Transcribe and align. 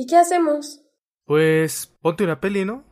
¿Y 0.00 0.06
qué 0.06 0.16
hacemos? 0.16 0.80
Pues 1.26 1.94
ponte 2.00 2.24
una 2.24 2.40
peli, 2.40 2.64
¿no? 2.64 2.89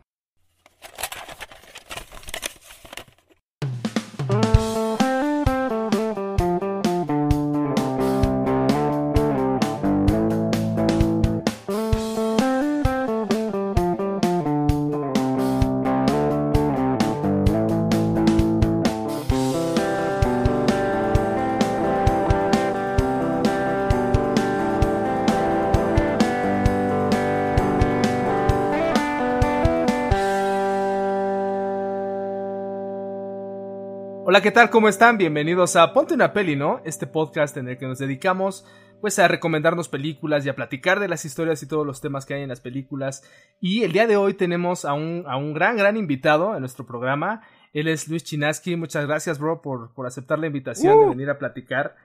Hola, 34.39 34.45
¿qué 34.45 34.53
tal? 34.53 34.71
¿Cómo 34.71 34.89
están? 34.89 35.19
Bienvenidos 35.19 35.75
a 35.75 35.93
Ponte 35.93 36.15
una 36.15 36.33
peli, 36.33 36.55
¿no? 36.55 36.81
Este 36.85 37.09
podcast 37.09 37.57
en 37.57 37.67
el 37.69 37.77
que 37.77 37.87
nos 37.89 37.99
dedicamos 37.99 38.65
pues 39.01 39.19
a 39.19 39.27
recomendarnos 39.27 39.89
películas 39.89 40.47
y 40.47 40.49
a 40.49 40.55
platicar 40.55 41.01
de 41.01 41.09
las 41.09 41.25
historias 41.25 41.61
y 41.65 41.67
todos 41.67 41.85
los 41.85 42.01
temas 42.01 42.25
que 42.25 42.35
hay 42.35 42.43
en 42.43 42.49
las 42.49 42.61
películas. 42.61 43.29
Y 43.61 43.83
el 43.83 43.91
día 43.91 44.07
de 44.07 44.17
hoy 44.17 44.35
tenemos 44.35 44.85
a 44.85 44.93
un, 44.93 45.25
a 45.27 45.37
un 45.37 45.55
gran, 45.55 45.77
gran 45.77 45.97
invitado 45.97 46.55
en 46.55 46.61
nuestro 46.61 46.87
programa. 46.87 47.43
Él 47.73 47.89
es 47.89 48.07
Luis 48.07 48.23
Chinaski. 48.23 48.77
Muchas 48.77 49.09
gracias, 49.09 49.41
bro, 49.41 49.61
por, 49.61 49.93
por 49.93 50.07
aceptar 50.07 50.39
la 50.39 50.47
invitación 50.47 51.01
de 51.01 51.07
Uh. 51.07 51.11
venir 51.11 51.31
a 51.31 51.39
platicar. 51.41 51.97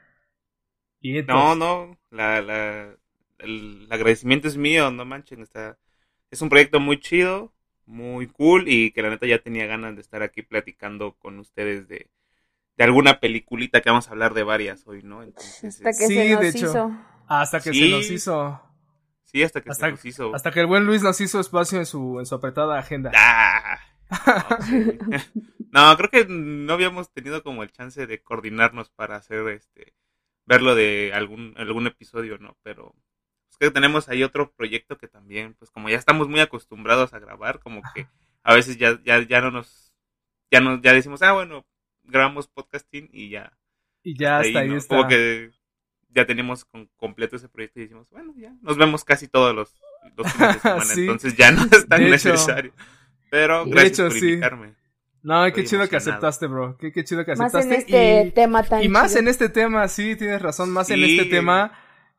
Y 1.02 1.14
No, 1.14 1.20
entonces- 1.20 1.58
no, 1.60 1.98
la, 2.10 2.42
la, 2.42 2.96
el 3.38 3.86
agradecimiento 3.92 4.48
es 4.48 4.58
mío, 4.58 4.90
no 4.90 5.06
manchen, 5.06 5.44
está, 5.44 5.78
es 6.32 6.42
un 6.42 6.50
proyecto 6.50 6.80
muy 6.80 7.00
chido, 7.00 7.54
muy 7.86 8.26
cool 8.26 8.68
y 8.68 8.90
que 8.90 9.04
la 9.04 9.12
neta 9.12 9.28
ya 9.28 9.38
tenía 9.38 9.68
ganas 9.68 9.94
de 9.94 10.02
estar 10.02 10.24
aquí 10.24 10.42
platicando 10.42 11.14
con 11.20 11.38
ustedes 11.38 11.88
de, 11.88 12.10
de 12.78 12.84
alguna 12.84 13.20
peliculita 13.20 13.82
que 13.82 13.90
vamos 13.90 14.08
a 14.08 14.12
hablar 14.12 14.34
de 14.34 14.44
varias 14.44 14.88
hoy, 14.88 15.04
¿no? 15.04 15.22
Entonces, 15.24 15.76
Hasta 15.78 15.90
que 15.92 16.08
Sí, 16.08 16.16
se 16.16 16.30
nos 16.32 16.42
de 16.42 16.50
hecho. 16.50 16.66
hizo. 16.66 16.92
Hasta 17.28 17.60
que 17.60 17.72
Sí. 17.74 17.80
se 17.80 17.90
nos 17.90 18.10
hizo. 18.12 18.62
sí, 19.26 19.42
hasta 19.44 19.62
que 19.62 19.70
hasta- 19.72 19.86
se 19.88 19.92
nos 19.92 20.06
hizo. 20.06 20.36
Hasta 20.36 20.52
que 20.52 20.60
el 20.60 20.68
buen 20.68 20.86
Luis 20.86 21.02
nos 21.02 21.20
hizo 21.22 21.40
espacio 21.40 21.80
en 21.80 21.86
su, 21.88 22.20
en 22.20 22.26
su 22.26 22.36
apretada 22.36 22.78
agenda. 22.78 23.12
¡Ah! 23.16 23.80
No, 24.12 24.62
sí. 24.66 25.00
No, 25.72 25.98
creo 25.98 26.10
que 26.12 26.26
no 26.30 26.74
habíamos 26.74 27.12
tenido 27.12 27.42
como 27.42 27.64
el 27.64 27.72
chance 27.72 28.06
de 28.06 28.22
coordinarnos 28.22 28.92
para 28.92 29.16
hacer 29.16 29.48
este 29.50 29.96
verlo 30.46 30.76
de 30.76 31.12
algún 31.16 31.56
algún 31.58 31.88
episodio, 31.88 32.38
¿no? 32.38 32.56
Pero 32.62 32.94
es 33.50 33.58
que 33.58 33.72
tenemos 33.72 34.08
ahí 34.10 34.24
otro 34.24 34.52
proyecto 34.52 34.98
que 35.00 35.08
también, 35.08 35.56
pues 35.56 35.72
como 35.72 35.90
ya 35.90 35.98
estamos 35.98 36.28
muy 36.28 36.42
acostumbrados 36.42 37.14
a 37.14 37.20
grabar, 37.20 37.60
como 37.60 37.82
que 37.96 38.08
a 38.44 38.54
veces 38.54 38.78
ya 38.78 39.00
ya 39.04 39.20
ya 39.28 39.42
no 39.42 39.50
nos 39.50 39.94
ya 40.52 40.60
no 40.62 40.80
ya 40.80 40.94
decimos, 40.94 41.24
"Ah, 41.24 41.32
bueno, 41.34 41.66
grabamos 42.04 42.48
podcasting 42.48 43.10
y 43.12 43.30
ya 43.30 43.54
Y 44.04 44.18
ya 44.18 44.40
hasta 44.40 44.60
ahí, 44.60 44.70
¿no? 44.70 44.78
está. 44.78 44.96
Como 44.96 45.08
que 45.10 45.52
ya 46.10 46.26
tenemos 46.26 46.66
con- 46.66 46.90
completo 46.98 47.36
ese 47.36 47.50
proyecto 47.50 47.80
y 47.80 47.84
decimos, 47.84 48.10
bueno, 48.12 48.34
ya 48.38 48.54
nos 48.62 48.78
vemos 48.78 49.04
casi 49.04 49.28
todos 49.28 49.56
los, 49.56 49.76
los 50.16 50.32
fines 50.32 50.54
de 50.56 50.60
semana, 50.62 50.86
Sí. 50.86 51.02
entonces 51.02 51.36
ya 51.36 51.52
no 51.52 51.64
es 51.64 51.88
tan 51.88 52.02
De 52.02 52.08
hecho. 52.16 52.30
necesario. 52.30 52.74
Pero 53.32 53.66
De 53.66 53.72
gracias 53.72 53.92
hecho, 53.94 54.04
por 54.10 54.20
sí. 54.20 54.40
No, 55.24 55.42
qué 55.44 55.48
Estoy 55.62 55.66
chido 55.66 55.90
que 55.90 55.96
aceptaste, 55.96 56.48
bro. 56.48 56.78
Qué, 56.78 56.92
qué 56.92 57.04
chido 57.06 57.24
que 57.26 57.34
Más 57.36 57.56
aceptaste. 57.56 57.74
en 57.76 57.80
este 57.82 58.28
y, 58.28 58.32
tema 58.32 58.62
tan 58.64 58.84
y 58.84 58.90
más 58.90 59.08
chido. 59.12 59.22
en 59.22 59.28
este 59.30 59.50
tema, 59.50 59.88
sí, 59.88 60.16
tienes 60.18 60.42
razón, 60.42 60.70
más 60.70 60.90
en 60.90 61.02
este 61.04 61.26
tema 61.26 61.72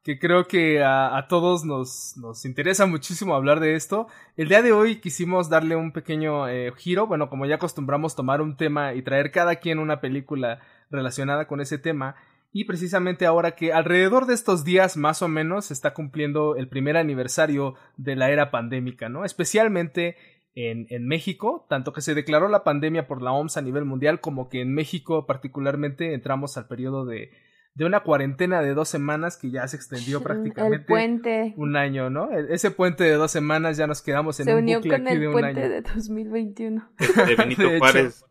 que 0.04 0.18
creo 0.18 0.46
que 0.46 0.82
a, 0.84 1.26
todos 1.30 1.64
nos, 1.64 2.14
nos 2.18 2.44
interesa 2.44 2.84
muchísimo 2.84 3.34
hablar 3.34 3.58
de 3.58 3.74
esto. 3.74 4.06
El 4.36 4.48
día 4.48 4.60
de 4.60 4.70
hoy 4.70 4.96
quisimos 4.96 5.48
darle 5.48 5.76
un 5.76 5.92
pequeño 5.92 6.46
eh, 6.46 6.70
giro, 6.76 7.06
bueno, 7.06 7.30
como 7.30 7.46
ya 7.46 7.54
acostumbramos 7.54 8.14
tomar 8.14 8.42
un 8.42 8.58
tema 8.58 8.92
y 8.92 9.00
traer 9.00 9.30
cada 9.30 9.56
quien 9.56 9.78
una 9.78 10.02
película 10.02 10.60
relacionada 10.90 11.46
con 11.46 11.62
ese 11.62 11.78
tema. 11.78 12.16
Y 12.52 12.64
precisamente 12.64 13.24
ahora 13.24 13.52
que 13.52 13.72
alrededor 13.72 14.26
de 14.26 14.34
estos 14.34 14.62
días 14.62 14.98
más 14.98 15.22
o 15.22 15.28
menos 15.28 15.66
se 15.66 15.72
está 15.72 15.94
cumpliendo 15.94 16.54
el 16.54 16.68
primer 16.68 16.98
aniversario 16.98 17.74
de 17.96 18.14
la 18.14 18.30
era 18.30 18.50
pandémica, 18.50 19.08
¿no? 19.08 19.24
Especialmente 19.24 20.16
en, 20.54 20.86
en 20.90 21.08
México, 21.08 21.64
tanto 21.70 21.94
que 21.94 22.02
se 22.02 22.14
declaró 22.14 22.48
la 22.48 22.62
pandemia 22.62 23.06
por 23.06 23.22
la 23.22 23.32
OMS 23.32 23.56
a 23.56 23.62
nivel 23.62 23.86
mundial, 23.86 24.20
como 24.20 24.50
que 24.50 24.60
en 24.60 24.74
México 24.74 25.24
particularmente 25.24 26.12
entramos 26.12 26.58
al 26.58 26.68
periodo 26.68 27.06
de, 27.06 27.30
de 27.74 27.84
una 27.84 28.00
cuarentena 28.00 28.62
de 28.62 28.72
dos 28.72 28.88
semanas 28.88 29.36
que 29.36 29.50
ya 29.50 29.66
se 29.66 29.76
extendió 29.76 30.18
El 30.18 30.22
prácticamente 30.24 30.86
puente. 30.86 31.54
un 31.56 31.76
año, 31.76 32.08
¿no? 32.08 32.30
E- 32.30 32.54
Ese 32.54 32.70
puente 32.70 33.02
de 33.02 33.14
dos 33.14 33.32
semanas 33.32 33.76
ya 33.76 33.86
nos 33.88 34.00
quedamos 34.00 34.38
en 34.38 34.46
Se 34.46 34.52
un 34.54 34.58
unió 34.62 34.78
bucle 34.78 34.92
con 34.98 35.06
aquí 35.08 35.16
de 35.16 35.20
el 35.22 35.26
un 35.26 35.32
puente 35.32 35.60
año. 35.62 35.68
de 35.70 35.82
2021. 35.82 36.88
De, 36.98 37.06
de 37.26 37.34
Benito 37.36 37.62
De. 37.68 37.78
Juárez. 37.78 38.24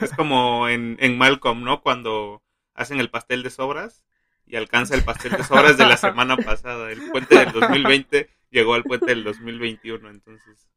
Es 0.00 0.10
como 0.14 0.68
en, 0.68 0.96
en 1.00 1.16
Malcolm, 1.16 1.62
¿no? 1.62 1.80
Cuando 1.80 2.42
hacen 2.74 2.98
el 2.98 3.08
pastel 3.10 3.42
de 3.44 3.50
sobras 3.50 4.04
y 4.46 4.56
alcanza 4.56 4.96
el 4.96 5.04
pastel 5.04 5.32
de 5.32 5.44
sobras 5.44 5.76
de 5.78 5.86
la 5.86 5.96
semana 5.96 6.36
pasada. 6.36 6.90
El 6.90 7.00
puente 7.12 7.36
del 7.38 7.52
2020 7.52 8.28
llegó 8.50 8.74
al 8.74 8.82
puente 8.82 9.06
del 9.06 9.22
2021, 9.22 10.10
entonces. 10.10 10.68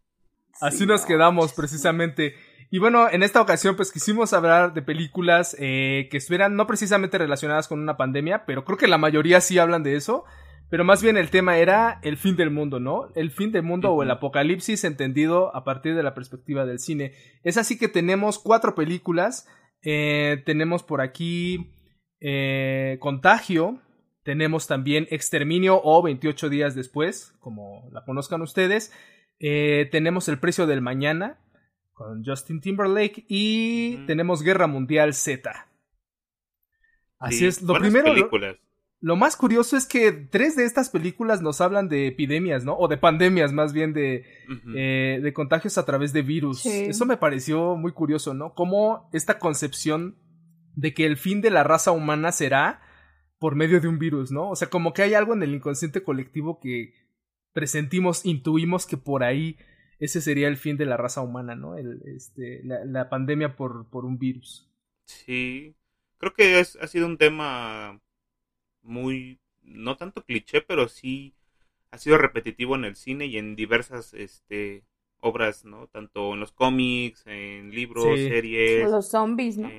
Así 0.59 0.79
Sí, 0.79 0.85
nos 0.85 1.01
no. 1.01 1.07
quedamos 1.07 1.53
precisamente. 1.53 2.35
Y 2.73 2.79
bueno, 2.79 3.09
en 3.11 3.21
esta 3.21 3.41
ocasión 3.41 3.75
pues 3.75 3.91
quisimos 3.91 4.31
hablar 4.31 4.73
de 4.73 4.81
películas 4.81 5.57
eh, 5.59 6.07
que 6.09 6.15
estuvieran 6.15 6.55
no 6.55 6.67
precisamente 6.67 7.17
relacionadas 7.17 7.67
con 7.67 7.81
una 7.81 7.97
pandemia, 7.97 8.45
pero 8.45 8.63
creo 8.63 8.77
que 8.77 8.87
la 8.87 8.97
mayoría 8.97 9.41
sí 9.41 9.59
hablan 9.59 9.83
de 9.83 9.97
eso. 9.97 10.23
Pero 10.69 10.85
más 10.85 11.03
bien 11.03 11.17
el 11.17 11.29
tema 11.29 11.57
era 11.57 11.99
el 12.01 12.15
fin 12.15 12.37
del 12.37 12.49
mundo, 12.49 12.79
¿no? 12.79 13.09
El 13.13 13.29
fin 13.29 13.51
del 13.51 13.63
mundo 13.63 13.91
o 13.91 14.03
el 14.03 14.09
apocalipsis 14.09 14.85
entendido 14.85 15.53
a 15.53 15.65
partir 15.65 15.95
de 15.95 16.03
la 16.03 16.13
perspectiva 16.13 16.65
del 16.65 16.79
cine. 16.79 17.11
Es 17.43 17.57
así 17.57 17.77
que 17.77 17.89
tenemos 17.89 18.39
cuatro 18.39 18.73
películas. 18.73 19.49
Eh, 19.83 20.41
tenemos 20.45 20.81
por 20.81 21.01
aquí 21.01 21.73
eh, 22.21 22.95
Contagio. 23.01 23.81
Tenemos 24.23 24.67
también 24.67 25.07
Exterminio 25.09 25.81
o 25.83 26.01
28 26.01 26.47
días 26.47 26.73
después, 26.73 27.33
como 27.41 27.89
la 27.91 28.05
conozcan 28.05 28.41
ustedes. 28.41 28.93
Eh, 29.39 29.89
tenemos 29.91 30.29
El 30.29 30.39
precio 30.39 30.67
del 30.67 30.79
mañana 30.79 31.37
con 31.93 32.23
Justin 32.23 32.61
Timberlake 32.61 33.25
y 33.27 34.05
tenemos 34.07 34.41
Guerra 34.41 34.67
Mundial 34.67 35.13
Z. 35.13 35.67
Así 37.19 37.39
sí, 37.39 37.45
es, 37.45 37.61
lo 37.61 37.75
primero, 37.75 38.07
lo, 38.07 38.13
películas. 38.15 38.57
lo 38.99 39.15
más 39.15 39.35
curioso 39.35 39.77
es 39.77 39.85
que 39.85 40.11
tres 40.11 40.55
de 40.55 40.65
estas 40.65 40.89
películas 40.89 41.41
nos 41.41 41.61
hablan 41.61 41.87
de 41.87 42.07
epidemias, 42.07 42.65
¿no? 42.65 42.75
O 42.75 42.87
de 42.87 42.97
pandemias, 42.97 43.53
más 43.53 43.73
bien 43.73 43.93
de, 43.93 44.25
eh, 44.75 45.19
de 45.21 45.33
contagios 45.33 45.77
a 45.77 45.85
través 45.85 46.13
de 46.13 46.23
virus. 46.23 46.61
Sí. 46.61 46.85
Eso 46.85 47.05
me 47.05 47.17
pareció 47.17 47.75
muy 47.75 47.91
curioso, 47.91 48.33
¿no? 48.33 48.55
Como 48.55 49.07
esta 49.13 49.37
concepción 49.37 50.17
de 50.75 50.93
que 50.93 51.05
el 51.05 51.17
fin 51.17 51.41
de 51.41 51.51
la 51.51 51.63
raza 51.63 51.91
humana 51.91 52.31
será 52.31 52.81
por 53.37 53.55
medio 53.55 53.81
de 53.81 53.87
un 53.87 53.99
virus, 53.99 54.31
¿no? 54.31 54.49
O 54.49 54.55
sea, 54.55 54.69
como 54.69 54.93
que 54.93 55.03
hay 55.03 55.13
algo 55.13 55.33
en 55.33 55.43
el 55.43 55.53
inconsciente 55.53 56.03
colectivo 56.03 56.59
que 56.59 56.93
presentimos, 57.53 58.25
intuimos 58.25 58.85
que 58.85 58.97
por 58.97 59.23
ahí 59.23 59.57
ese 60.01 60.21
sería 60.21 60.49
el 60.49 60.57
fin 60.57 60.75
de 60.77 60.85
la 60.85 60.97
raza 60.97 61.21
humana, 61.21 61.55
¿no? 61.55 61.77
El, 61.77 62.01
este, 62.05 62.61
la, 62.63 62.83
la 62.85 63.09
pandemia 63.09 63.55
por, 63.55 63.87
por 63.89 64.03
un 64.05 64.17
virus. 64.19 64.67
Sí, 65.05 65.75
creo 66.17 66.33
que 66.33 66.59
es, 66.59 66.77
ha 66.81 66.87
sido 66.87 67.05
un 67.07 67.17
tema 67.17 67.99
muy, 68.83 69.39
no 69.63 69.97
tanto 69.97 70.23
cliché, 70.25 70.61
pero 70.61 70.87
sí 70.89 71.33
ha 71.91 71.97
sido 71.97 72.17
repetitivo 72.17 72.75
en 72.75 72.85
el 72.85 72.95
cine 72.95 73.25
y 73.27 73.37
en 73.37 73.55
diversas 73.55 74.13
este, 74.13 74.83
obras, 75.19 75.65
¿no? 75.65 75.87
Tanto 75.87 76.33
en 76.33 76.39
los 76.41 76.51
cómics, 76.53 77.23
en 77.27 77.71
libros, 77.71 78.19
Sí. 78.19 78.27
series. 78.29 78.91
Los 78.91 79.09
zombies, 79.09 79.57
¿no? 79.57 79.69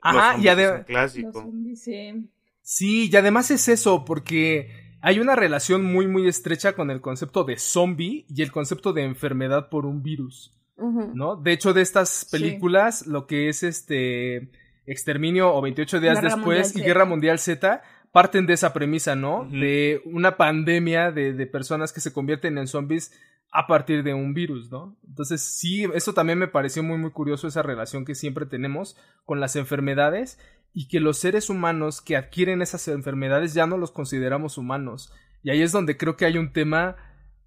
Ajá, 0.00 0.34
los 0.34 0.42
y 0.42 0.48
zombies 0.48 0.58
ade- 0.58 0.64
es 0.64 0.70
un 0.72 0.78
Los 0.78 0.86
clásico. 0.86 1.42
zombies, 1.42 1.82
sí. 1.82 2.30
Sí, 2.62 3.10
y 3.10 3.16
además 3.16 3.50
es 3.50 3.68
eso, 3.68 4.04
porque 4.04 4.70
hay 5.00 5.20
una 5.20 5.36
relación 5.36 5.84
muy, 5.84 6.06
muy 6.06 6.26
estrecha 6.28 6.72
con 6.74 6.90
el 6.90 7.00
concepto 7.00 7.44
de 7.44 7.56
zombie 7.58 8.24
y 8.28 8.42
el 8.42 8.50
concepto 8.52 8.92
de 8.92 9.04
enfermedad 9.04 9.68
por 9.68 9.86
un 9.86 10.02
virus. 10.02 10.52
¿no? 10.80 11.34
De 11.34 11.50
hecho, 11.52 11.72
de 11.72 11.82
estas 11.82 12.08
Sí. 12.08 12.26
películas, 12.30 13.06
lo 13.06 13.26
que 13.26 13.48
es 13.48 13.62
este 13.64 14.48
Exterminio 14.86 15.52
o 15.52 15.60
28 15.60 16.00
días 16.00 16.20
Guerra 16.20 16.36
después 16.36 16.76
y. 16.76 16.80
Guerra 16.82 17.04
Mundial 17.04 17.38
Z 17.40 17.82
parten 18.12 18.46
de 18.46 18.54
esa 18.54 18.72
premisa, 18.72 19.14
¿no? 19.16 19.44
De 19.50 20.00
una 20.06 20.36
pandemia 20.36 21.10
de, 21.12 21.32
de 21.34 21.46
personas 21.46 21.92
que 21.92 22.00
se 22.00 22.12
convierten 22.12 22.56
en 22.58 22.66
zombies 22.68 23.12
a 23.50 23.66
partir 23.66 24.02
de 24.02 24.14
un 24.14 24.34
virus, 24.34 24.70
¿no? 24.70 24.96
Entonces 25.06 25.40
sí, 25.42 25.84
eso 25.94 26.14
también 26.14 26.38
me 26.38 26.48
pareció 26.48 26.82
muy 26.82 26.96
muy 26.96 27.10
curioso 27.10 27.48
esa 27.48 27.62
relación 27.62 28.04
que 28.04 28.14
siempre 28.14 28.46
tenemos 28.46 28.96
con 29.24 29.40
las 29.40 29.56
enfermedades 29.56 30.38
y 30.72 30.88
que 30.88 31.00
los 31.00 31.18
seres 31.18 31.50
humanos 31.50 32.00
que 32.00 32.16
adquieren 32.16 32.62
esas 32.62 32.86
enfermedades 32.88 33.54
ya 33.54 33.66
no 33.66 33.76
los 33.76 33.90
consideramos 33.90 34.58
humanos. 34.58 35.12
Y 35.42 35.50
ahí 35.50 35.62
es 35.62 35.72
donde 35.72 35.96
creo 35.96 36.16
que 36.16 36.24
hay 36.24 36.38
un 36.38 36.52
tema 36.52 36.96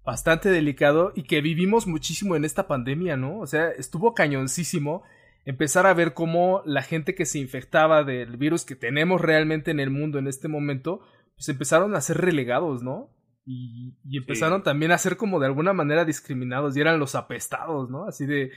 bastante 0.04 0.50
delicado 0.50 1.12
y 1.14 1.22
que 1.22 1.40
vivimos 1.40 1.86
muchísimo 1.86 2.36
en 2.36 2.44
esta 2.44 2.66
pandemia, 2.66 3.16
¿no? 3.16 3.38
O 3.38 3.46
sea, 3.46 3.70
estuvo 3.70 4.14
cañoncísimo 4.14 5.02
empezar 5.44 5.86
a 5.86 5.94
ver 5.94 6.14
cómo 6.14 6.62
la 6.64 6.82
gente 6.82 7.14
que 7.14 7.26
se 7.26 7.38
infectaba 7.38 8.04
del 8.04 8.36
virus 8.36 8.64
que 8.64 8.76
tenemos 8.76 9.20
realmente 9.20 9.70
en 9.70 9.80
el 9.80 9.90
mundo 9.90 10.18
en 10.18 10.28
este 10.28 10.48
momento, 10.48 11.00
pues 11.34 11.48
empezaron 11.48 11.94
a 11.94 12.00
ser 12.00 12.18
relegados, 12.18 12.82
¿no? 12.82 13.10
Y, 13.44 13.94
y 14.04 14.18
empezaron 14.18 14.62
también 14.62 14.92
a 14.92 14.98
ser 14.98 15.16
como 15.16 15.40
de 15.40 15.46
alguna 15.46 15.72
manera 15.72 16.04
discriminados 16.04 16.76
y 16.76 16.80
eran 16.80 17.00
los 17.00 17.14
apestados, 17.14 17.90
¿no? 17.90 18.06
Así 18.06 18.24
de, 18.24 18.52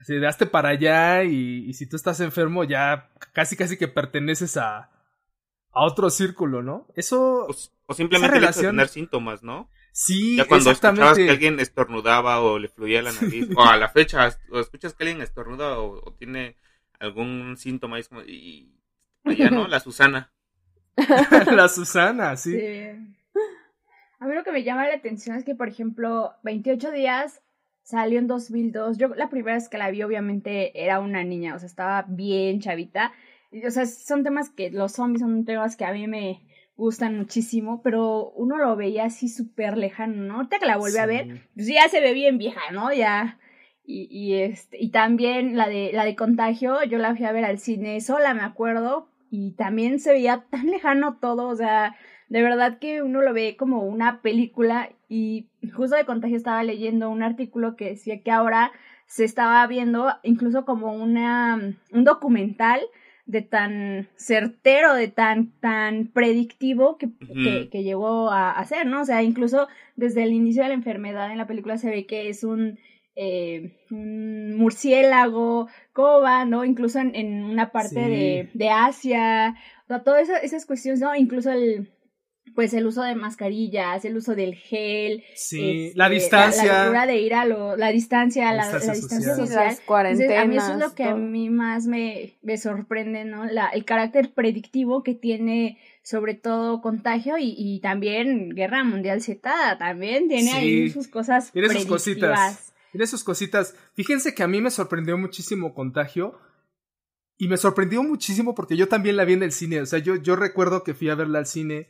así 0.00 0.14
de 0.14 0.26
hazte 0.26 0.46
para 0.46 0.70
allá 0.70 1.24
y, 1.24 1.68
y 1.68 1.74
si 1.74 1.86
tú 1.86 1.96
estás 1.96 2.20
enfermo 2.20 2.64
ya 2.64 3.10
casi 3.32 3.56
casi 3.56 3.76
que 3.76 3.88
perteneces 3.88 4.56
a, 4.56 4.90
a 5.72 5.84
otro 5.84 6.10
círculo, 6.10 6.62
¿no? 6.62 6.86
Eso... 6.96 7.46
O, 7.46 7.54
o 7.86 7.94
simplemente 7.94 8.40
de 8.40 8.52
tener 8.52 8.88
síntomas, 8.88 9.42
¿no? 9.42 9.68
Sí, 9.92 10.36
ya 10.36 10.46
cuando 10.46 10.70
exactamente. 10.70 11.02
escuchabas 11.02 11.26
que 11.26 11.30
alguien 11.30 11.60
estornudaba 11.60 12.40
o 12.40 12.58
le 12.58 12.68
fluía 12.68 13.02
la 13.02 13.12
nariz, 13.20 13.48
o 13.56 13.64
a 13.64 13.76
la 13.76 13.88
fecha, 13.88 14.30
o 14.50 14.60
escuchas 14.60 14.94
que 14.94 15.04
alguien 15.04 15.22
estornuda 15.22 15.78
o, 15.78 16.00
o 16.04 16.12
tiene 16.14 16.56
algún 16.98 17.56
síntoma, 17.56 17.98
y 17.98 18.00
es 18.00 18.08
como, 18.08 18.22
y 18.22 18.72
allá, 19.24 19.50
¿no? 19.50 19.66
La 19.68 19.80
Susana. 19.80 20.32
la 21.56 21.68
Susana, 21.68 22.36
sí. 22.36 22.52
Sí. 22.52 23.16
A 24.18 24.26
mí 24.26 24.34
lo 24.34 24.44
que 24.44 24.52
me 24.52 24.62
llama 24.62 24.86
la 24.86 24.94
atención 24.94 25.36
es 25.36 25.44
que, 25.44 25.54
por 25.54 25.68
ejemplo, 25.68 26.34
28 26.42 26.90
días 26.90 27.40
salió 27.90 28.18
en 28.18 28.26
2002. 28.26 28.98
Yo 28.98 29.08
la 29.08 29.28
primera 29.28 29.56
vez 29.56 29.68
que 29.68 29.78
la 29.78 29.90
vi, 29.90 30.02
obviamente, 30.02 30.82
era 30.84 31.00
una 31.00 31.24
niña, 31.24 31.54
o 31.54 31.58
sea, 31.58 31.66
estaba 31.66 32.04
bien 32.08 32.60
chavita. 32.60 33.12
O 33.66 33.70
sea, 33.70 33.86
son 33.86 34.22
temas 34.24 34.50
que 34.50 34.70
los 34.70 34.92
zombies 34.92 35.20
son 35.22 35.44
temas 35.44 35.76
que 35.76 35.84
a 35.84 35.92
mí 35.92 36.06
me 36.06 36.42
gustan 36.76 37.16
muchísimo, 37.18 37.82
pero 37.82 38.30
uno 38.30 38.56
lo 38.56 38.74
veía 38.76 39.04
así 39.04 39.28
súper 39.28 39.76
lejano, 39.76 40.22
¿no? 40.22 40.36
Ahorita 40.36 40.58
que 40.58 40.66
la 40.66 40.78
volví 40.78 40.92
Sí. 40.92 40.98
a 40.98 41.06
ver, 41.06 41.48
pues 41.54 41.66
ya 41.66 41.88
se 41.88 42.00
ve 42.00 42.14
bien 42.14 42.38
vieja, 42.38 42.60
¿no? 42.72 42.92
Ya. 42.92 43.38
Y, 43.84 44.08
y, 44.10 44.34
este, 44.40 44.78
y 44.82 44.90
también 44.90 45.56
la 45.56 45.68
de, 45.68 45.90
la 45.92 46.04
de 46.04 46.14
contagio, 46.16 46.82
yo 46.84 46.98
la 46.98 47.14
fui 47.16 47.26
a 47.26 47.32
ver 47.32 47.44
al 47.44 47.58
cine 47.58 48.00
sola, 48.00 48.32
me 48.34 48.42
acuerdo, 48.42 49.08
y 49.30 49.52
también 49.52 49.98
se 50.00 50.12
veía 50.12 50.46
tan 50.50 50.66
lejano 50.68 51.18
todo, 51.20 51.48
o 51.48 51.56
sea, 51.56 51.96
de 52.28 52.42
verdad 52.42 52.78
que 52.78 53.02
uno 53.02 53.20
lo 53.20 53.32
ve 53.34 53.56
como 53.58 53.82
una 53.82 54.22
película 54.22 54.90
y 55.10 55.48
justo 55.74 55.96
de 55.96 56.06
contagio 56.06 56.36
estaba 56.36 56.62
leyendo 56.62 57.10
un 57.10 57.22
artículo 57.24 57.74
que 57.76 57.86
decía 57.90 58.22
que 58.22 58.30
ahora 58.30 58.70
se 59.06 59.24
estaba 59.24 59.66
viendo 59.66 60.06
incluso 60.22 60.64
como 60.64 60.92
una 60.94 61.74
un 61.92 62.04
documental 62.04 62.80
de 63.26 63.42
tan 63.42 64.08
certero, 64.16 64.94
de 64.94 65.08
tan 65.08 65.50
tan 65.60 66.06
predictivo 66.06 66.96
que, 66.96 67.08
que, 67.44 67.68
que 67.70 67.82
llegó 67.82 68.30
a 68.30 68.52
hacer, 68.52 68.86
¿no? 68.86 69.00
O 69.02 69.04
sea, 69.04 69.22
incluso 69.22 69.66
desde 69.96 70.22
el 70.22 70.32
inicio 70.32 70.62
de 70.62 70.68
la 70.68 70.74
enfermedad 70.74 71.30
en 71.32 71.38
la 71.38 71.46
película 71.48 71.76
se 71.76 71.90
ve 71.90 72.06
que 72.06 72.28
es 72.28 72.44
un 72.44 72.78
eh, 73.16 73.76
un 73.90 74.56
murciélago, 74.56 75.66
cómo 75.92 76.20
va, 76.20 76.44
¿no? 76.44 76.64
Incluso 76.64 77.00
en, 77.00 77.14
en 77.16 77.42
una 77.44 77.72
parte 77.72 77.88
Sí. 78.04 78.10
de, 78.10 78.50
de 78.54 78.70
Asia, 78.70 79.56
o 79.84 79.86
sea, 79.88 80.02
todas 80.04 80.22
esas, 80.22 80.42
esas 80.44 80.66
cuestiones, 80.66 81.00
¿no? 81.00 81.14
Incluso 81.16 81.50
el, 81.50 81.90
pues 82.54 82.74
el 82.74 82.86
uso 82.86 83.02
de 83.02 83.14
mascarillas, 83.14 84.04
el 84.04 84.16
uso 84.16 84.34
del 84.34 84.54
gel, 84.54 85.22
Sí, 85.34 85.86
este, 85.86 85.98
la 85.98 86.08
La, 86.08 86.14
distancia. 86.14 86.82
locura 86.84 87.06
de 87.06 87.16
ir 87.18 87.34
a 87.34 87.44
lo, 87.44 87.76
la 87.76 87.90
distancia, 87.92 88.52
la, 88.52 88.64
La 88.66 88.72
la 88.72 88.78
distancia 88.78 88.94
distancia 88.94 89.34
social. 89.36 89.64
las 89.66 89.80
cuarentenas. 89.80 90.30
Entonces, 90.30 90.44
a 90.44 90.48
mí 90.48 90.56
eso 90.56 90.72
es 90.72 90.78
lo 90.90 90.94
que 90.94 91.04
a 91.04 91.14
mí 91.14 91.50
más 91.50 91.86
me, 91.86 92.38
me 92.42 92.56
sorprende, 92.58 93.24
¿no? 93.24 93.44
La, 93.46 93.68
el 93.68 93.84
carácter 93.84 94.32
predictivo 94.34 95.02
que 95.02 95.14
tiene 95.14 95.78
sobre 96.02 96.34
todo 96.34 96.80
contagio 96.80 97.36
y, 97.38 97.54
y 97.56 97.80
también 97.80 98.50
Guerra 98.50 98.82
Mundial 98.84 99.20
Z, 99.22 99.76
también 99.78 100.28
tiene 100.28 100.50
Sí. 100.50 100.56
ahí 100.56 100.90
sus 100.90 101.08
cosas 101.08 101.52
Tiene 101.52 101.68
sus 101.68 101.84
predictivas. 101.86 102.00
cositas. 102.00 102.72
Tiene 102.92 103.06
sus 103.06 103.22
cositas. 103.22 103.74
Fíjense 103.94 104.34
que 104.34 104.42
a 104.42 104.48
mí 104.48 104.60
me 104.60 104.70
sorprendió 104.70 105.16
muchísimo 105.18 105.74
Contagio. 105.74 106.38
Y 107.42 107.48
me 107.48 107.56
sorprendió 107.56 108.02
muchísimo 108.02 108.54
porque 108.54 108.76
yo 108.76 108.86
también 108.88 109.16
la 109.16 109.24
vi 109.24 109.32
en 109.32 109.42
el 109.42 109.52
cine. 109.52 109.80
O 109.80 109.86
sea, 109.86 109.98
yo, 109.98 110.16
yo 110.16 110.36
recuerdo 110.36 110.82
que 110.84 110.92
fui 110.92 111.08
a 111.08 111.14
verla 111.14 111.38
al 111.38 111.46
cine. 111.46 111.88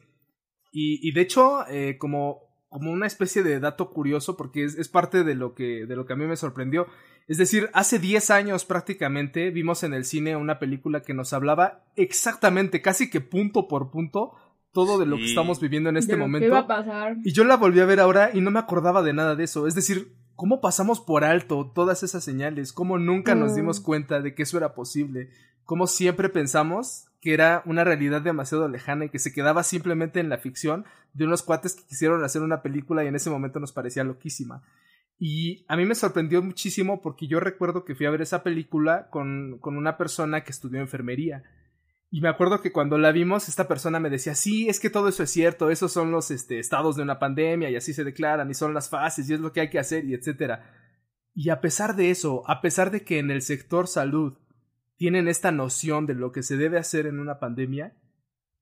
Y, 0.71 1.07
y 1.07 1.13
de 1.13 1.21
hecho, 1.21 1.67
eh, 1.69 1.97
como, 1.99 2.43
como 2.69 2.93
una 2.93 3.07
especie 3.07 3.43
de 3.43 3.61
dato 3.61 3.91
curioso, 3.91 4.37
porque 4.37 4.65
es, 4.65 4.77
es 4.77 4.89
parte 4.89 5.25
de 5.25 5.35
lo, 5.35 5.55
que, 5.55 5.87
de 5.87 5.97
lo 5.97 6.07
que 6.07 6.13
a 6.13 6.17
mí 6.17 6.27
me 6.27 6.37
sorprendió. 6.37 6.87
Es 7.27 7.39
decir, 7.39 7.71
hace 7.75 7.99
10 7.99 8.31
años 8.31 8.65
prácticamente 8.65 9.51
vimos 9.51 9.83
en 9.83 9.95
el 9.95 10.05
cine 10.05 10.37
una 10.37 10.59
película 10.59 11.03
que 11.03 11.15
nos 11.15 11.33
hablaba 11.33 11.85
exactamente, 11.97 12.83
casi 12.83 13.09
que 13.11 13.21
punto 13.21 13.69
por 13.69 13.91
punto, 13.91 14.33
todo 14.73 14.99
de 14.99 15.07
lo 15.07 15.17
que 15.17 15.27
estamos 15.27 15.61
viviendo 15.61 15.91
en 15.91 15.97
este 15.97 16.13
de 16.13 16.19
lo 16.19 16.25
que 16.25 16.29
momento. 16.29 16.47
iba 16.49 16.59
a 16.61 16.67
pasar. 16.67 17.17
Y 17.25 17.33
yo 17.33 17.45
la 17.45 17.57
volví 17.57 17.81
a 17.81 17.87
ver 17.87 18.01
ahora 18.01 18.31
y 18.33 18.41
no 18.41 18.51
me 18.51 18.59
acordaba 18.59 19.03
de 19.03 19.13
nada 19.13 19.35
de 19.35 19.45
eso. 19.45 19.67
Es 19.67 19.75
decir, 19.75 20.15
¿cómo 20.37 20.61
pasamos 20.61 21.01
por 21.01 21.25
alto 21.25 21.71
todas 21.75 22.03
esas 22.03 22.25
señales? 22.25 22.73
¿Cómo 22.73 22.99
nunca 22.99 23.35
nos 23.35 23.55
dimos 23.55 23.81
cuenta 23.81 24.21
de 24.21 24.35
que 24.35 24.45
eso 24.45 24.57
era 24.57 24.75
posible? 24.75 25.31
¿Cómo 25.65 25.87
siempre 25.87 26.29
pensamos 26.29 27.10
que 27.21 27.35
era 27.35 27.63
una 27.67 27.85
realidad 27.85 28.23
demasiado 28.23 28.69
lejana 28.69 29.05
y 29.05 29.09
que 29.11 29.19
se 29.19 29.33
quedaba 29.33 29.63
simplemente 29.63 30.21
en 30.21 30.29
la 30.29 30.39
ficción 30.39 30.85
de 31.13 31.25
unos 31.25 31.43
cuates 31.43 31.75
que 31.75 31.87
quisieron 31.87 32.25
hacer 32.25 32.43
una 32.43 32.63
película 32.63 33.05
y 33.05 33.09
en 33.09 33.17
ese 33.17 33.31
momento 33.31 33.61
nos 33.61 33.73
parecía 33.73 34.05
loquísima? 34.05 34.63
Y 35.19 35.67
a 35.69 35.77
mí 35.77 35.85
me 35.85 35.95
sorprendió 35.95 36.43
muchísimo 36.43 37.03
porque 37.03 37.27
yo 37.27 37.41
recuerdo 37.41 37.85
que 37.85 37.95
fui 37.95 38.07
a 38.07 38.11
ver 38.11 38.23
esa 38.23 38.43
película 38.43 39.09
con, 39.11 39.59
con 39.61 39.77
una 39.77 39.99
persona 39.99 40.43
que 40.45 40.51
estudió 40.51 40.81
enfermería. 40.81 41.43
Y 42.11 42.23
me 42.23 42.29
acuerdo 42.29 42.63
que 42.63 42.73
cuando 42.73 42.97
la 42.97 43.13
vimos, 43.13 43.49
esta 43.49 43.69
persona 43.69 44.01
me 44.01 44.09
decía, 44.11 44.35
sí, 44.35 44.69
es 44.69 44.81
que 44.81 44.89
todo 44.89 45.09
eso 45.09 45.23
es 45.23 45.31
cierto, 45.31 45.71
esos 45.71 45.93
son 45.93 46.11
los 46.11 46.31
este, 46.31 46.59
estados 46.59 46.97
de 46.97 47.03
una 47.03 47.19
pandemia 47.19 47.69
y 47.71 47.77
así 47.77 47.93
se 47.93 48.03
declaran 48.03 48.51
y 48.51 48.55
son 48.55 48.73
las 48.73 48.89
fases 48.89 49.29
y 49.29 49.35
es 49.35 49.41
lo 49.41 49.53
que 49.53 49.61
hay 49.61 49.71
que 49.71 49.79
hacer 49.79 50.07
y 50.07 50.15
etcétera. 50.15 50.75
Y 51.35 51.51
a 51.51 51.61
pesar 51.61 51.95
de 51.95 52.11
eso, 52.11 52.43
a 52.49 52.63
pesar 52.63 52.91
de 52.91 53.05
que 53.05 53.19
en 53.19 53.31
el 53.31 53.43
sector 53.43 53.87
salud 53.87 54.39
tienen 55.01 55.29
esta 55.29 55.51
noción 55.51 56.05
de 56.05 56.13
lo 56.13 56.31
que 56.31 56.43
se 56.43 56.59
debe 56.59 56.77
hacer 56.77 57.07
en 57.07 57.21
una 57.21 57.39
pandemia, 57.41 57.97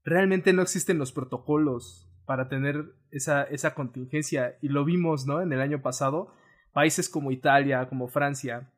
realmente 0.05 0.52
no 0.52 0.62
existen 0.62 0.96
los 0.96 1.11
protocolos 1.11 2.08
para 2.26 2.49
tener 2.49 2.94
esa, 3.11 3.43
esa 3.43 3.75
contingencia 3.75 4.56
y 4.62 4.69
lo 4.69 4.85
vimos, 4.85 5.26
¿no? 5.26 5.43
En 5.43 5.52
el 5.52 5.61
año 5.61 5.82
pasado, 5.82 6.32
países 6.73 7.08
como 7.08 7.32
Italia, 7.32 7.88
como 7.88 8.06
Francia, 8.06 8.73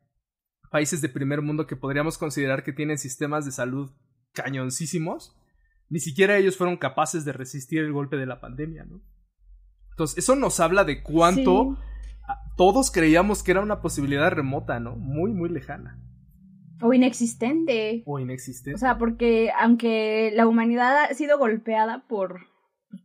países 0.71 1.03
de 1.03 1.11
primer 1.11 1.43
mundo 1.43 1.67
que 1.67 1.77
podríamos 1.77 2.17
considerar 2.17 2.65
que 2.65 2.73
tienen 2.73 2.97
sistemas 2.97 3.45
de 3.45 3.53
salud 3.53 3.91
cañoncísimos, 4.33 5.37
ni 5.91 6.01
siquiera 6.01 6.39
ellos 6.39 6.57
fueron 6.57 6.79
capaces 6.79 7.27
de 7.27 7.35
resistir 7.35 7.81
el 7.81 7.93
golpe 7.93 8.17
de 8.17 8.25
la 8.25 8.41
pandemia, 8.41 8.87
¿no? 8.87 9.03
Entonces, 9.91 10.17
eso 10.17 10.35
nos 10.35 10.61
habla 10.61 10.85
de 10.85 11.03
cuánto 11.03 11.77
todos 12.57 12.91
creíamos 12.91 13.43
que 13.43 13.51
era 13.51 13.61
una 13.61 13.83
posibilidad 13.83 14.31
remota, 14.31 14.81
¿no? 14.81 14.97
Muy, 14.97 15.35
muy 15.35 15.51
lejana 15.51 16.01
O 16.83 16.93
inexistente. 16.95 18.03
o 18.07 18.19
inexistente. 18.19 18.75
O 18.75 18.79
sea, 18.79 18.99
porque 18.99 19.51
aunque 19.59 20.33
la 20.35 20.47
humanidad 20.47 21.05
ha 21.05 21.15
sido 21.15 21.39
golpeada 21.39 22.05
por, 22.09 22.47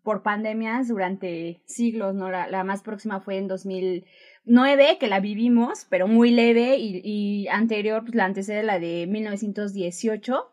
por 0.04 0.24
pandemias 0.24 0.88
durante 0.88 1.62
siglos, 1.66 2.16
¿no? 2.16 2.30
La, 2.30 2.48
la 2.48 2.64
más 2.64 2.82
próxima 2.84 3.20
fue 3.22 3.38
en 3.38 3.48
2009, 3.48 4.98
que 5.00 5.08
la 5.08 5.20
vivimos, 5.20 5.86
pero 5.90 6.08
muy 6.08 6.32
leve, 6.32 6.78
y, 6.78 7.02
y 7.04 7.48
anterior, 7.48 8.02
pues 8.04 8.16
la 8.16 8.26
antecede 8.26 8.64
la 8.64 8.80
de 8.80 9.08
1918. 9.08 10.52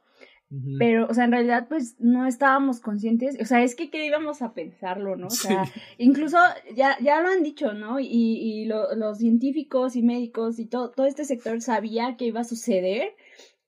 Ujú. 0.55 0.77
Pero, 0.79 1.07
o 1.09 1.15
sea, 1.15 1.25
en 1.25 1.33
realidad, 1.33 1.67
pues 1.67 1.97
no 1.99 2.27
estábamos 2.27 2.81
conscientes. 2.81 3.39
O 3.41 3.47
sea, 3.47 3.63
es 3.63 3.75
que 3.75 3.89
qué 3.91 4.05
íbamos 4.05 4.43
a 4.43 4.53
pensarlo, 4.53 5.17
¿no? 5.17 5.29
O 5.29 5.31
sea, 5.31 5.65
Sí. 5.65 5.81
incluso 5.97 6.37
ya, 6.77 6.99
ya 7.01 7.23
lo 7.23 7.29
han 7.31 7.43
dicho, 7.43 7.73
¿no? 7.73 7.99
Y, 8.01 8.07
y 8.11 8.67
lo- 8.67 8.95
los 8.95 9.17
científicos 9.17 9.97
y 9.97 10.03
médicos 10.03 10.59
y 10.59 10.67
todo, 10.67 10.91
todo 10.91 11.07
este 11.07 11.25
sector 11.25 11.63
sabía 11.63 12.17
que 12.19 12.27
iba 12.27 12.41
a 12.41 12.45
suceder. 12.45 13.15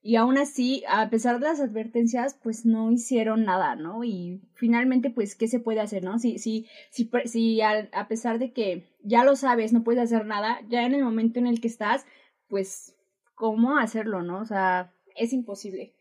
Y 0.06 0.16
aún 0.16 0.36
así, 0.36 0.84
a 0.86 1.08
pesar 1.08 1.40
de 1.40 1.46
las 1.46 1.60
advertencias, 1.60 2.34
pues 2.42 2.66
no 2.66 2.92
hicieron 2.92 3.44
nada, 3.46 3.74
¿no? 3.74 4.04
Y 4.04 4.42
finalmente, 4.52 5.08
pues, 5.08 5.34
¿qué 5.34 5.48
se 5.48 5.60
puede 5.60 5.80
hacer, 5.80 6.04
no? 6.04 6.18
Si, 6.18 6.36
si, 6.38 6.68
si, 6.90 7.06
pre- 7.06 7.26
si 7.26 7.62
al- 7.62 7.88
a 7.94 8.06
pesar 8.06 8.38
de 8.38 8.52
que 8.52 8.84
ya 9.02 9.24
lo 9.24 9.34
sabes, 9.34 9.72
no 9.72 9.82
puedes 9.82 10.02
hacer 10.02 10.26
nada, 10.26 10.60
ya 10.68 10.84
en 10.84 10.92
el 10.92 11.02
momento 11.02 11.38
en 11.38 11.46
el 11.46 11.58
que 11.62 11.68
estás, 11.68 12.04
pues, 12.48 12.94
¿cómo 13.34 13.78
hacerlo, 13.78 14.20
no? 14.20 14.40
O 14.40 14.44
sea, 14.44 14.92
es 15.16 15.32
imposible. 15.32 15.94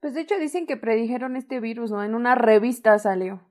Pues 0.00 0.14
de 0.14 0.22
hecho 0.22 0.36
dicen 0.36 0.66
que 0.66 0.76
predijeron 0.76 1.36
este 1.36 1.60
virus, 1.60 1.92
¿no? 1.92 2.02
En 2.02 2.16
una 2.16 2.34
revista 2.34 2.98
salió. 2.98 3.42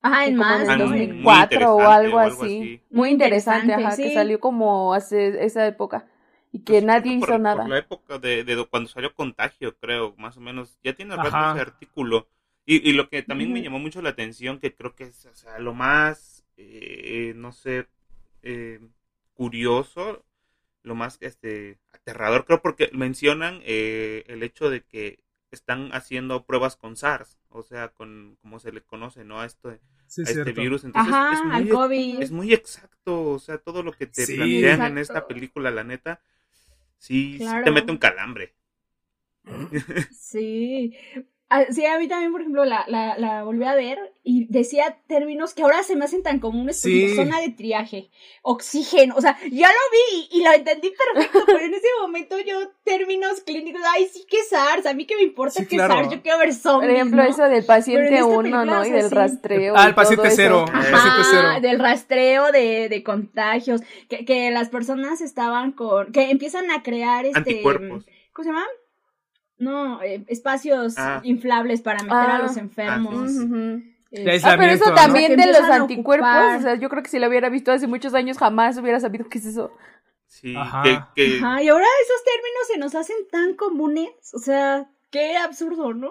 Ajá, 0.00 0.26
en 0.26 0.36
más, 0.36 0.60
del 0.60 0.70
Ah, 0.70 0.76
¿no? 0.76 0.86
muy- 0.86 0.98
dos 0.98 1.08
mil 1.08 1.14
muy 1.16 1.24
cuatro 1.24 1.74
o 1.74 1.80
algo 1.80 2.20
así. 2.20 2.80
Muy 2.90 3.10
interesante, 3.10 3.72
interesante, 3.72 3.72
ajá, 3.74 3.96
que 3.96 4.14
salió 4.14 4.38
como 4.38 4.94
hace 4.94 5.44
esa 5.44 5.66
época 5.66 6.06
y 6.54 6.60
que 6.64 6.80
Pues, 6.80 6.88
nadie 6.88 7.14
hizo 7.16 7.36
nada. 7.38 7.50
Por 7.50 7.66
la 7.68 7.78
época 7.78 8.18
de, 8.18 8.44
de 8.44 8.66
cuando 8.66 8.88
salió 8.88 9.14
Contagio, 9.14 9.76
creo, 9.78 10.14
más 10.16 10.36
o 10.36 10.40
menos. 10.40 10.78
Ya 10.82 10.94
tiene 10.94 11.16
rato 11.16 11.44
ese 11.44 11.60
artículo. 11.60 12.28
Y, 12.66 12.88
y 12.88 12.92
lo 12.94 13.08
que 13.10 13.22
también 13.22 13.52
me 13.52 13.62
llamó 13.62 13.78
mucho 13.78 14.00
la 14.02 14.10
atención, 14.10 14.58
que 14.58 14.74
creo 14.74 14.94
que 14.94 15.04
es 15.04 15.26
o 15.26 15.34
sea, 15.34 15.58
lo 15.58 15.74
más, 15.74 16.44
eh, 16.56 17.32
no 17.36 17.52
sé, 17.52 17.88
eh, 18.42 18.80
curioso, 19.34 20.24
lo 20.82 20.94
más 20.94 21.18
este 21.20 21.78
aterrador, 21.92 22.44
creo, 22.46 22.62
porque 22.62 22.90
mencionan 22.92 23.60
eh, 23.64 24.24
el 24.28 24.42
hecho 24.42 24.70
de 24.70 24.82
que 24.84 25.24
están 25.50 25.90
haciendo 25.92 26.44
pruebas 26.46 26.76
con 26.76 26.96
SARS, 26.96 27.38
o 27.50 27.62
sea, 27.62 27.90
con 27.90 28.36
como 28.42 28.58
se 28.60 28.72
le 28.72 28.82
conoce, 28.82 29.24
¿no? 29.24 29.40
A, 29.40 29.46
esto, 29.46 29.70
a 29.70 29.78
Sí, 30.06 30.22
es 30.32 30.32
este 30.32 30.52
virus. 30.52 30.84
Entonces, 30.84 31.24
es 31.28 31.44
Ajá, 31.44 31.44
muy 31.44 31.66
al 31.66 31.68
COVID. 31.68 32.18
es 32.18 32.30
muy 32.30 32.52
exacto, 32.54 33.30
o 33.32 33.38
sea, 33.38 33.58
todo 33.58 33.82
lo 33.82 33.92
que 33.92 34.06
te 34.06 34.28
Sí, 34.28 34.28
plantean 34.28 34.84
en 34.84 34.98
esta 34.98 35.26
película, 35.26 35.70
la 35.70 35.84
neta, 35.84 36.20
sí, 37.04 37.40
sí 37.40 37.60
te 37.62 37.70
mete 37.70 37.92
un 37.92 37.98
calambre. 37.98 38.54
Sí. 40.08 40.94
Ah, 41.56 41.64
Sí, 41.70 41.84
a 41.86 41.98
mí 41.98 42.08
también, 42.08 42.32
por 42.32 42.40
ejemplo, 42.40 42.64
la, 42.64 42.84
la, 42.88 43.16
la 43.18 43.44
volví 43.44 43.64
a 43.64 43.74
ver 43.74 43.98
y 44.22 44.46
decía 44.46 44.98
términos 45.06 45.54
que 45.54 45.62
ahora 45.62 45.82
se 45.82 45.94
me 45.96 46.04
hacen 46.04 46.22
tan 46.22 46.40
comunes 46.40 46.80
Sí. 46.80 47.02
como 47.04 47.24
zona 47.24 47.40
de 47.40 47.50
triaje, 47.50 48.10
oxígeno, 48.42 49.14
o 49.16 49.20
sea, 49.20 49.38
ya 49.50 49.68
lo 49.68 49.74
vi 49.92 50.28
y, 50.30 50.40
y 50.40 50.44
lo 50.44 50.52
entendí 50.52 50.90
perfecto, 50.90 51.38
pero 51.46 51.58
en 51.60 51.74
ese 51.74 51.86
momento 52.00 52.36
yo 52.40 52.56
términos 52.84 53.40
clínicos, 53.42 53.82
ay, 53.94 54.06
sí 54.12 54.24
que 54.28 54.42
SARS, 54.42 54.86
a 54.86 54.94
mí 54.94 55.06
que 55.06 55.16
me 55.16 55.22
importa 55.22 55.60
Sí, 55.60 55.66
que 55.66 55.76
claro. 55.76 55.94
SARS, 55.94 56.10
yo 56.10 56.22
quiero 56.22 56.38
ver 56.38 56.52
zombies, 56.54 56.88
Por 56.90 56.96
ejemplo, 56.96 57.22
¿no? 57.22 57.28
eso 57.28 57.44
del 57.44 57.64
paciente 57.64 58.04
Pero 58.04 58.08
en 58.08 58.14
esta 58.22 58.26
1, 58.26 58.42
película, 58.42 58.64
¿no? 58.64 58.86
Y 58.86 58.90
del 58.90 59.10
rastreo. 59.10 59.74
Ah, 59.76 59.86
el 59.86 59.94
paciente 59.94 60.30
cero. 60.30 60.64
Ajá. 60.72 60.90
Paciente 60.90 61.20
cero. 61.30 61.48
Del 61.60 61.78
rastreo 61.78 62.52
de, 62.52 62.88
de 62.88 63.02
contagios, 63.02 63.80
que, 64.08 64.24
que 64.24 64.50
las 64.50 64.68
personas 64.68 65.20
estaban 65.20 65.72
con, 65.72 66.12
que 66.12 66.30
empiezan 66.30 66.70
a 66.70 66.82
crear 66.82 67.24
este, 67.26 67.38
Anticuerpos. 67.38 68.04
¿cómo 68.32 68.44
se 68.44 68.50
llama? 68.50 68.66
No, 69.64 70.02
eh, 70.02 70.24
espacios 70.28 70.94
Ah. 70.98 71.20
inflables 71.24 71.82
para 71.82 72.02
meter 72.02 72.16
Ah. 72.16 72.36
a 72.36 72.42
los 72.42 72.56
enfermos. 72.56 73.14
Ah, 73.14 73.28
sí. 73.28 73.90
Eh, 74.16 74.40
Ah, 74.44 74.54
pero 74.56 74.72
eso 74.72 74.90
¿no? 74.90 74.94
también 74.94 75.34
Que 75.34 75.36
de 75.36 75.46
los 75.48 75.62
anticuerpos, 75.62 76.28
o 76.58 76.60
sea, 76.60 76.74
yo 76.76 76.88
creo 76.88 77.02
que 77.02 77.08
si 77.10 77.18
lo 77.18 77.26
hubiera 77.28 77.48
visto 77.48 77.72
hace 77.72 77.88
muchos 77.88 78.14
años 78.14 78.38
jamás 78.38 78.76
hubiera 78.78 79.00
sabido 79.00 79.28
qué 79.28 79.38
es 79.38 79.46
eso. 79.46 79.72
Sí, 80.28 80.54
Ajá. 80.56 80.82
que, 80.84 80.98
que- 81.16 81.38
Ajá, 81.38 81.62
y 81.62 81.68
ahora 81.68 81.86
esos 82.04 82.24
términos 82.24 82.66
se 82.72 82.78
nos 82.78 82.94
hacen 82.94 83.16
tan 83.30 83.54
comunes, 83.54 84.10
o 84.34 84.38
sea, 84.38 84.88
qué 85.10 85.36
absurdo, 85.36 85.94
¿no? 85.94 86.08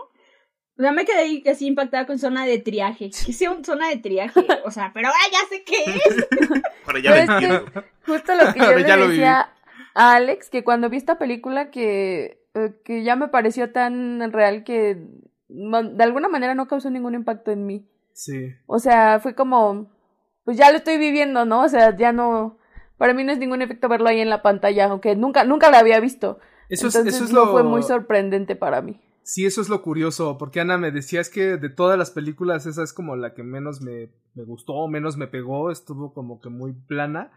O 0.77 0.81
sea, 0.81 0.91
me 0.91 1.05
quedé 1.05 1.17
ahí 1.19 1.43
así 1.49 1.67
impactada 1.67 2.05
con 2.07 2.17
zona 2.19 2.45
de 2.45 2.57
triaje. 2.57 3.09
¿Qué 3.25 3.31
sea 3.31 3.51
un 3.51 3.63
zona 3.63 3.89
de 3.89 3.97
triaje? 3.97 4.45
O 4.65 4.71
sea, 4.71 4.91
pero 4.93 5.07
ahora 5.09 5.19
ya 5.31 5.47
sé 5.47 5.63
qué 5.63 5.83
es. 5.85 6.27
ahora 6.85 6.99
ya 6.99 7.11
Pero 7.11 7.25
lo 7.25 7.33
es 7.33 7.63
que-. 7.73 7.83
Justo 8.05 8.33
lo 8.35 8.53
que 8.53 8.59
yo 8.59 8.97
le 8.97 9.07
decía 9.07 9.49
a 9.93 10.13
Alex, 10.15 10.49
que 10.49 10.63
cuando 10.63 10.89
vi 10.89 10.97
esta 10.97 11.17
película 11.19 11.69
que, 11.71 12.42
que 12.83 13.03
ya 13.03 13.15
me 13.15 13.27
pareció 13.27 13.71
tan 13.71 14.31
real 14.31 14.63
que 14.63 15.07
de 15.47 16.03
alguna 16.03 16.29
manera 16.29 16.55
no 16.55 16.67
causó 16.67 16.89
ningún 16.89 17.15
impacto 17.15 17.51
en 17.51 17.65
mí. 17.65 17.87
Sí. 18.13 18.51
O 18.65 18.79
sea, 18.79 19.19
fue 19.19 19.35
como, 19.35 19.91
pues 20.45 20.57
ya 20.57 20.71
lo 20.71 20.77
estoy 20.77 20.97
viviendo, 20.97 21.45
¿no? 21.45 21.63
O 21.63 21.69
sea, 21.69 21.95
ya 21.95 22.11
no, 22.11 22.57
para 22.97 23.13
mí 23.13 23.23
no 23.23 23.31
es 23.31 23.39
ningún 23.39 23.61
efecto 23.61 23.89
verlo 23.89 24.09
ahí 24.09 24.19
en 24.19 24.29
la 24.29 24.41
pantalla, 24.41 24.85
aunque 24.85 25.15
nunca, 25.15 25.43
nunca 25.43 25.69
lo 25.69 25.77
había 25.77 25.99
visto. 25.99 26.39
Eso 26.69 26.87
es, 26.87 26.95
Entonces 26.95 27.15
eso 27.15 27.25
es 27.25 27.33
no 27.33 27.45
lo... 27.45 27.51
fue 27.51 27.63
muy 27.63 27.83
sorprendente 27.83 28.55
para 28.55 28.81
mí. 28.81 28.99
Sí, 29.23 29.45
eso 29.45 29.61
es 29.61 29.69
lo 29.69 29.81
curioso, 29.81 30.37
porque 30.37 30.59
Ana 30.59 30.77
me 30.77 30.91
decía 30.91 31.21
es 31.21 31.29
que 31.29 31.57
de 31.57 31.69
todas 31.69 31.97
las 31.97 32.11
películas 32.11 32.65
esa 32.65 32.83
es 32.83 32.91
como 32.91 33.15
la 33.15 33.33
que 33.33 33.41
menos 33.41 33.81
me, 33.81 34.09
me 34.35 34.43
gustó, 34.43 34.87
menos 34.87 35.15
me 35.15 35.27
pegó, 35.27 35.71
estuvo 35.71 36.13
como 36.13 36.41
que 36.41 36.49
muy 36.49 36.73
plana, 36.73 37.31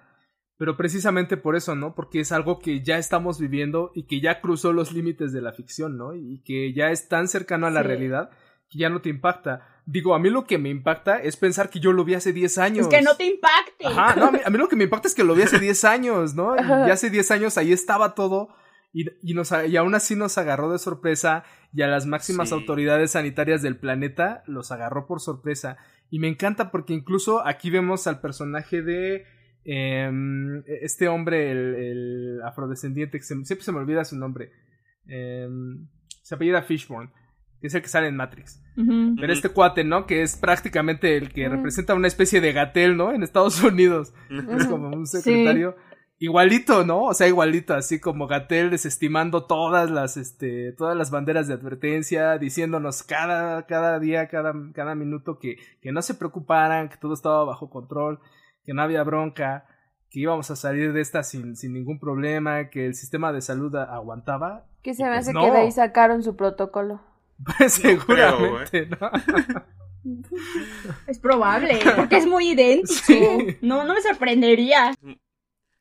pero 0.59 0.77
precisamente 0.77 1.37
por 1.37 1.57
eso, 1.57 1.75
¿no? 1.75 1.95
Porque 1.95 2.21
es 2.21 2.33
algo 2.33 2.59
que 2.59 2.83
ya 2.83 2.99
estamos 2.99 3.39
viviendo 3.39 3.91
y 3.95 4.05
que 4.05 4.21
ya 4.21 4.41
cruzó 4.41 4.73
los 4.73 4.93
límites 4.93 5.33
de 5.33 5.43
la 5.43 5.53
ficción, 5.53 5.97
¿no? 5.99 6.15
Y 6.15 6.43
que 6.45 6.73
ya 6.73 6.91
es 6.91 7.09
tan 7.09 7.29
cercano 7.29 7.67
a 7.67 7.71
la 7.71 7.83
Sí. 7.83 7.89
realidad 7.89 8.31
que 8.71 8.79
ya 8.79 8.89
no 8.89 9.01
te 9.01 9.09
impacta. 9.11 9.67
Digo, 9.87 10.15
a 10.15 10.19
mí 10.19 10.29
lo 10.31 10.45
que 10.45 10.59
me 10.59 10.69
impacta 10.71 11.23
es 11.23 11.37
pensar 11.37 11.71
que 11.71 11.79
yo 11.79 11.93
lo 11.93 12.05
vi 12.05 12.15
hace 12.15 12.33
10 12.33 12.59
años. 12.59 12.87
Es 12.87 12.89
que 12.89 13.03
no 13.03 13.17
te 13.17 13.25
impacte. 13.27 13.87
Ajá, 13.87 14.17
no, 14.17 14.27
a 14.27 14.31
mí, 14.33 14.39
a 14.45 14.51
mí 14.51 14.59
lo 14.59 14.69
que 14.69 14.75
me 14.75 14.85
impacta 14.85 15.07
es 15.07 15.15
que 15.15 15.23
lo 15.23 15.35
vi 15.37 15.43
hace 15.43 15.61
10 15.61 15.85
años, 15.85 16.35
¿no? 16.35 16.57
Y 16.57 16.91
hace 16.91 17.09
10 17.11 17.31
años 17.31 17.57
ahí 17.59 17.73
estaba 17.73 18.15
todo 18.17 18.49
y, 18.93 19.05
y, 19.23 19.35
nos, 19.35 19.53
y 19.69 19.77
aún 19.77 19.95
así 19.95 20.17
nos 20.17 20.37
agarró 20.39 20.73
de 20.73 20.79
sorpresa 20.81 21.45
y 21.73 21.83
a 21.83 21.87
las 21.87 22.07
máximas 22.07 22.49
Sí. 22.49 22.55
autoridades 22.55 23.13
sanitarias 23.13 23.63
del 23.63 23.77
planeta 23.77 24.43
los 24.47 24.73
agarró 24.73 25.07
por 25.07 25.21
sorpresa. 25.21 25.77
Y 26.11 26.19
me 26.19 26.27
encanta 26.29 26.73
porque 26.73 26.93
incluso 26.95 27.47
aquí 27.47 27.71
vemos 27.71 28.07
al 28.09 28.21
personaje 28.21 28.83
de 28.83 29.27
em, 29.67 30.63
este 30.67 31.09
hombre, 31.09 31.51
el, 31.51 31.75
el 31.75 32.41
afrodescendiente, 32.45 33.19
que 33.19 33.25
se- 33.25 33.45
siempre 33.45 33.65
se 33.65 33.73
me 33.73 33.79
olvida 33.79 34.05
su 34.05 34.17
nombre. 34.17 34.51
Em, 35.07 35.89
se 36.23 36.35
apellida 36.35 36.63
Fishburne, 36.63 37.11
que 37.61 37.67
es 37.69 37.75
el 37.75 37.83
que 37.83 37.89
sale 37.89 38.09
en 38.09 38.17
Matrix. 38.17 38.63
Pero 39.17 39.33
este 39.33 39.49
cuate, 39.51 39.85
¿no? 39.85 40.07
Que 40.07 40.23
es 40.23 40.37
prácticamente 40.37 41.17
el 41.17 41.33
que 41.33 41.49
representa 41.49 41.95
una 41.95 42.09
especie 42.09 42.41
de 42.41 42.53
gatel, 42.53 42.97
¿no? 42.97 43.13
En 43.13 43.23
Estados 43.23 43.63
Unidos. 43.63 44.13
Es 44.31 44.67
como 44.67 44.89
un 44.89 45.07
secretario. 45.07 45.77
Igualito, 46.19 46.85
¿no? 46.87 47.03
O 47.03 47.13
sea, 47.15 47.29
igualito, 47.29 47.75
así 47.75 48.01
como 48.01 48.27
Gatel 48.27 48.71
desestimando 48.71 49.45
todas 49.45 49.91
las, 49.91 50.17
este, 50.17 50.73
todas 50.73 50.97
las 50.97 51.11
banderas 51.11 51.47
de 51.47 51.53
advertencia, 51.53 52.39
diciéndonos 52.39 53.03
cada, 53.03 53.67
cada 53.67 53.99
día, 54.01 54.27
cada, 54.29 54.55
cada 54.73 54.95
minuto 54.95 55.39
que, 55.39 55.57
que 55.83 55.93
no 55.93 56.01
se 56.01 56.15
preocuparan, 56.15 56.89
que 56.89 56.97
todo 56.97 57.13
estaba 57.13 57.45
bajo 57.45 57.69
control, 57.69 58.19
que 58.67 58.75
no 58.75 58.83
había 58.83 59.03
bronca, 59.05 59.65
que 60.11 60.21
íbamos 60.21 60.51
a 60.51 60.57
salir 60.57 60.93
de 60.93 61.01
esta 61.01 61.23
sin, 61.23 61.57
sin 61.57 61.73
ningún 61.73 61.99
problema, 61.99 62.69
que 62.69 62.87
el 62.87 62.95
sistema 62.95 63.33
de 63.33 63.41
salud 63.41 63.75
aguantaba. 63.77 64.67
Que 64.83 64.93
se 64.95 65.05
me 65.05 65.11
pues 65.11 65.21
hace 65.21 65.33
no. 65.33 65.45
que 65.45 65.51
de 65.53 65.59
ahí 65.59 65.73
sacaron 65.73 66.23
su 66.23 66.37
protocolo. 66.37 67.01
Pues 67.59 67.75
seguramente, 67.75 68.87
¿no? 68.87 69.11
Es 71.07 71.19
probable, 71.19 71.79
porque 71.97 72.17
es 72.17 72.27
muy 72.27 72.51
idéntico. 72.51 73.03
Sí. 73.03 73.59
No, 73.61 73.85
no 73.85 73.95
me 73.95 74.01
sorprendería. 74.03 74.95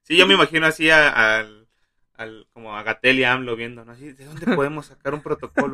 Sí, 0.04 0.18
yo 0.18 0.28
me 0.28 0.34
imagino 0.34 0.66
así 0.68 0.90
a- 0.90 1.38
al, 1.40 1.68
al, 2.16 2.48
como 2.54 2.76
a 2.76 2.84
Gatel 2.84 3.20
y 3.20 3.24
a 3.24 3.34
AMLO 3.34 3.56
viendo, 3.56 3.86
¿no? 3.86 3.92
Así, 3.94 4.12
¿de 4.14 4.26
dónde 4.26 4.46
podemos 4.56 4.88
sacar 4.88 5.14
un 5.14 5.22
protocolo? 5.22 5.74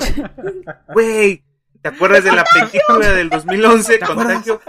Güey, 0.94 1.44
¿te 1.82 1.90
acuerdas 1.90 2.24
de 2.24 2.32
la 2.32 2.44
película 2.44 3.10
del 3.12 3.30
2011, 3.30 3.98
¿Te 3.98 4.04
acuerdas? 4.06 4.48
Contagio? 4.48 4.62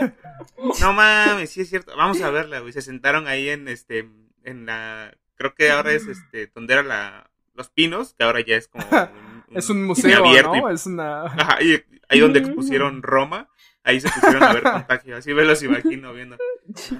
No 0.80 0.92
mames, 0.92 1.50
sí 1.50 1.60
es 1.62 1.68
cierto. 1.70 1.96
Vamos 1.96 2.20
a 2.22 2.30
verla, 2.30 2.60
güey. 2.60 2.72
Se 2.72 2.82
sentaron 2.82 3.26
ahí 3.26 3.48
en 3.48 3.68
este, 3.68 4.08
en 4.44 4.66
la, 4.66 5.14
creo 5.36 5.54
que 5.54 5.70
ahora 5.70 5.92
es 5.92 6.06
este, 6.06 6.50
donde 6.54 6.74
era 6.74 6.82
la, 6.82 7.30
Los 7.54 7.68
Pinos, 7.70 8.14
que 8.14 8.24
ahora 8.24 8.40
ya 8.40 8.56
es 8.56 8.68
como 8.68 8.84
un, 9.48 9.56
Es 9.56 9.68
un 9.70 9.84
museo, 9.84 10.24
abierto 10.24 10.54
y- 10.56 10.60
¿no? 10.60 10.70
Es 10.70 10.86
una... 10.86 11.24
Ajá, 11.24 11.62
y 11.62 11.82
ahí 12.08 12.20
donde 12.20 12.38
expusieron 12.40 13.02
Roma, 13.02 13.48
ahí 13.84 14.00
se 14.00 14.08
pusieron 14.10 14.42
a 14.42 14.52
ver 14.52 14.62
contagio. 14.62 15.16
Así 15.16 15.32
me 15.34 15.44
los 15.44 15.62
imagino 15.62 16.12
viendo. 16.12 16.36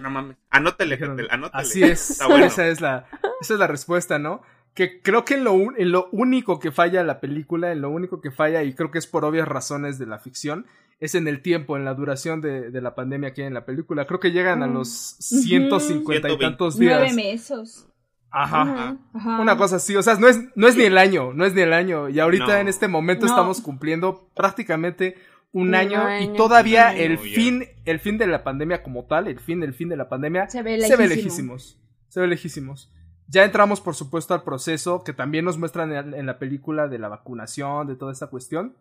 No 0.01 0.11
mames. 0.11 0.37
Anótale, 0.51 0.97
Gatel, 0.97 1.29
anótale. 1.31 1.63
Así 1.63 1.83
es, 1.83 2.11
Está 2.13 2.27
bueno. 2.27 2.47
esa 2.47 2.67
es 2.69 2.81
la, 2.81 3.07
esa 3.41 3.55
es 3.55 3.59
la 3.61 3.67
respuesta, 3.67 4.19
¿no? 4.19 4.43
Que 4.75 5.01
creo 5.03 5.25
que 5.25 5.35
en 5.35 5.45
lo, 5.45 5.53
un- 5.53 5.75
en 5.79 5.93
lo 5.93 6.09
único 6.13 6.59
que 6.59 6.73
falla 6.73 7.03
la 7.05 7.21
película, 7.21 7.73
en 7.73 7.83
lo 7.83 7.91
único 7.91 8.21
que 8.23 8.31
falla, 8.31 8.63
y 8.63 8.75
creo 8.75 8.91
que 8.91 8.99
es 8.99 9.07
por 9.07 9.25
obvias 9.25 9.47
razones 9.47 9.99
de 9.99 10.07
la 10.07 10.19
ficción, 10.19 10.67
es 11.01 11.15
en 11.15 11.27
el 11.29 11.43
tiempo, 11.43 11.77
en 11.77 11.85
la 11.85 11.95
duración 11.95 12.41
de, 12.41 12.71
de 12.71 12.81
la 12.81 12.95
pandemia 12.95 13.33
que 13.35 13.43
hay 13.43 13.49
en 13.49 13.55
la 13.55 13.65
película. 13.67 14.07
Creo 14.07 14.21
que 14.21 14.31
llegan 14.33 14.63
a 14.63 14.67
Mm. 14.69 14.75
los 14.75 14.89
150 15.19 16.29
y 16.29 16.31
120. 16.31 16.39
tantos 16.45 16.79
días. 16.79 16.99
Nueve 17.01 17.15
meses. 17.15 17.89
Ajá. 18.31 18.63
Ajá. 18.63 18.97
Ajá. 19.13 19.41
Una 19.41 19.57
cosa 19.59 19.77
así, 19.77 19.95
o 19.97 20.03
sea, 20.03 20.15
no 20.15 20.27
es, 20.29 20.41
no 20.55 20.67
es 20.69 20.77
ni 20.77 20.85
el 20.85 20.97
año, 20.97 21.33
no 21.35 21.45
es 21.45 21.55
ni 21.55 21.61
el 21.61 21.73
año. 21.73 22.09
Y 22.09 22.19
ahorita 22.21 22.47
No. 22.47 22.55
en 22.55 22.69
este 22.69 22.89
momento 22.89 23.27
No. 23.27 23.33
estamos 23.33 23.61
cumpliendo 23.61 24.31
prácticamente 24.35 25.17
un, 25.53 25.69
Un 25.69 25.75
año, 25.75 26.03
y 26.21 26.33
todavía 26.35 26.89
año, 26.89 26.99
el 27.01 27.19
fin, 27.19 27.67
el 27.85 28.01
fin 28.01 28.17
de 28.17 28.27
la 28.27 28.43
pandemia 28.43 28.83
como 28.83 29.05
tal, 29.05 29.29
el 29.29 29.39
fin, 29.39 29.63
el 29.63 29.75
fin 29.75 29.91
de 29.91 29.97
la 29.97 30.09
pandemia, 30.09 30.49
Se 30.49 30.63
ve 30.63 30.81
se 30.81 30.97
ve 30.97 31.09
lejísimo. 31.09 31.55
lejísimos. 31.57 31.79
Se 32.09 32.21
ve 32.21 32.27
lejísimos. 32.27 32.91
Ya 33.29 33.45
entramos, 33.45 33.81
por 33.83 33.95
supuesto, 33.95 34.33
al 34.33 34.45
proceso 34.45 35.05
que 35.05 35.13
también 35.13 35.45
nos 35.45 35.59
muestran 35.59 35.93
en, 35.93 36.15
en 36.15 36.25
la 36.27 36.39
película 36.39 36.89
de 36.89 36.99
la 36.99 37.09
vacunación, 37.09 37.87
de 37.87 37.97
toda 37.97 38.13
esta 38.13 38.29
cuestión. 38.29 38.77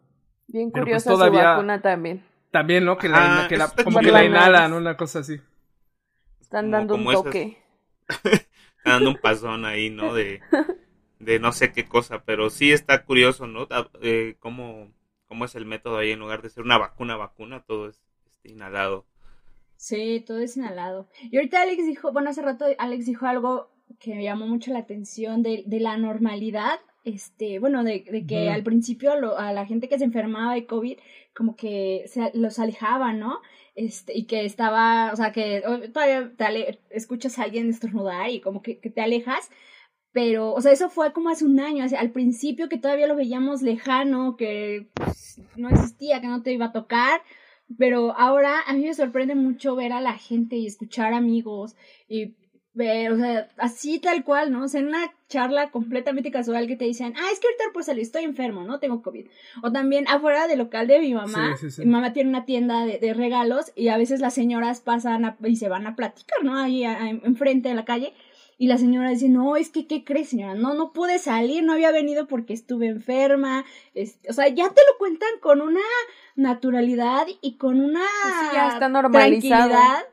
Bien 0.52 0.72
Pero, 0.72 0.86
pues, 0.86 1.04
curiosa 1.04 1.10
todavía- 1.12 1.42
su 1.42 1.48
vacuna 1.48 1.82
también. 1.82 2.24
También, 2.52 2.84
¿no? 2.86 2.98
Que 2.98 3.08
la, 3.10 3.44
Ah, 3.44 3.48
que 3.48 3.58
la- 3.58 3.70
como 3.84 4.00
que 4.00 4.12
la 4.12 4.26
inhalan, 4.26 4.74
una 4.74 4.98
cosa 4.98 5.20
así. 5.20 5.40
Están 6.42 6.66
Como- 6.66 6.78
dando 6.78 6.96
un 6.96 7.06
como 7.06 7.24
toque. 7.24 7.58
Está 8.78 8.92
dando 8.92 9.10
un 9.12 9.18
pasón 9.18 9.64
ahí, 9.66 9.90
¿no? 9.90 10.14
De, 10.14 10.42
de 11.20 11.40
no 11.40 11.52
sé 11.54 11.72
qué 11.72 11.86
cosa, 11.88 12.24
pero 12.26 12.50
sí 12.50 12.72
está 12.72 13.04
curioso, 13.06 13.48
¿no? 13.48 13.68
Ah, 13.70 13.88
Eh, 14.02 14.36
cómo, 14.40 14.92
cómo 15.28 15.46
es 15.46 15.56
el 15.56 15.66
método 15.66 15.98
ahí 16.00 16.12
en 16.12 16.20
lugar 16.20 16.42
de 16.42 16.50
ser 16.50 16.64
una 16.64 16.78
vacuna, 16.78 17.16
vacuna, 17.16 17.64
todo 17.66 17.88
es 17.90 18.02
este, 18.26 18.50
inhalado. 18.50 19.06
Sí, 19.78 20.24
todo 20.28 20.40
es 20.40 20.58
inhalado. 20.58 21.08
Y 21.32 21.38
ahorita 21.38 21.62
Alex 21.62 21.86
dijo, 21.86 22.12
bueno, 22.12 22.30
hace 22.32 22.42
rato 22.42 22.66
Alex 22.78 23.06
dijo 23.06 23.26
algo 23.28 23.72
que 24.00 24.14
me 24.16 24.24
llamó 24.24 24.46
mucho 24.48 24.72
la 24.74 24.80
atención 24.80 25.42
de, 25.44 25.64
de 25.66 25.80
la 25.80 25.96
normalidad. 25.98 26.80
Este, 27.04 27.58
bueno, 27.60 27.84
de, 27.84 28.06
de 28.12 28.26
que 28.28 28.50
al 28.52 28.64
principio 28.64 29.20
lo- 29.20 29.38
a 29.38 29.54
la 29.54 29.66
gente 29.66 29.90
que 29.90 29.98
se 29.98 30.04
enfermaba 30.06 30.54
de 30.54 30.68
COVID, 30.68 30.98
como 31.36 31.56
que 31.56 32.04
se, 32.08 32.30
los 32.36 32.60
alejaba, 32.60 33.12
¿no? 33.14 33.40
Este, 33.74 34.16
y 34.16 34.26
que 34.26 34.46
estaba, 34.46 35.12
o 35.12 35.16
sea, 35.16 35.32
que 35.32 35.64
oh, 35.66 35.80
todavía 35.92 36.32
te 36.38 36.44
ale- 36.44 36.80
escuchas 36.92 37.40
a 37.40 37.44
alguien 37.44 37.70
estornudar 37.70 38.30
y 38.30 38.40
como 38.42 38.62
que, 38.62 38.80
que 38.80 38.90
te 38.92 39.02
alejas. 39.02 39.50
Pero, 40.14 40.54
o 40.54 40.62
sea, 40.62 40.74
eso 40.74 40.90
fue 40.90 41.14
como 41.14 41.30
hace 41.30 41.46
un 41.46 41.60
año, 41.60 41.86
al 41.98 42.12
principio 42.12 42.68
que 42.70 42.78
todavía 42.78 43.08
lo 43.08 43.16
veíamos 43.16 43.62
lejano, 43.62 44.36
que 44.36 44.90
pues, 44.94 45.42
no 45.56 45.70
existía, 45.70 46.20
que 46.22 46.28
no 46.28 46.44
te 46.44 46.52
iba 46.52 46.66
a 46.66 46.72
tocar. 46.74 47.22
Pero 47.78 48.12
ahora 48.18 48.60
a 48.68 48.74
mí 48.74 48.84
me 48.84 48.94
sorprende 48.94 49.34
mucho 49.36 49.76
ver 49.78 49.94
a 49.94 50.02
la 50.02 50.18
gente 50.18 50.58
y 50.58 50.68
escuchar 50.68 51.14
amigos 51.14 51.78
y 52.10 52.36
ver, 52.74 53.12
o 53.12 53.18
sea, 53.18 53.50
así 53.58 54.00
tal 54.00 54.24
cual, 54.24 54.52
¿no? 54.52 54.64
O 54.64 54.68
sea, 54.68 54.80
en 54.80 54.88
una 54.88 55.14
charla 55.28 55.72
completamente 55.72 56.32
casual 56.32 56.68
que 56.68 56.76
te 56.78 56.86
dicen, 56.86 57.14
ah, 57.18 57.28
es 57.34 57.40
que 57.40 57.48
ahorita 57.48 57.64
pues 57.74 57.86
salí, 57.88 58.02
estoy 58.02 58.24
enfermo, 58.24 58.64
¿no? 58.64 58.80
Tengo 58.80 59.02
COVID. 59.02 59.28
O 59.64 59.72
también 59.72 60.08
afuera 60.08 60.48
del 60.48 60.60
local 60.60 60.88
de 60.88 61.00
mi 61.00 61.14
mamá, 61.14 61.56
Sí, 61.58 61.70
sí, 61.70 61.76
sí. 61.76 61.82
mi 61.86 61.92
mamá 61.92 62.14
tiene 62.14 62.30
una 62.30 62.46
tienda 62.46 62.86
de, 62.86 62.98
de 63.00 63.14
regalos 63.14 63.72
y 63.76 63.90
a 63.90 63.98
veces 63.98 64.20
las 64.22 64.34
señoras 64.34 64.80
pasan 64.82 65.26
a- 65.26 65.38
y 65.44 65.56
se 65.58 65.68
van 65.70 65.86
a 65.88 65.96
platicar, 65.96 66.44
¿no? 66.44 66.58
Ahí 66.58 66.84
a- 66.86 67.02
a- 67.04 67.10
enfrente 67.10 67.70
de 67.70 67.76
la 67.76 67.86
calle. 67.86 68.14
y 68.58 68.68
la 68.68 68.78
señora 68.78 69.10
dice, 69.10 69.28
no, 69.28 69.56
es 69.56 69.72
que, 69.72 69.88
¿qué 69.88 70.04
crees, 70.04 70.30
señora? 70.30 70.54
No, 70.54 70.76
no 70.76 70.92
pude 70.94 71.18
salir, 71.18 71.64
no 71.64 71.74
había 71.74 71.90
venido 71.90 72.28
porque 72.28 72.54
estuve 72.54 72.86
enferma. 72.90 73.66
Este, 73.96 74.30
o 74.30 74.34
sea, 74.34 74.50
ya 74.50 74.70
te 74.70 74.82
lo 74.88 74.98
cuentan 75.00 75.32
con 75.42 75.62
una 75.62 75.80
naturalidad 76.36 77.26
y 77.42 77.58
con 77.58 77.80
una 77.80 78.02
sí, 78.02 78.48
ya 78.54 78.70
está 78.70 78.90
normalizado. 78.90 79.70
tranquilidad. 79.70 80.04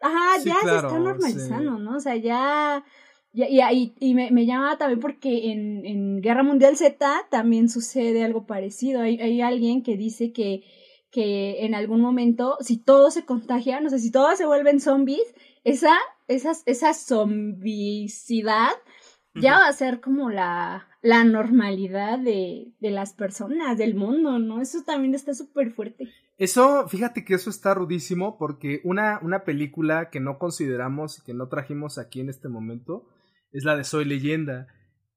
Ajá, 0.00 0.42
ya 0.44 0.60
se 0.60 0.76
está 0.76 0.98
normalizando, 0.98 1.78
¿no? 1.78 1.96
O 1.96 2.00
sea, 2.00 2.16
ya... 2.16 2.84
Y, 3.32 3.60
y, 3.60 3.94
y 4.00 4.14
me, 4.14 4.30
me, 4.30 4.46
llama 4.46 4.78
también 4.78 5.00
porque 5.00 5.52
en, 5.52 5.84
en, 5.84 6.20
Guerra 6.22 6.42
Mundial 6.42 6.76
Z 6.76 7.26
también 7.30 7.68
sucede 7.68 8.24
algo 8.24 8.46
parecido. 8.46 9.02
Hay, 9.02 9.20
hay 9.20 9.42
alguien 9.42 9.82
que 9.82 9.96
dice 9.96 10.32
que, 10.32 10.64
que 11.10 11.64
en 11.64 11.74
algún 11.74 12.00
momento, 12.00 12.56
si 12.60 12.78
todos 12.78 13.14
se 13.14 13.24
contagian, 13.24 13.84
no 13.84 13.90
sé, 13.90 13.98
si 13.98 14.10
todos 14.10 14.38
se 14.38 14.46
vuelven 14.46 14.80
zombies, 14.80 15.34
esa, 15.62 15.94
esa, 16.26 16.52
esa 16.66 16.94
zombicidad 16.94 18.72
ya 19.34 19.58
va 19.58 19.68
a 19.68 19.72
ser 19.72 20.00
como 20.00 20.30
la, 20.30 20.88
la 21.02 21.24
normalidad 21.24 22.18
de, 22.18 22.72
de 22.80 22.90
las 22.90 23.12
personas, 23.12 23.78
del 23.78 23.94
mundo, 23.94 24.38
¿no? 24.38 24.60
Eso 24.60 24.82
también 24.82 25.14
está 25.14 25.34
súper 25.34 25.72
fuerte. 25.72 26.08
Eso, 26.38 26.88
fíjate 26.88 27.24
que 27.24 27.34
eso 27.34 27.50
está 27.50 27.74
rudísimo 27.74 28.38
porque 28.38 28.80
una, 28.84 29.18
una 29.22 29.42
película 29.42 30.08
que 30.08 30.20
no 30.20 30.38
consideramos 30.38 31.18
y 31.18 31.22
que 31.22 31.34
no 31.34 31.48
trajimos 31.48 31.98
aquí 31.98 32.20
en 32.20 32.28
este 32.28 32.48
momento 32.48 33.08
es 33.52 33.64
la 33.64 33.76
de 33.76 33.82
Soy 33.82 34.04
leyenda, 34.04 34.68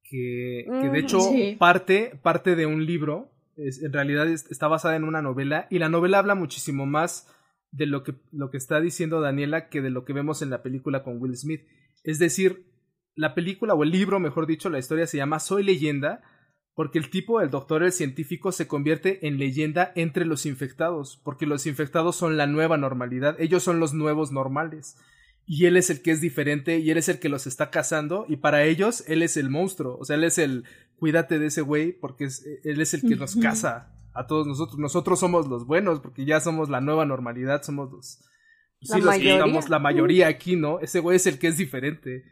que, 0.02 0.66
que 0.66 0.88
de 0.90 0.98
hecho 0.98 1.20
parte, 1.58 2.18
parte 2.22 2.56
de 2.56 2.66
un 2.66 2.86
libro, 2.86 3.30
es, 3.56 3.82
en 3.82 3.92
realidad 3.92 4.26
está 4.28 4.66
basada 4.66 4.96
en 4.96 5.04
una 5.04 5.22
novela 5.22 5.68
y 5.70 5.78
la 5.78 5.88
novela 5.88 6.18
habla 6.18 6.34
muchísimo 6.34 6.86
más 6.86 7.28
de 7.70 7.86
lo 7.86 8.02
que, 8.02 8.14
lo 8.32 8.50
que 8.50 8.56
está 8.56 8.80
diciendo 8.80 9.20
Daniela 9.20 9.68
que 9.68 9.80
de 9.80 9.90
lo 9.90 10.04
que 10.04 10.12
vemos 10.12 10.42
en 10.42 10.50
la 10.50 10.62
película 10.62 11.04
con 11.04 11.22
Will 11.22 11.36
Smith. 11.36 11.62
Es 12.02 12.18
decir, 12.18 12.66
la 13.14 13.34
película 13.34 13.74
o 13.74 13.84
el 13.84 13.90
libro, 13.90 14.18
mejor 14.18 14.46
dicho, 14.46 14.70
la 14.70 14.80
historia 14.80 15.06
se 15.06 15.18
llama 15.18 15.38
Soy 15.38 15.62
leyenda, 15.62 16.22
porque 16.74 16.98
el 16.98 17.10
tipo, 17.10 17.40
el 17.40 17.50
doctor, 17.50 17.82
el 17.82 17.92
científico, 17.92 18.52
se 18.52 18.66
convierte 18.66 19.26
en 19.26 19.38
leyenda 19.38 19.92
entre 19.94 20.24
los 20.24 20.46
infectados, 20.46 21.20
porque 21.22 21.46
los 21.46 21.66
infectados 21.66 22.16
son 22.16 22.36
la 22.36 22.46
nueva 22.46 22.76
normalidad, 22.76 23.36
ellos 23.38 23.62
son 23.62 23.78
los 23.78 23.92
nuevos 23.92 24.32
normales. 24.32 24.96
Y 25.44 25.66
él 25.66 25.76
es 25.76 25.90
el 25.90 26.02
que 26.02 26.12
es 26.12 26.20
diferente 26.20 26.78
y 26.78 26.90
él 26.90 26.98
es 26.98 27.08
el 27.08 27.18
que 27.18 27.28
los 27.28 27.46
está 27.46 27.70
cazando 27.70 28.26
y 28.28 28.36
para 28.36 28.64
ellos 28.64 29.02
él 29.08 29.22
es 29.22 29.36
el 29.36 29.50
monstruo, 29.50 29.98
o 29.98 30.04
sea, 30.04 30.14
él 30.14 30.22
es 30.24 30.38
el 30.38 30.64
cuídate 30.96 31.40
de 31.40 31.46
ese 31.46 31.62
güey 31.62 31.92
porque 31.92 32.28
él 32.62 32.80
es 32.80 32.94
el 32.94 33.00
que 33.00 33.16
nos 33.16 33.34
caza 33.34 33.92
a 34.14 34.26
todos 34.26 34.46
nosotros. 34.46 34.78
Nosotros 34.78 35.18
somos 35.18 35.48
los 35.48 35.66
buenos 35.66 36.00
porque 36.00 36.24
ya 36.24 36.40
somos 36.40 36.70
la 36.70 36.80
nueva 36.80 37.04
normalidad, 37.06 37.62
somos 37.62 37.90
los... 37.90 38.20
sí, 38.80 39.00
los 39.00 39.14
que 39.16 39.32
digamos 39.32 39.68
la 39.68 39.80
mayoría 39.80 40.28
aquí, 40.28 40.54
¿no? 40.54 40.78
Ese 40.78 41.00
güey 41.00 41.16
es 41.16 41.26
el 41.26 41.40
que 41.40 41.48
es 41.48 41.56
diferente. 41.56 42.24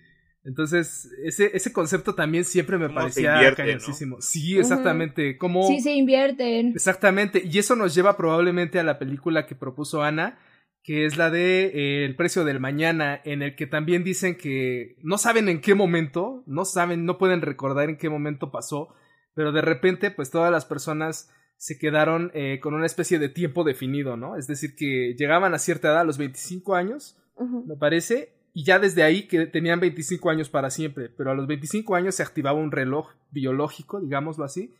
Entonces, 0.44 1.10
ese, 1.22 1.50
ese 1.54 1.72
concepto 1.72 2.14
también 2.14 2.44
siempre 2.44 2.78
me 2.78 2.88
parecía 2.88 3.54
cañosísimo. 3.54 4.20
Sí, 4.20 4.58
exactamente. 4.58 5.36
Como... 5.36 5.66
Sí, 5.66 5.80
se 5.80 5.92
invierten. 5.92 6.68
Exactamente. 6.68 7.42
Y 7.44 7.58
eso 7.58 7.76
nos 7.76 7.94
lleva 7.94 8.16
probablemente 8.16 8.78
a 8.78 8.82
la 8.82 8.98
película 8.98 9.46
que 9.46 9.54
propuso 9.54 10.02
Ana, 10.02 10.38
que 10.82 11.04
es 11.04 11.18
la 11.18 11.30
de 11.30 11.66
eh, 11.66 12.04
El 12.06 12.16
precio 12.16 12.44
del 12.44 12.58
mañana, 12.58 13.20
en 13.24 13.42
el 13.42 13.54
que 13.54 13.66
también 13.66 14.02
dicen 14.02 14.36
que 14.36 14.96
no 15.02 15.18
saben 15.18 15.48
en 15.48 15.60
qué 15.60 15.74
momento, 15.74 16.42
no 16.46 16.64
saben, 16.64 17.04
no 17.04 17.18
pueden 17.18 17.42
recordar 17.42 17.90
en 17.90 17.98
qué 17.98 18.08
momento 18.08 18.50
pasó, 18.50 18.94
pero 19.34 19.52
de 19.52 19.60
repente, 19.60 20.10
pues 20.10 20.30
todas 20.30 20.50
las 20.50 20.64
personas 20.64 21.30
se 21.56 21.78
quedaron 21.78 22.30
eh, 22.32 22.58
con 22.62 22.72
una 22.72 22.86
especie 22.86 23.18
de 23.18 23.28
tiempo 23.28 23.64
definido, 23.64 24.16
¿no? 24.16 24.36
Es 24.36 24.46
decir, 24.46 24.74
que 24.74 25.14
llegaban 25.18 25.52
a 25.52 25.58
cierta 25.58 25.88
edad, 25.88 26.00
a 26.00 26.04
los 26.04 26.16
25 26.16 26.74
años, 26.74 27.18
me 27.66 27.76
parece, 27.76 28.34
y 28.52 28.64
ya 28.64 28.78
desde 28.78 29.02
ahí 29.02 29.28
que 29.28 29.46
tenían 29.46 29.80
25 29.80 30.30
años 30.30 30.48
para 30.48 30.70
siempre, 30.70 31.08
pero 31.08 31.30
a 31.30 31.34
los 31.34 31.46
25 31.46 31.94
años 31.94 32.14
se 32.16 32.22
activaba 32.22 32.58
un 32.58 32.72
reloj 32.72 33.10
biológico, 33.30 34.00
digámoslo 34.00 34.44
así, 34.44 34.74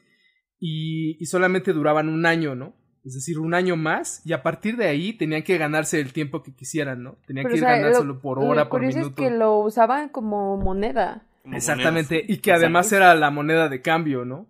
y, 0.58 1.16
y 1.20 1.26
solamente 1.26 1.72
duraban 1.72 2.08
un 2.08 2.26
año, 2.26 2.54
¿no? 2.54 2.74
Es 3.04 3.14
decir, 3.14 3.38
un 3.38 3.54
año 3.54 3.76
más, 3.76 4.20
y 4.26 4.34
a 4.34 4.42
partir 4.42 4.76
de 4.76 4.86
ahí 4.86 5.14
tenían 5.14 5.42
que 5.42 5.56
ganarse 5.56 6.00
el 6.00 6.12
tiempo 6.12 6.42
que 6.42 6.54
quisieran, 6.54 7.02
¿no? 7.02 7.16
Tenían 7.26 7.48
que 7.48 7.58
ganárselo 7.58 8.20
por 8.20 8.38
hora, 8.38 8.68
por 8.68 8.82
minuto. 8.82 9.08
es 9.08 9.14
que 9.14 9.30
lo 9.30 9.58
usaban 9.58 10.10
como 10.10 10.58
moneda. 10.58 11.24
Exactamente, 11.44 12.22
y 12.28 12.38
que 12.38 12.52
además 12.52 12.92
era 12.92 13.14
la 13.14 13.30
moneda 13.30 13.68
de 13.68 13.80
cambio, 13.80 14.24
¿no? 14.24 14.46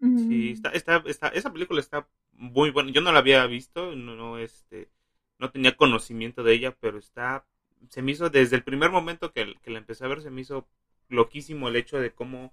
Sí, 0.00 0.50
está, 0.50 0.70
está, 0.70 1.02
está, 1.06 1.28
esa 1.28 1.52
película 1.52 1.80
está 1.80 2.06
muy 2.32 2.70
buena. 2.70 2.90
Yo 2.90 3.00
no 3.00 3.12
la 3.12 3.20
había 3.20 3.46
visto, 3.46 3.94
no, 3.94 4.14
no, 4.14 4.36
este, 4.36 4.90
no 5.38 5.50
tenía 5.50 5.76
conocimiento 5.76 6.42
de 6.42 6.52
ella, 6.54 6.76
pero 6.80 6.98
está, 6.98 7.46
se 7.88 8.02
me 8.02 8.12
hizo 8.12 8.30
desde 8.30 8.56
el 8.56 8.62
primer 8.62 8.90
momento 8.90 9.32
que, 9.32 9.54
que 9.62 9.70
la 9.70 9.78
empecé 9.78 10.04
a 10.04 10.08
ver, 10.08 10.22
se 10.22 10.30
me 10.30 10.40
hizo 10.40 10.66
loquísimo 11.08 11.68
el 11.68 11.76
hecho 11.76 11.98
de 11.98 12.10
cómo 12.12 12.52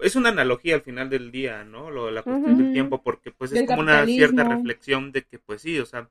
es 0.00 0.16
una 0.16 0.30
analogía 0.30 0.74
al 0.74 0.82
final 0.82 1.08
del 1.08 1.30
día, 1.30 1.64
¿no? 1.64 1.90
Lo, 1.90 2.10
la 2.10 2.22
cuestión 2.22 2.58
del 2.58 2.72
tiempo, 2.72 3.02
porque 3.02 3.30
pues 3.30 3.52
es 3.52 3.66
como 3.66 3.80
una 3.80 4.04
cierta 4.06 4.44
reflexión 4.44 5.12
de 5.12 5.22
que 5.22 5.38
pues 5.38 5.62
sí, 5.62 5.78
o 5.78 5.86
sea, 5.86 6.10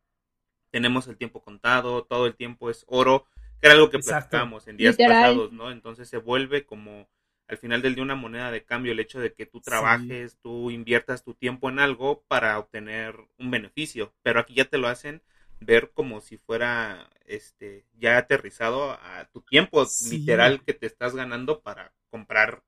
tenemos 0.72 1.08
el 1.08 1.18
tiempo 1.18 1.42
contado, 1.42 2.04
todo 2.04 2.26
el 2.26 2.36
tiempo 2.36 2.70
es 2.70 2.86
oro, 2.88 3.26
que 3.60 3.68
era 3.68 3.76
algo 3.76 3.90
que 3.90 4.00
platicamos 4.00 4.68
en 4.68 4.78
días 4.78 4.96
pasados, 4.98 5.52
¿no? 5.52 5.72
Entonces 5.72 6.10
se 6.10 6.18
vuelve 6.18 6.66
como 6.66 7.08
al 7.48 7.58
final 7.58 7.82
del 7.82 7.96
día 7.96 8.04
una 8.04 8.16
moneda 8.16 8.52
de 8.52 8.64
cambio 8.64 8.94
el 8.94 9.00
hecho 9.00 9.20
de 9.20 9.34
que 9.34 9.46
tú 9.46 9.60
trabajes, 9.60 10.40
tú 10.42 10.72
inviertas 10.72 11.24
tu 11.24 11.34
tiempo 11.34 11.70
en 11.70 11.80
algo 11.80 12.24
para 12.28 12.58
obtener 12.58 13.16
un 13.38 13.52
beneficio, 13.52 14.14
pero 14.24 14.40
aquí 14.40 14.54
ya 14.54 14.66
te 14.66 14.78
lo 14.78 14.88
hacen 14.88 15.22
ver 15.66 15.92
como 15.94 16.22
si 16.22 16.38
fuera 16.38 17.10
este 17.26 17.86
ya 17.94 18.18
aterrizado 18.18 18.92
a 18.92 19.30
tu 19.32 19.42
tiempo 19.42 19.86
literal 20.10 20.64
que 20.64 20.74
te 20.74 20.86
estás 20.86 21.16
ganando 21.16 21.62
para 21.62 21.94
comprar 22.10 22.64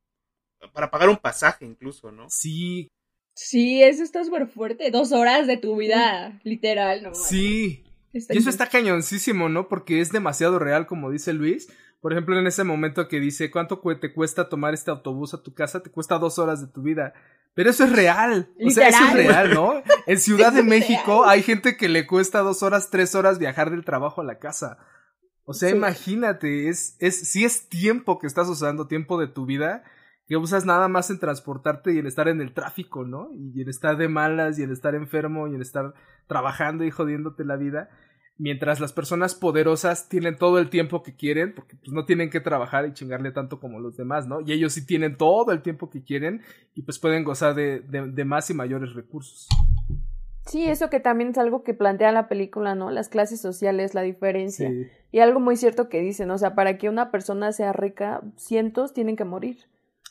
para 0.73 0.89
pagar 0.89 1.10
un 1.10 1.17
pasaje 1.17 1.65
incluso, 1.65 2.12
¿no? 2.12 2.27
Sí. 2.29 2.89
Sí, 3.36 3.84
eso 3.84 4.03
está 4.03 4.23
súper 4.23 4.47
fuerte. 4.47 4.91
Dos 4.91 5.12
horas 5.12 5.45
de 5.45 5.58
tu 5.58 5.75
vida, 5.75 6.39
literal, 6.43 7.03
¿no? 7.03 7.13
Sí. 7.13 7.84
y 8.13 8.38
eso 8.38 8.49
está 8.49 8.67
cañoncísimo, 8.67 9.49
¿no? 9.49 9.67
Porque 9.67 9.99
es 9.99 10.12
demasiado 10.12 10.58
real, 10.58 10.88
como 10.88 11.12
dice 11.12 11.34
Luis. 11.34 11.67
Por 12.05 12.13
ejemplo, 12.13 12.37
en 12.37 12.45
ese 12.45 12.63
momento 12.63 13.07
que 13.07 13.19
dice, 13.19 13.49
¿cuánto 13.49 13.81
te 13.99 14.13
cuesta 14.13 14.47
tomar 14.47 14.75
este 14.75 14.91
autobús 14.91 15.33
a 15.33 15.41
tu 15.41 15.55
casa? 15.55 15.81
Te 15.81 15.89
cuesta 15.89 16.19
dos 16.19 16.37
horas 16.37 16.61
de 16.61 16.67
tu 16.67 16.83
vida. 16.83 17.15
Pero 17.55 17.71
eso 17.71 17.83
es 17.83 17.91
real. 17.91 18.47
O 18.63 18.69
sea, 18.69 18.89
eso 18.89 19.05
es 19.05 19.13
real, 19.13 19.55
¿no? 19.55 19.81
En 20.05 20.19
Ciudad 20.19 20.53
de 20.53 20.61
México 20.61 21.25
hay 21.25 21.41
gente 21.41 21.77
que 21.77 21.89
le 21.89 22.05
cuesta 22.05 22.41
dos 22.41 22.61
horas, 22.61 22.91
tres 22.91 23.15
horas 23.15 23.39
viajar 23.39 23.71
del 23.71 23.83
trabajo 23.83 24.21
a 24.21 24.23
la 24.23 24.37
casa. 24.37 24.77
O 25.45 25.55
sea, 25.55 25.71
imagínate, 25.71 26.69
es, 26.69 26.95
es, 26.99 27.27
si 27.27 27.43
es 27.43 27.69
tiempo 27.69 28.19
que 28.19 28.27
estás 28.27 28.47
usando, 28.49 28.85
tiempo 28.85 29.19
de 29.19 29.25
tu 29.25 29.47
vida, 29.47 29.83
que 30.27 30.37
usas 30.37 30.63
nada 30.63 30.87
más 30.87 31.09
en 31.09 31.17
transportarte 31.17 31.91
y 31.91 31.97
en 31.97 32.05
estar 32.05 32.27
en 32.27 32.39
el 32.39 32.53
tráfico, 32.53 33.03
¿no? 33.03 33.31
Y 33.33 33.63
en 33.63 33.67
estar 33.67 33.97
de 33.97 34.09
malas, 34.09 34.59
y 34.59 34.61
en 34.61 34.71
estar 34.71 34.93
enfermo, 34.93 35.47
y 35.47 35.55
en 35.55 35.61
estar 35.63 35.95
trabajando 36.27 36.83
y 36.83 36.91
jodiéndote 36.91 37.43
la 37.45 37.55
vida 37.55 37.89
mientras 38.38 38.80
las 38.80 38.93
personas 38.93 39.34
poderosas 39.34 40.10
tienen 40.10 40.38
todo 40.38 40.60
el 40.60 40.69
tiempo 40.69 41.04
que 41.04 41.15
quieren, 41.15 41.54
porque 41.54 41.76
pues 41.76 41.91
no 41.91 42.06
tienen 42.06 42.30
que 42.30 42.41
trabajar 42.41 42.86
y 42.86 42.93
chingarle 42.93 43.32
tanto 43.32 43.60
como 43.60 43.80
los 43.80 43.95
demás, 43.95 44.28
¿no? 44.28 44.41
Y 44.41 44.52
ellos 44.52 44.74
sí 44.74 44.86
tienen 44.86 45.17
todo 45.17 45.52
el 45.52 45.62
tiempo 45.62 45.89
que 45.89 46.04
quieren 46.04 46.41
y 46.74 46.82
pues 46.82 47.00
pueden 47.00 47.24
gozar 47.24 47.56
de, 47.56 47.80
de, 47.80 48.26
más 48.26 48.50
y 48.50 48.54
mayores 48.54 48.93
recursos. 48.93 49.48
Sí, 50.45 50.65
eso 50.65 50.89
que 50.89 51.00
también 51.00 51.32
es 51.32 51.38
algo 51.38 51.63
que 51.63 51.74
plantea 51.74 52.12
la 52.12 52.28
película, 52.28 52.76
¿no? 52.76 52.91
Las 52.91 53.10
clases 53.10 53.41
sociales, 53.41 53.95
la 53.95 54.02
diferencia. 54.02 54.71
Y 55.12 55.19
algo 55.19 55.39
muy 55.39 55.56
cierto 55.56 55.89
que 55.89 56.02
dicen, 56.02 56.30
o 56.30 56.38
sea, 56.38 56.54
para 56.54 56.78
que 56.78 56.89
una 56.89 57.10
persona 57.10 57.52
sea 57.52 57.74
rica, 57.74 58.21
cientos 58.36 58.93
tienen 58.93 59.15
que 59.15 59.24
morir. 59.24 59.58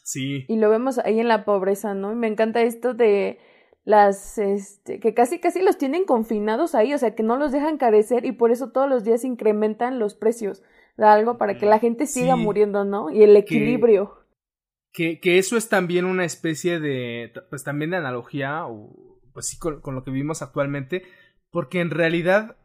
Sí. 0.02 0.44
Y 0.48 0.56
lo 0.56 0.70
vemos 0.70 0.98
ahí 0.98 1.20
en 1.20 1.28
la 1.28 1.44
pobreza, 1.44 1.94
¿no? 1.94 2.12
Y 2.12 2.16
me 2.16 2.26
encanta 2.26 2.62
esto 2.62 2.94
de 2.94 3.38
las 3.84 4.38
este 4.38 4.98
que 4.98 5.12
casi 5.12 5.38
casi 5.38 5.62
los 5.62 5.76
tienen 5.76 6.04
confinados 6.04 6.74
ahí, 6.74 6.94
o 6.94 6.98
sea, 6.98 7.14
que 7.14 7.22
no 7.22 7.36
los 7.36 7.52
dejan 7.52 7.76
carecer 7.76 8.24
y 8.24 8.32
por 8.32 8.50
eso 8.50 8.70
todos 8.70 8.88
los 8.88 9.04
días 9.04 9.24
incrementan 9.24 9.98
los 9.98 10.14
precios 10.14 10.62
de 10.96 11.04
algo 11.04 11.38
para 11.38 11.58
que 11.58 11.66
la 11.66 11.78
gente 11.78 12.06
siga 12.06 12.36
muriendo, 12.36 12.84
¿no? 12.84 13.10
Y 13.10 13.22
el 13.22 13.36
equilibrio. 13.36 14.18
Que, 14.92 15.18
que, 15.20 15.38
eso 15.38 15.56
es 15.56 15.68
también 15.68 16.04
una 16.04 16.24
especie 16.24 16.78
de 16.78 17.32
pues 17.50 17.64
también 17.64 17.90
de 17.90 17.96
analogía 17.96 18.66
o 18.66 19.18
pues 19.32 19.48
sí 19.48 19.58
con, 19.58 19.80
con 19.80 19.94
lo 19.96 20.04
que 20.04 20.12
vivimos 20.12 20.40
actualmente, 20.40 21.02
porque 21.50 21.80
en 21.80 21.90
realidad 21.90 22.56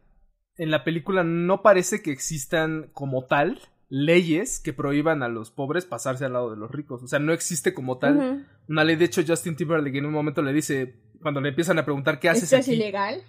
en 0.56 0.70
la 0.70 0.84
película 0.84 1.24
no 1.24 1.62
parece 1.62 2.02
que 2.02 2.12
existan 2.12 2.90
como 2.92 3.26
tal 3.26 3.60
leyes 3.90 4.60
que 4.60 4.72
prohíban 4.72 5.22
a 5.22 5.28
los 5.28 5.50
pobres 5.50 5.84
pasarse 5.84 6.24
al 6.24 6.34
lado 6.34 6.50
de 6.50 6.56
los 6.56 6.70
ricos. 6.70 7.02
O 7.02 7.08
sea, 7.08 7.18
no 7.18 7.32
existe 7.32 7.74
como 7.74 7.98
tal 7.98 8.46
una 8.68 8.84
ley. 8.84 8.96
De 8.96 9.04
hecho, 9.04 9.22
Justin 9.26 9.56
Timberlake 9.56 9.98
en 9.98 10.06
un 10.06 10.12
momento 10.12 10.42
le 10.42 10.52
dice, 10.52 10.94
cuando 11.22 11.40
le 11.40 11.50
empiezan 11.50 11.78
a 11.78 11.84
preguntar 11.84 12.18
qué 12.18 12.28
haces 12.28 12.44
¿Esto 12.44 12.56
es 12.56 12.68
ilegal? 12.68 13.22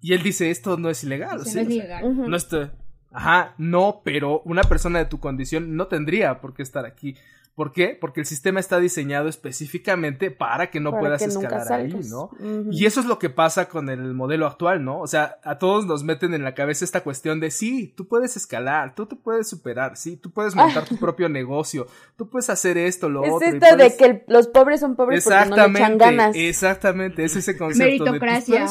Y 0.00 0.14
él 0.14 0.22
dice, 0.22 0.50
esto 0.50 0.76
no 0.76 0.90
es 0.90 1.02
ilegal. 1.04 1.38
no 1.38 1.42
es 1.42 1.54
ilegal. 1.54 2.30
No 2.30 2.36
está... 2.36 2.72
Ajá, 3.10 3.54
no, 3.56 4.02
pero 4.04 4.42
una 4.44 4.62
persona 4.64 4.98
de 4.98 5.06
tu 5.06 5.18
condición 5.18 5.76
no 5.76 5.86
tendría 5.86 6.40
por 6.40 6.52
qué 6.54 6.62
estar 6.62 6.84
aquí. 6.84 7.16
¿Por 7.58 7.72
qué? 7.72 7.98
Porque 8.00 8.20
el 8.20 8.26
sistema 8.26 8.60
está 8.60 8.78
diseñado 8.78 9.28
específicamente 9.28 10.30
para 10.30 10.70
que 10.70 10.78
no 10.78 10.96
puedas 10.96 11.22
escalar 11.22 11.72
ahí, 11.72 11.92
¿no? 12.08 12.30
Y 12.70 12.86
eso 12.86 13.00
es 13.00 13.06
lo 13.06 13.18
que 13.18 13.30
pasa 13.30 13.68
con 13.68 13.88
el 13.88 14.14
modelo 14.14 14.46
actual, 14.46 14.84
¿no? 14.84 15.00
O 15.00 15.08
sea, 15.08 15.40
a 15.42 15.58
todos 15.58 15.84
nos 15.84 16.04
meten 16.04 16.34
en 16.34 16.44
la 16.44 16.54
cabeza 16.54 16.84
esta 16.84 17.00
cuestión 17.00 17.40
de 17.40 17.50
sí, 17.50 17.92
tú 17.96 18.06
puedes 18.06 18.36
escalar, 18.36 18.94
tú 18.94 19.06
te 19.06 19.16
puedes 19.16 19.48
superar, 19.48 19.96
sí, 19.96 20.16
tú 20.16 20.30
puedes 20.30 20.54
montar 20.54 20.84
tu 20.84 20.98
propio 20.98 21.28
negocio, 21.28 21.88
tú 22.16 22.30
puedes 22.30 22.48
hacer 22.48 22.78
esto, 22.78 23.08
lo 23.08 23.22
otro. 23.22 23.40
Es 23.40 23.54
esto 23.54 23.76
de 23.76 23.96
que 23.96 24.24
los 24.28 24.46
pobres 24.46 24.78
son 24.78 24.94
pobres 24.94 25.24
porque 25.24 25.46
no 25.46 25.56
le 25.56 25.64
echan 25.64 25.98
ganas. 25.98 26.36
Exactamente, 26.36 27.24
es 27.24 27.34
ese 27.34 27.58
concepto. 27.58 28.04
Meritocracia. 28.04 28.66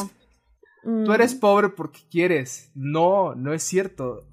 tú, 0.82 1.12
eres, 1.12 1.34
pobre 1.34 1.68
porque 1.68 2.00
quieres. 2.10 2.70
No, 2.74 3.34
no 3.34 3.52
es 3.52 3.62
cierto. 3.62 4.24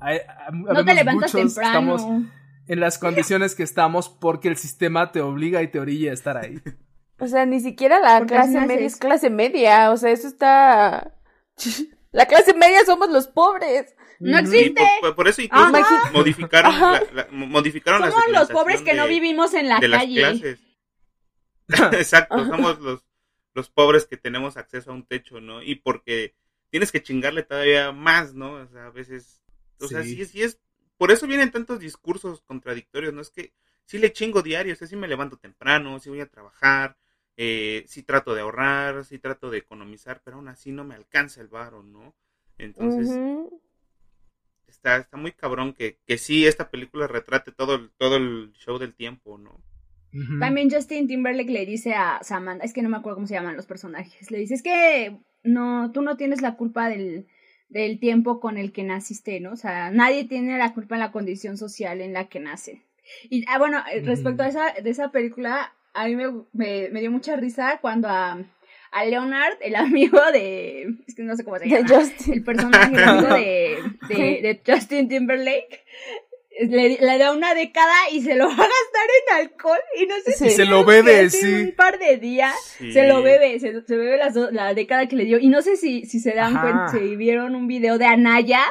no 0.54 0.86
te 0.86 0.94
levantas 0.94 1.34
temprano 1.34 2.26
en 2.68 2.80
las 2.80 2.98
condiciones 2.98 3.56
que 3.56 3.64
estamos 3.64 4.10
porque 4.10 4.48
el 4.48 4.58
sistema 4.58 5.12
te 5.12 5.22
obliga 5.22 5.62
y 5.62 5.68
te 5.68 5.80
orilla 5.80 6.12
a 6.12 6.14
estar 6.14 6.38
ahí. 6.38 6.62
O 7.20 7.28
sea, 7.28 7.46
ni 7.46 7.60
siquiera 7.60 8.00
la 8.00 8.26
clase 8.26 8.60
media 8.62 8.86
es 8.86 8.98
clase 8.98 9.30
media, 9.30 9.92
o 9.92 9.98
sea, 9.98 10.12
eso 10.12 10.28
está... 10.28 11.14
La 12.12 12.28
clase 12.28 12.54
media 12.54 12.86
somos 12.86 13.10
los 13.10 13.28
pobres. 13.28 13.94
No 14.22 14.38
existe. 14.38 14.82
por, 15.18 15.28
eso 15.28 15.42
incluso 15.42 15.74
modificaron, 16.14 16.74
la, 17.14 17.28
modificaron 17.30 18.10
Somos 18.10 18.32
los 18.32 18.50
pobres 18.50 18.82
que 18.84 18.94
no 18.94 19.06
vivimos 19.06 19.54
en 19.54 19.68
la 19.68 19.82
calle. 19.82 20.58
Exacto, 21.92 22.46
somos 22.46 22.80
los, 22.80 23.06
los 23.54 23.70
pobres 23.70 24.06
que 24.06 24.16
tenemos 24.16 24.56
acceso 24.56 24.92
a 24.92 24.94
un 24.94 25.06
techo, 25.06 25.42
¿no? 25.42 25.62
Y 25.62 25.76
porque 25.76 26.36
tienes 26.70 26.94
que 26.94 27.04
chingarle 27.04 27.44
todavía 27.44 27.92
más, 27.92 28.34
¿no? 28.34 28.54
O 28.54 28.68
sea, 28.68 28.86
a 28.86 28.92
veces... 28.92 29.42
O 29.82 29.88
sea, 29.90 30.02
sí, 30.04 30.24
sí 30.26 30.42
es 30.42 30.58
por 30.98 31.12
eso 31.12 31.28
vienen 31.28 31.52
tantos 31.52 31.80
discursos 31.80 32.42
contradictorios, 32.42 33.14
¿no? 33.14 33.22
Es 33.22 33.30
que 33.30 33.54
sí 33.86 33.98
le 33.98 34.14
chingo 34.14 34.42
diario, 34.42 34.74
o 34.74 34.76
sea, 34.76 34.88
sí 34.88 34.96
me 34.96 35.08
levanto 35.08 35.38
temprano, 35.38 36.00
sí 36.00 36.10
voy 36.10 36.22
a 36.22 36.30
trabajar, 36.30 36.98
eh, 37.38 37.84
sí 37.88 38.04
trato 38.04 38.34
de 38.34 38.42
ahorrar, 38.42 39.04
sí 39.06 39.20
trato 39.20 39.50
de 39.50 39.60
economizar, 39.60 40.22
pero 40.24 40.38
aún 40.38 40.48
así 40.48 40.72
no 40.72 40.84
me 40.84 40.96
alcanza 40.96 41.42
el 41.42 41.48
varo, 41.48 41.84
¿no? 41.84 42.16
Entonces, 42.58 43.10
está, 44.68 44.98
está 44.98 45.18
muy 45.18 45.34
cabrón 45.34 45.74
que, 45.74 46.00
que 46.06 46.18
sí 46.18 46.48
esta 46.48 46.70
película 46.70 47.08
retrate 47.08 47.52
todo, 47.52 47.90
todo 47.98 48.18
el 48.18 48.54
show 48.54 48.78
del 48.78 48.94
tiempo, 48.94 49.38
¿no? 49.38 49.62
También 50.40 50.70
Justin 50.72 51.08
Timberlake 51.10 51.52
le 51.52 51.66
dice 51.66 51.94
a 51.94 52.20
Samantha, 52.24 52.64
es 52.64 52.72
que 52.72 52.82
no 52.82 52.88
me 52.88 52.96
acuerdo 52.96 53.18
cómo 53.18 53.28
se 53.28 53.34
llaman 53.34 53.58
los 53.58 53.66
personajes, 53.66 54.32
le 54.32 54.38
dice, 54.38 54.54
es 54.54 54.64
que 54.64 55.20
no, 55.44 55.92
tú 55.92 56.02
no 56.02 56.16
tienes 56.16 56.42
la 56.42 56.56
culpa 56.56 56.88
del, 56.88 57.28
del 57.70 58.00
tiempo 58.00 58.40
con 58.40 58.58
el 58.58 58.72
que 58.72 58.84
naciste, 58.84 59.40
¿no? 59.40 59.54
O 59.54 59.58
sea, 59.58 59.92
nadie 59.92 60.26
tiene 60.26 60.58
la 60.58 60.74
culpa 60.74 60.96
en 60.96 61.02
la 61.02 61.12
condición 61.12 61.58
social 61.58 62.02
en 62.02 62.14
la 62.14 62.28
que 62.30 62.40
nace. 62.40 62.82
Y, 63.30 63.46
ah, 63.48 63.58
bueno, 63.58 63.84
eh, 63.92 64.02
respecto 64.02 64.44
a 64.44 64.48
esa, 64.48 64.74
de 64.74 64.90
esa 64.90 65.12
película, 65.12 65.74
a 65.94 66.08
mí 66.08 66.16
me, 66.16 66.32
me, 66.54 67.00
dio 67.00 67.12
mucha 67.12 67.36
risa 67.36 67.80
cuando 67.82 68.08
a, 68.10 68.38
a, 68.92 69.06
Leonard, 69.06 69.58
el 69.62 69.76
amigo 69.76 70.20
de, 70.32 70.96
es 71.08 71.16
que 71.16 71.24
no 71.24 71.36
sé 71.36 71.44
cómo 71.44 71.58
se 71.58 71.68
llama, 71.68 71.88
el 72.34 72.44
personaje, 72.44 73.04
amigo 73.04 73.34
de, 73.36 73.78
de, 74.10 74.16
de 74.16 74.62
Justin 74.66 75.08
Timberlake, 75.08 75.84
le, 76.60 76.98
le, 77.00 77.18
da 77.18 77.32
una 77.32 77.54
década 77.54 77.94
y 78.12 78.22
se 78.22 78.36
lo 78.36 78.46
va 78.48 78.54
a 78.54 78.56
gastar 78.56 79.08
en 79.28 79.36
alcohol 79.38 79.80
y 80.00 80.06
no 80.06 80.16
sé 80.24 80.34
si 80.34 80.50
se 80.52 80.66
lo 80.66 80.86
bebe, 80.86 81.30
sí. 81.30 81.64
un 81.64 81.72
par 81.76 82.00
de 82.00 82.18
días 82.18 82.56
se 82.78 83.08
lo 83.08 83.22
bebe, 83.22 83.60
se, 83.60 83.72
bebe 83.72 84.20
la 84.52 84.74
década 84.74 85.08
que 85.08 85.16
le 85.16 85.26
dio. 85.26 85.40
Y 85.40 85.50
no 85.50 85.62
sé 85.62 85.78
si, 85.78 86.06
si 86.06 86.20
se 86.20 86.34
dan 86.34 86.60
cuenta, 86.60 86.90
si 86.90 87.16
vieron 87.16 87.56
un 87.56 87.68
video 87.68 87.98
de 87.98 88.06
Anaya 88.06 88.62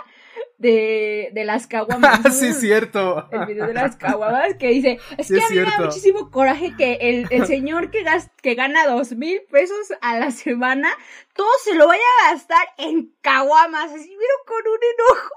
de, 0.65 1.29
de 1.35 1.45
las 1.45 1.67
caguamas. 1.75 2.39
sí, 2.39 2.55
cierto. 2.55 3.29
El 3.31 3.47
video 3.47 3.67
de 3.67 3.75
las 3.75 3.97
caguamas 3.97 4.55
que 4.55 4.69
dice, 4.69 4.99
es 5.19 5.29
que 5.29 5.41
a 5.43 5.49
mí 5.51 5.57
me 5.57 5.65
da 5.65 5.79
muchísimo 5.79 6.31
coraje 6.31 6.73
que 6.77 6.95
el, 7.03 7.27
el 7.31 7.47
señor 7.47 7.91
que, 7.91 8.03
que 8.41 8.55
gana 8.55 8.87
dos 8.87 9.13
mil 9.13 9.43
pesos 9.51 9.93
a 10.01 10.19
la 10.19 10.31
semana, 10.31 10.89
todo 11.35 11.49
se 11.63 11.75
lo 11.75 11.87
vaya 11.87 12.03
a 12.03 12.33
gastar 12.33 12.67
en 12.79 13.15
caguamas, 13.21 13.93
así, 13.93 14.09
pero 14.09 14.47
con 14.47 14.73
un 14.73 14.79
enojo. 14.95 15.35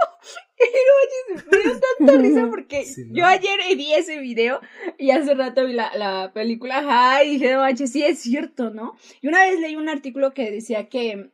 Me 1.52 1.58
dio 1.60 1.80
tanta 1.98 2.22
risa 2.22 2.48
porque 2.50 2.86
yo 3.12 3.26
ayer 3.26 3.60
vi 3.76 3.94
ese 3.94 4.20
video 4.20 4.60
y 4.98 5.12
hace 5.12 5.36
rato 5.36 5.66
vi 5.66 5.74
la, 5.74 5.92
la 5.96 6.32
película, 6.34 6.80
ajá, 6.80 7.24
y 7.24 7.34
dije, 7.34 7.54
no 7.54 7.68
sí 7.76 8.04
es 8.04 8.20
cierto, 8.20 8.72
¿no? 8.72 8.96
Y 9.22 9.28
una 9.28 9.42
vez 9.42 9.60
leí 9.60 9.76
un 9.76 9.90
artículo 9.90 10.34
que 10.34 10.50
decía 10.50 10.90
que, 10.90 11.32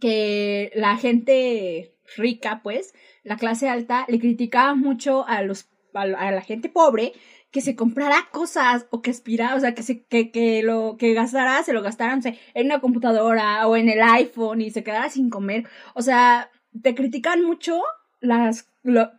que 0.00 0.70
la 0.74 0.96
gente 0.96 1.95
rica, 2.16 2.60
pues, 2.62 2.94
la 3.22 3.36
clase 3.36 3.68
alta, 3.68 4.04
le 4.08 4.18
criticaba 4.18 4.74
mucho 4.74 5.26
a 5.26 5.42
los 5.42 5.68
a 5.94 6.30
la 6.30 6.42
gente 6.42 6.68
pobre 6.68 7.14
que 7.50 7.62
se 7.62 7.74
comprara 7.74 8.28
cosas 8.32 8.86
o 8.90 9.00
que 9.00 9.10
aspirara, 9.10 9.54
o 9.54 9.60
sea, 9.60 9.74
que 9.74 9.82
se 9.82 10.04
que, 10.04 10.30
que 10.30 10.62
lo 10.62 10.96
que 10.98 11.14
gastara, 11.14 11.62
se 11.62 11.72
lo 11.72 11.80
gastaran 11.80 12.20
en 12.52 12.66
una 12.66 12.80
computadora 12.80 13.66
o 13.66 13.76
en 13.76 13.88
el 13.88 14.02
iPhone 14.02 14.60
y 14.60 14.70
se 14.70 14.84
quedara 14.84 15.08
sin 15.08 15.30
comer. 15.30 15.64
O 15.94 16.02
sea, 16.02 16.50
te 16.82 16.94
critican 16.94 17.42
mucho 17.42 17.80
las 18.20 18.68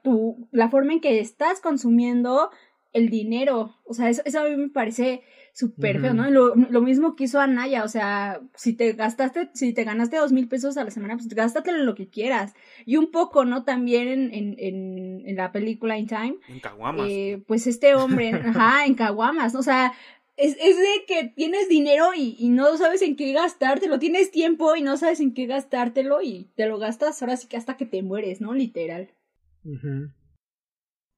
tu, 0.04 0.48
la 0.52 0.70
forma 0.70 0.94
en 0.94 1.02
que 1.02 1.20
estás 1.20 1.60
consumiendo 1.62 2.52
el 2.94 3.10
dinero. 3.10 3.76
O 3.86 3.94
sea, 3.94 4.10
eso, 4.10 4.22
eso 4.26 4.42
a 4.42 4.44
mí 4.44 4.56
me 4.56 4.70
parece 4.70 5.24
súper 5.58 6.00
feo, 6.00 6.14
¿no? 6.14 6.30
Lo, 6.30 6.54
lo, 6.54 6.82
mismo 6.82 7.16
que 7.16 7.24
hizo 7.24 7.40
Anaya, 7.40 7.84
o 7.84 7.88
sea, 7.88 8.42
si 8.54 8.74
te 8.74 8.94
gastaste, 8.94 9.50
si 9.56 9.74
te 9.74 9.86
ganaste 9.86 10.18
dos 10.18 10.32
mil 10.32 10.48
pesos 10.48 10.78
a 10.78 10.84
la 10.84 10.92
semana, 10.92 11.16
pues 11.16 11.28
gástatelo 11.30 11.80
lo 11.80 11.96
que 11.96 12.08
quieras. 12.08 12.54
Y 12.86 12.98
un 12.98 13.10
poco, 13.10 13.44
¿no? 13.44 13.64
También 13.64 14.08
en, 14.08 14.56
en, 14.60 15.24
en, 15.26 15.36
la 15.36 15.52
película 15.52 15.98
In 15.98 16.06
Time. 16.06 16.36
En 16.48 16.60
Caguamas. 16.60 17.08
Eh, 17.10 17.44
pues 17.48 17.66
este 17.66 17.96
hombre, 17.96 18.30
ajá, 18.34 18.86
en 18.86 18.94
Caguamas, 18.94 19.56
¿no? 19.56 19.62
O 19.62 19.64
sea, 19.64 19.94
es, 20.36 20.56
es 20.62 20.78
de 20.78 21.06
que 21.08 21.34
tienes 21.36 21.68
dinero 21.70 22.14
y, 22.16 22.36
y, 22.38 22.50
no 22.50 22.78
sabes 22.78 23.02
en 23.02 23.16
qué 23.16 23.34
gastártelo, 23.34 23.98
tienes 23.98 24.30
tiempo 24.30 24.76
y 24.76 24.84
no 24.84 24.96
sabes 24.96 25.20
en 25.22 25.34
qué 25.34 25.48
gastártelo 25.48 26.22
y 26.22 26.52
te 26.56 26.68
lo 26.68 26.78
gastas 26.78 27.20
ahora 27.24 27.36
sí 27.36 27.48
que 27.48 27.58
hasta 27.58 27.78
que 27.78 27.88
te 27.88 28.04
mueres, 28.04 28.42
¿no? 28.42 28.54
Literal. 28.54 29.10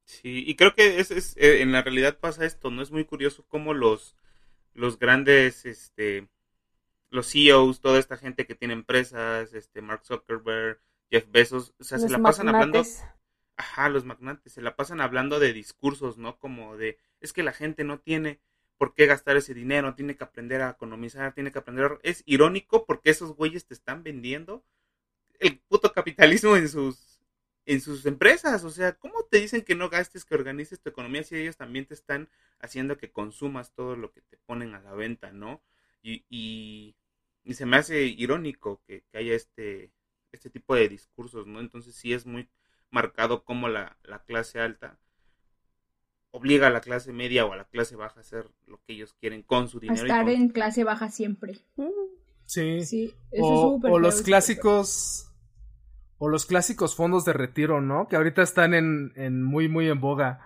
Sí, 0.05 0.45
y 0.47 0.55
creo 0.55 0.75
que 0.75 1.01
es, 1.01 1.11
es, 1.11 1.35
eh, 1.35 1.61
en 1.61 1.73
la 1.73 1.81
realidad 1.81 2.17
pasa 2.19 2.45
esto, 2.45 2.71
¿no? 2.71 2.81
Es 2.81 2.91
muy 2.91 3.03
curioso 3.03 3.43
cómo 3.49 3.73
los 3.73 4.15
los 4.73 4.99
grandes, 4.99 5.65
este, 5.65 6.27
los 7.09 7.31
CEOs, 7.31 7.81
toda 7.81 7.99
esta 7.99 8.17
gente 8.17 8.45
que 8.45 8.55
tiene 8.55 8.73
empresas, 8.73 9.53
este, 9.53 9.81
Mark 9.81 10.05
Zuckerberg, 10.05 10.79
Jeff 11.11 11.25
Bezos, 11.29 11.73
o 11.79 11.83
sea, 11.83 11.97
se 11.97 12.09
la 12.09 12.19
pasan 12.19 12.49
hablando, 12.49 12.83
ajá, 13.57 13.89
los 13.89 14.05
magnates, 14.05 14.53
se 14.53 14.61
la 14.61 14.75
pasan 14.75 15.01
hablando 15.01 15.39
de 15.39 15.53
discursos, 15.53 16.17
¿no? 16.17 16.37
Como 16.37 16.77
de, 16.77 16.97
es 17.19 17.33
que 17.33 17.43
la 17.43 17.51
gente 17.51 17.83
no 17.83 17.99
tiene 17.99 18.39
por 18.77 18.93
qué 18.93 19.07
gastar 19.07 19.35
ese 19.35 19.53
dinero, 19.53 19.95
tiene 19.95 20.15
que 20.15 20.23
aprender 20.23 20.61
a 20.61 20.69
economizar, 20.69 21.33
tiene 21.33 21.51
que 21.51 21.59
aprender, 21.59 21.99
es 22.03 22.23
irónico 22.25 22.85
porque 22.85 23.09
esos 23.09 23.35
güeyes 23.35 23.65
te 23.65 23.73
están 23.73 24.03
vendiendo 24.03 24.63
el 25.39 25.59
puto 25.59 25.91
capitalismo 25.91 26.55
en 26.55 26.69
sus 26.69 27.08
en 27.69 27.81
sus 27.81 28.05
empresas. 28.07 28.63
O 28.63 28.71
sea, 28.71 28.93
¿cómo 28.93 29.23
te 29.29 29.39
dicen 29.39 29.61
que 29.61 29.75
no 29.75 29.89
gastes, 29.89 30.25
que 30.25 30.33
organices 30.33 30.81
tu 30.81 30.89
economía 30.89 31.23
si 31.23 31.35
ellos 31.35 31.55
también 31.55 31.85
te 31.85 31.93
están 31.93 32.27
haciendo 32.59 32.97
que 32.97 33.11
consumas 33.11 33.73
todo 33.73 33.95
lo 33.95 34.11
que 34.11 34.21
te 34.21 34.37
ponen 34.37 34.73
a 34.73 34.81
la 34.81 34.93
venta, 34.93 35.31
¿no? 35.31 35.61
Y, 36.01 36.25
y, 36.29 36.95
se 37.53 37.65
me 37.65 37.77
hace 37.77 38.03
irónico 38.05 38.81
que, 38.87 39.03
haya 39.13 39.35
este, 39.35 39.91
este 40.31 40.49
tipo 40.49 40.75
de 40.75 40.89
discursos, 40.89 41.45
¿no? 41.45 41.59
Entonces 41.59 41.95
sí 41.95 42.13
es 42.13 42.25
muy 42.25 42.49
marcado 42.89 43.43
como 43.43 43.69
la, 43.69 43.97
la 44.03 44.23
clase 44.23 44.59
alta 44.59 44.99
obliga 46.31 46.67
a 46.67 46.71
la 46.71 46.81
clase 46.81 47.11
media 47.11 47.45
o 47.45 47.53
a 47.53 47.57
la 47.57 47.65
clase 47.65 47.95
baja 47.95 48.19
a 48.19 48.21
hacer 48.21 48.51
lo 48.65 48.79
que 48.83 48.93
ellos 48.93 49.13
quieren 49.13 49.43
con 49.43 49.67
su 49.67 49.79
dinero. 49.79 50.01
A 50.01 50.05
estar 50.05 50.29
en 50.29 50.49
clase 50.49 50.83
baja 50.83 51.09
siempre. 51.09 51.59
Sí. 52.45 52.83
sí 52.83 53.13
o, 53.39 53.79
o 53.81 53.99
los 53.99 54.21
clásicos 54.21 55.28
o 56.19 56.27
los 56.27 56.45
clásicos 56.45 56.95
fondos 56.95 57.25
de 57.25 57.33
retiro, 57.33 57.81
¿no? 57.81 58.07
Que 58.07 58.17
ahorita 58.17 58.41
están 58.41 58.73
en, 58.73 59.43
muy, 59.43 59.69
muy 59.69 59.89
en 59.89 60.01
boga. 60.01 60.45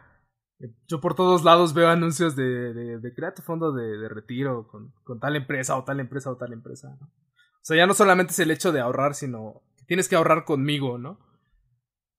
Yo 0.88 1.02
por 1.02 1.16
todos 1.16 1.44
lados 1.44 1.74
veo 1.74 1.90
anuncios 1.90 2.36
de, 2.36 2.74
de, 2.74 3.00
de 3.00 3.14
crea 3.14 3.34
tu 3.34 3.42
fondo 3.42 3.74
de, 3.74 3.98
de 3.98 4.08
retiro 4.08 4.68
con, 4.68 4.94
con, 5.04 5.20
tal 5.20 5.36
empresa 5.36 5.76
o 5.76 5.84
tal 5.84 6.00
empresa 6.00 6.32
o 6.32 6.38
tal 6.38 6.54
empresa. 6.54 6.96
¿no? 7.02 7.08
O 7.08 7.66
sea, 7.66 7.76
ya 7.76 7.88
no 7.88 7.96
solamente 7.96 8.32
es 8.32 8.40
el 8.40 8.52
hecho 8.52 8.72
de 8.72 8.80
ahorrar, 8.80 9.16
sino 9.16 9.64
que 9.78 9.86
tienes 9.86 10.08
que 10.08 10.16
ahorrar 10.16 10.46
conmigo, 10.46 10.98
¿no? 10.98 11.20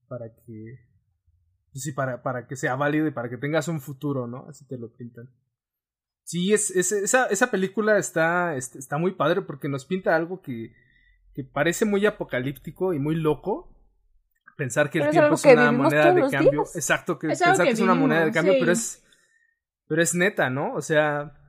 Para 0.09 0.27
que... 0.35 0.81
Sí, 1.73 1.93
para, 1.93 2.23
para 2.23 2.47
que 2.47 2.57
sea 2.57 2.77
válido 2.77 3.07
y 3.07 3.13
para 3.13 3.31
que 3.31 3.39
tengas 3.39 3.69
un 3.69 3.81
futuro, 3.81 4.27
¿no? 4.27 4.47
Así 4.49 4.67
te 4.67 4.79
lo 4.79 4.93
pintan. 4.93 5.31
Sí, 6.25 6.53
es 6.53 6.71
esa, 6.71 7.27
esa 7.27 7.51
película 7.51 7.99
está, 7.99 8.57
está 8.57 8.99
muy 8.99 9.13
padre 9.13 9.43
porque 9.43 9.69
nos 9.69 9.85
pinta 9.85 10.17
algo 10.17 10.41
que, 10.41 10.73
que 11.35 11.45
parece 11.45 11.85
muy 11.85 12.07
apocalíptico 12.07 12.95
y 12.95 12.99
muy 12.99 13.17
loco. 13.17 13.71
Pensar 14.57 14.91
que 14.91 15.01
el 15.01 15.11
tiempo 15.11 15.35
es 15.35 15.45
una 15.45 15.73
moneda 15.73 16.15
de 16.15 16.31
cambio. 16.31 16.65
Exacto, 16.75 17.19
que 17.19 17.29
pensar 17.29 17.57
que, 17.57 17.71
es 17.71 17.81
una 17.81 17.95
moneda 17.95 18.25
de 18.25 18.33
cambio, 18.33 18.55
pero 18.59 18.73
es. 18.73 19.05
Pero 19.89 20.03
es 20.03 20.15
neta, 20.15 20.51
¿no? 20.51 20.75
O 20.75 20.83
sea. 20.83 21.41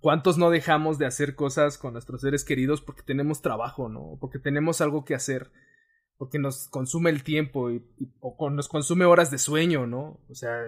¿Cuántos 0.00 0.36
no 0.36 0.50
dejamos 0.50 0.98
de 0.98 1.06
hacer 1.06 1.36
cosas 1.36 1.78
con 1.78 1.92
nuestros 1.92 2.22
seres 2.22 2.42
queridos 2.42 2.80
porque 2.80 3.02
tenemos 3.02 3.40
trabajo, 3.40 3.88
¿no? 3.88 4.18
Porque 4.20 4.40
tenemos 4.40 4.80
algo 4.80 5.04
que 5.04 5.14
hacer. 5.14 5.52
Porque 6.18 6.40
nos 6.40 6.66
consume 6.68 7.10
el 7.10 7.22
tiempo 7.22 7.70
y, 7.70 7.84
o 8.20 8.50
nos 8.50 8.66
consume 8.66 9.04
horas 9.04 9.30
de 9.30 9.38
sueño, 9.38 9.86
¿no? 9.86 10.20
O 10.28 10.34
sea, 10.34 10.58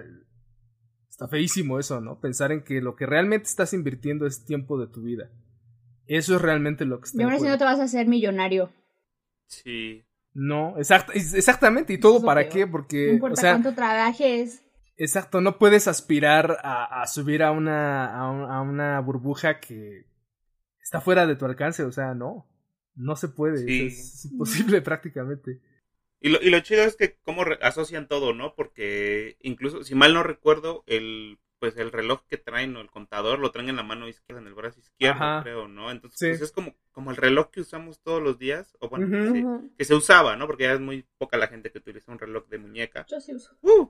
Está 1.15 1.29
feísimo 1.29 1.79
eso, 1.79 2.01
¿no? 2.01 2.19
Pensar 2.19 2.51
en 2.51 2.61
que 2.61 2.81
lo 2.81 2.97
que 2.97 3.05
realmente 3.05 3.45
estás 3.45 3.71
invirtiendo 3.71 4.25
es 4.25 4.43
tiempo 4.43 4.77
de 4.77 4.87
tu 4.87 5.01
vida. 5.01 5.31
Eso 6.07 6.35
es 6.35 6.41
realmente 6.41 6.85
lo 6.85 6.99
que 6.99 7.05
está. 7.05 7.21
Y 7.21 7.23
ahora 7.23 7.39
si 7.39 7.45
no 7.45 7.57
te 7.57 7.63
vas 7.63 7.79
a 7.79 7.83
hacer 7.83 8.07
millonario. 8.07 8.71
Sí. 9.47 10.03
No, 10.33 10.75
exactamente. 10.77 11.93
¿Y 11.93 11.97
todo 11.97 12.21
para 12.21 12.49
qué? 12.49 12.67
Porque. 12.67 13.07
No 13.07 13.13
importa 13.13 13.41
cuánto 13.41 13.73
trabajes. 13.73 14.61
Exacto, 14.97 15.41
no 15.41 15.57
puedes 15.57 15.87
aspirar 15.87 16.57
a, 16.63 17.05
subir 17.07 17.43
a 17.43 17.51
una, 17.51 18.17
a, 18.17 18.61
una 18.61 18.99
burbuja 19.01 19.59
que 19.59 20.05
está 20.81 21.01
fuera 21.01 21.27
de 21.27 21.35
tu 21.35 21.45
alcance, 21.45 21.83
o 21.83 21.91
sea, 21.91 22.13
no. 22.13 22.47
No 22.95 23.17
se 23.17 23.27
puede, 23.27 23.87
es, 23.87 24.25
imposible 24.25 24.81
prácticamente. 24.83 25.59
Y 26.21 26.29
lo, 26.29 26.41
y 26.41 26.49
lo 26.49 26.59
chido 26.61 26.83
es 26.83 26.95
que 26.95 27.17
cómo 27.23 27.43
asocian 27.61 28.07
todo, 28.07 28.33
¿no? 28.33 28.55
Porque 28.55 29.37
incluso, 29.41 29.83
si 29.83 29.95
mal 29.95 30.13
no 30.13 30.23
recuerdo, 30.23 30.85
el 30.87 31.39
pues 31.65 31.77
el 31.77 31.91
reloj 31.91 32.21
que 32.27 32.37
traen 32.37 32.75
o 32.75 32.81
el 32.81 32.91
contador 32.91 33.39
lo 33.39 33.49
traen 33.49 33.69
en 33.69 33.75
la 33.75 33.81
mano 33.81 34.07
izquierda, 34.07 34.39
en 34.39 34.47
el 34.47 34.53
brazo 34.53 34.79
izquierdo, 34.79 35.41
creo, 35.41 35.67
¿no? 35.67 35.89
Entonces, 35.89 36.37
pues 36.37 36.41
es 36.41 36.51
como, 36.51 36.75
como 36.91 37.09
el 37.09 37.17
reloj 37.17 37.49
que 37.49 37.61
usamos 37.61 37.99
todos 38.01 38.21
los 38.21 38.37
días, 38.37 38.77
o 38.79 38.87
bueno, 38.87 39.07
que, 39.75 39.83
se, 39.83 39.95
usaba, 39.95 40.35
¿no? 40.35 40.45
Porque 40.45 40.65
ya 40.65 40.73
es 40.73 40.79
muy 40.79 41.07
poca 41.17 41.37
la 41.37 41.47
gente 41.47 41.71
que 41.71 41.79
utiliza 41.79 42.11
un 42.11 42.19
reloj 42.19 42.47
de 42.49 42.59
muñeca. 42.59 43.03
Yo 43.09 43.19
sí 43.19 43.33
uso. 43.33 43.57
¡Uh! 43.61 43.89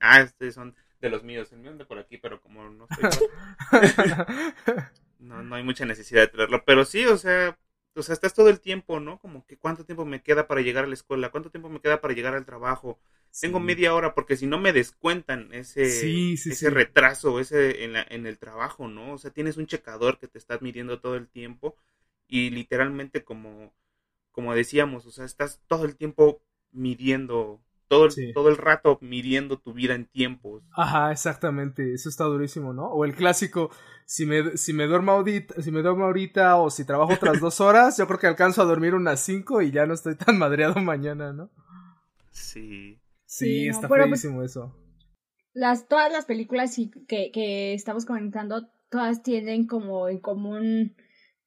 Ah, 0.00 0.20
estos 0.20 0.52
son 0.52 0.76
de 1.00 1.08
los 1.08 1.24
míos, 1.24 1.50
el 1.52 1.60
mío 1.60 1.70
anda 1.70 1.86
por 1.86 1.98
aquí, 1.98 2.18
pero 2.18 2.42
como 2.42 2.68
no 2.68 2.86
estoy... 2.90 3.26
no, 5.18 5.42
no 5.42 5.54
hay 5.54 5.62
mucha 5.62 5.86
necesidad 5.86 6.20
de 6.20 6.28
tenerlo, 6.28 6.62
pero 6.66 6.84
sí, 6.84 7.06
o 7.06 7.16
sea, 7.16 7.58
o 7.94 8.02
sea, 8.02 8.12
estás 8.12 8.34
todo 8.34 8.50
el 8.50 8.60
tiempo, 8.60 9.00
¿no? 9.00 9.18
Como 9.18 9.46
que 9.46 9.56
cuánto 9.56 9.86
tiempo 9.86 10.04
me 10.04 10.22
queda 10.22 10.46
para 10.46 10.60
llegar 10.60 10.84
a 10.84 10.88
la 10.88 10.94
escuela, 10.94 11.30
cuánto 11.30 11.50
tiempo 11.50 11.70
me 11.70 11.80
queda 11.80 12.02
para 12.02 12.12
llegar 12.12 12.34
al 12.34 12.44
trabajo. 12.44 12.98
Tengo 13.40 13.60
media 13.60 13.94
hora 13.94 14.14
porque 14.14 14.36
si 14.36 14.46
no 14.46 14.58
me 14.58 14.72
descuentan 14.72 15.52
ese, 15.52 16.32
ese 16.32 16.70
retraso 16.70 17.38
ese 17.38 17.84
en, 17.84 17.92
la, 17.92 18.06
en 18.08 18.26
el 18.26 18.38
trabajo, 18.38 18.88
¿no? 18.88 19.12
O 19.12 19.18
sea, 19.18 19.30
tienes 19.30 19.56
un 19.56 19.66
checador 19.66 20.18
que 20.18 20.28
te 20.28 20.38
está 20.38 20.58
midiendo 20.60 21.00
todo 21.00 21.16
el 21.16 21.28
tiempo 21.28 21.76
y 22.28 22.50
literalmente 22.50 23.24
como, 23.24 23.74
como 24.32 24.54
decíamos, 24.54 25.06
o 25.06 25.10
sea, 25.10 25.24
estás 25.24 25.60
todo 25.68 25.84
el 25.84 25.96
tiempo 25.96 26.40
midiendo 26.72 27.60
todo 27.88 28.06
el, 28.06 28.34
todo 28.34 28.48
el 28.48 28.56
rato 28.56 28.98
midiendo 29.00 29.58
tu 29.58 29.72
vida 29.72 29.94
en 29.94 30.06
tiempos. 30.06 30.62
Ajá, 30.72 31.12
exactamente, 31.12 31.94
eso 31.94 32.08
está 32.08 32.24
durísimo, 32.24 32.72
¿no? 32.72 32.86
O 32.86 33.04
el 33.04 33.14
clásico, 33.14 33.70
si 34.04 34.26
me, 34.26 34.56
si 34.56 34.72
me 34.72 34.86
duermo 34.86 35.12
ahorita, 35.12 35.62
si 35.62 35.70
me 35.70 35.82
duermo 35.82 36.04
ahorita 36.04 36.56
o 36.56 36.70
si 36.70 36.84
trabajo 36.84 37.14
otras 37.14 37.40
dos 37.40 37.60
horas, 37.60 37.96
yo 37.96 38.06
creo 38.06 38.18
que 38.18 38.26
alcanzo 38.26 38.62
a 38.62 38.66
dormir 38.66 38.94
unas 38.94 39.20
cinco 39.20 39.62
y 39.62 39.70
ya 39.70 39.86
no 39.86 39.94
estoy 39.94 40.16
tan 40.16 40.38
madreado 40.38 40.80
mañana, 40.80 41.32
¿no? 41.32 41.50
Sí. 42.32 42.98
Sí, 43.26 43.68
está 43.68 43.88
pues, 43.88 44.02
feísimo 44.02 44.42
eso. 44.42 44.74
Las, 45.52 45.88
todas 45.88 46.12
las 46.12 46.24
películas 46.24 46.76
que, 47.08 47.30
que 47.30 47.74
estamos 47.74 48.04
comentando, 48.04 48.68
todas 48.90 49.22
tienen 49.22 49.66
como 49.66 50.08
en 50.08 50.20
común, 50.20 50.96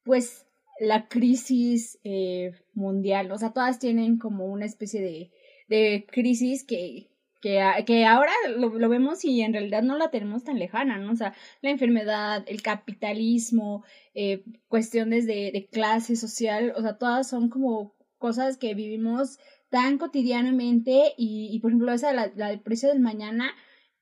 pues, 0.04 0.46
la 0.78 1.08
crisis 1.08 1.98
eh, 2.04 2.52
mundial, 2.74 3.30
o 3.32 3.38
sea, 3.38 3.52
todas 3.52 3.78
tienen 3.78 4.18
como 4.18 4.46
una 4.46 4.64
especie 4.64 5.00
de 5.00 5.30
de 5.70 6.04
crisis 6.10 6.64
que, 6.64 7.08
que, 7.40 7.62
que 7.86 8.04
ahora 8.04 8.32
lo, 8.56 8.76
lo, 8.76 8.88
vemos 8.88 9.24
y 9.24 9.40
en 9.40 9.52
realidad 9.52 9.82
no 9.82 9.96
la 9.96 10.10
tenemos 10.10 10.42
tan 10.42 10.58
lejana, 10.58 10.98
¿no? 10.98 11.12
O 11.12 11.16
sea, 11.16 11.32
la 11.62 11.70
enfermedad, 11.70 12.44
el 12.48 12.60
capitalismo, 12.60 13.84
eh, 14.12 14.42
cuestiones 14.66 15.26
de, 15.26 15.52
de 15.52 15.68
clase 15.70 16.16
social, 16.16 16.74
o 16.76 16.82
sea, 16.82 16.98
todas 16.98 17.28
son 17.30 17.48
como 17.48 17.94
cosas 18.18 18.58
que 18.58 18.74
vivimos 18.74 19.38
tan 19.70 19.98
cotidianamente 19.98 21.14
y, 21.16 21.48
y 21.52 21.60
por 21.60 21.70
ejemplo, 21.70 21.92
esa, 21.92 22.12
la, 22.12 22.30
la 22.34 22.48
del 22.48 22.60
precio 22.60 22.88
del 22.88 23.00
mañana, 23.00 23.54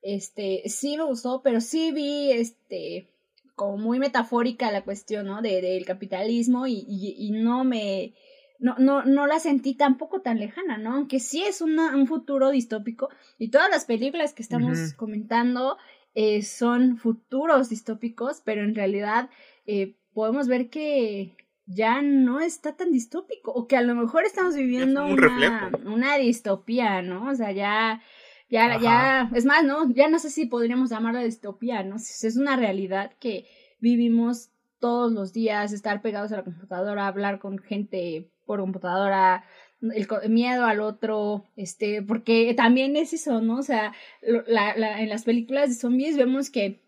este, 0.03 0.63
sí 0.67 0.97
me 0.97 1.05
gustó, 1.05 1.43
pero 1.43 1.61
sí 1.61 1.93
vi, 1.93 2.33
este, 2.33 3.11
como 3.55 3.77
muy 3.77 3.99
metafórica 3.99 4.73
la 4.73 4.85
cuestión, 4.85 5.27
¿no? 5.27 5.43
De, 5.43 5.61
del 5.61 5.85
capitalismo 5.85 6.67
y, 6.67 6.85
y, 6.89 7.15
y 7.19 7.31
no 7.33 7.65
me, 7.65 8.15
no, 8.59 8.77
no, 8.79 9.05
no 9.05 9.27
la 9.27 9.39
sentí 9.41 9.75
tampoco 9.75 10.21
tan 10.21 10.39
lejana, 10.39 10.79
¿no? 10.79 10.95
Aunque 10.95 11.21
sí 11.21 11.43
es 11.43 11.61
una, 11.61 11.95
un 11.95 12.07
futuro 12.07 12.51
distópico 12.51 13.09
y 13.39 13.51
todas 13.51 13.71
las 13.71 13.85
películas 13.85 14.33
que 14.33 14.43
estamos 14.43 14.95
comentando 14.95 15.77
eh, 16.15 16.43
son 16.43 16.97
futuros 16.97 17.69
distópicos, 17.69 18.43
pero 18.45 18.63
en 18.63 18.75
realidad 18.75 19.31
eh, 19.67 19.97
podemos 20.13 20.49
ver 20.49 20.71
que 20.71 21.37
ya 21.69 22.01
no 22.01 22.41
está 22.41 22.77
tan 22.77 22.91
distópico 22.91 23.53
o 23.53 23.67
que 23.67 23.77
a 23.77 23.83
lo 23.83 23.95
mejor 23.95 24.25
estamos 24.25 24.57
viviendo 24.57 25.05
una, 25.05 25.71
una, 25.85 26.17
distopía, 26.17 27.03
¿no? 27.03 27.31
O 27.31 27.35
sea, 27.35 27.53
ya, 27.53 28.01
ya, 28.49 28.81
ya, 28.81 29.31
es 29.35 29.45
más, 29.45 29.65
¿no? 29.65 29.91
Ya 29.93 30.09
no 30.09 30.19
sé 30.19 30.31
si 30.31 30.47
podríamos 30.47 30.89
llamarla 30.89 31.21
distopía, 31.21 31.83
¿no? 31.83 31.97
Es 31.97 32.37
una 32.39 32.57
realidad 32.57 33.13
que 33.21 33.47
vivimos 33.81 34.51
todos 34.81 35.13
los 35.13 35.35
días, 35.35 35.73
estar 35.73 36.01
pegados 36.01 36.33
a 36.33 36.39
la 36.39 36.45
computadora, 36.45 37.07
hablar 37.07 37.39
con 37.39 37.59
gente 37.59 38.31
por 38.47 38.61
computadora, 38.61 39.45
el 39.83 40.09
miedo 40.31 40.65
al 40.65 40.81
otro, 40.81 41.45
este, 41.55 42.03
porque 42.03 42.55
también 42.55 42.97
es 42.97 43.13
eso, 43.13 43.43
¿no? 43.43 43.59
O 43.59 43.63
sea, 43.63 43.93
la, 44.23 44.75
la, 44.75 45.03
en 45.03 45.11
las 45.11 45.25
películas 45.25 45.69
de 45.69 45.75
zombies 45.75 46.17
vemos 46.17 46.49
que 46.49 46.81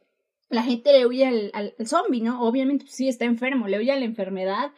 la 0.51 0.65
gente 0.65 0.93
le 0.93 1.07
huye 1.07 1.27
al, 1.27 1.51
al, 1.55 1.75
zombie, 1.87 2.21
¿no? 2.21 2.43
Obviamente 2.43 2.85
pues, 2.85 2.97
sí 2.97 3.09
está 3.09 3.25
enfermo, 3.25 3.69
le 3.69 3.79
huye 3.79 3.93
a 3.93 3.99
la 3.99 4.05
enfermedad, 4.05 4.73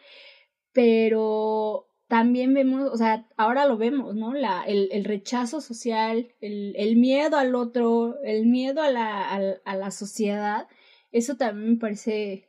pero 0.71 1.87
también 2.07 2.53
vemos, 2.53 2.89
o 2.91 2.97
sea, 2.97 3.27
ahora 3.37 3.65
lo 3.65 3.77
vemos, 3.77 4.15
¿no? 4.15 4.33
La, 4.33 4.63
el, 4.63 5.03
rechazo 5.03 5.61
social, 5.61 6.33
el, 6.41 6.75
el, 6.77 6.95
miedo 6.95 7.37
al 7.37 7.55
otro, 7.55 8.21
el 8.23 8.45
miedo 8.45 8.81
a 8.81 8.91
la, 8.91 9.33
a, 9.33 9.41
a 9.65 9.75
la 9.75 9.89
sociedad, 9.89 10.67
eso 11.11 11.37
también 11.37 11.71
me 11.71 11.79
parece 11.79 12.47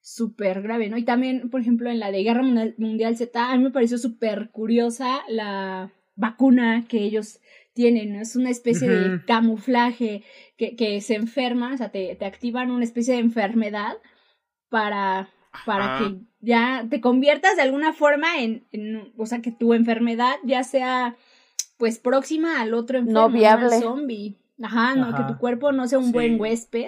súper 0.00 0.60
grave, 0.62 0.88
¿no? 0.88 0.98
Y 0.98 1.04
también, 1.04 1.48
por 1.50 1.60
ejemplo, 1.60 1.90
en 1.90 2.00
la 2.00 2.10
de 2.10 2.24
Guerra 2.24 2.42
Mundial 2.42 3.16
Z, 3.16 3.50
a 3.50 3.56
mí 3.56 3.62
me 3.62 3.70
pareció 3.70 3.98
súper 3.98 4.50
curiosa 4.50 5.22
la 5.28 5.92
vacuna 6.16 6.86
que 6.88 6.98
ellos 6.98 7.40
tienen, 7.74 8.14
¿no? 8.14 8.20
Es 8.20 8.36
una 8.36 8.50
especie 8.50 8.88
de 8.88 9.24
camuflaje 9.26 10.22
que, 10.56 10.76
que 10.76 11.00
se 11.00 11.16
enferma, 11.16 11.74
o 11.74 11.76
sea, 11.76 11.90
te, 11.90 12.14
te 12.16 12.24
activan 12.24 12.70
una 12.70 12.84
especie 12.84 13.14
de 13.14 13.20
enfermedad 13.20 13.94
para, 14.70 15.28
para 15.66 15.98
que 15.98 16.16
ya 16.40 16.86
te 16.88 17.00
conviertas 17.00 17.56
de 17.56 17.62
alguna 17.62 17.92
forma 17.92 18.38
en, 18.38 18.64
en, 18.72 19.12
o 19.16 19.26
sea, 19.26 19.42
que 19.42 19.50
tu 19.50 19.74
enfermedad 19.74 20.36
ya 20.44 20.64
sea, 20.64 21.16
pues, 21.76 21.98
próxima 21.98 22.60
al 22.60 22.74
otro 22.74 22.98
enfermo, 22.98 23.20
no 23.20 23.30
viable. 23.30 23.78
zombie. 23.80 24.38
Ajá, 24.62 24.94
no, 24.94 25.14
que 25.14 25.24
tu 25.24 25.38
cuerpo 25.38 25.72
no 25.72 25.86
sea 25.88 25.98
un 25.98 26.12
buen 26.12 26.40
huésped 26.40 26.86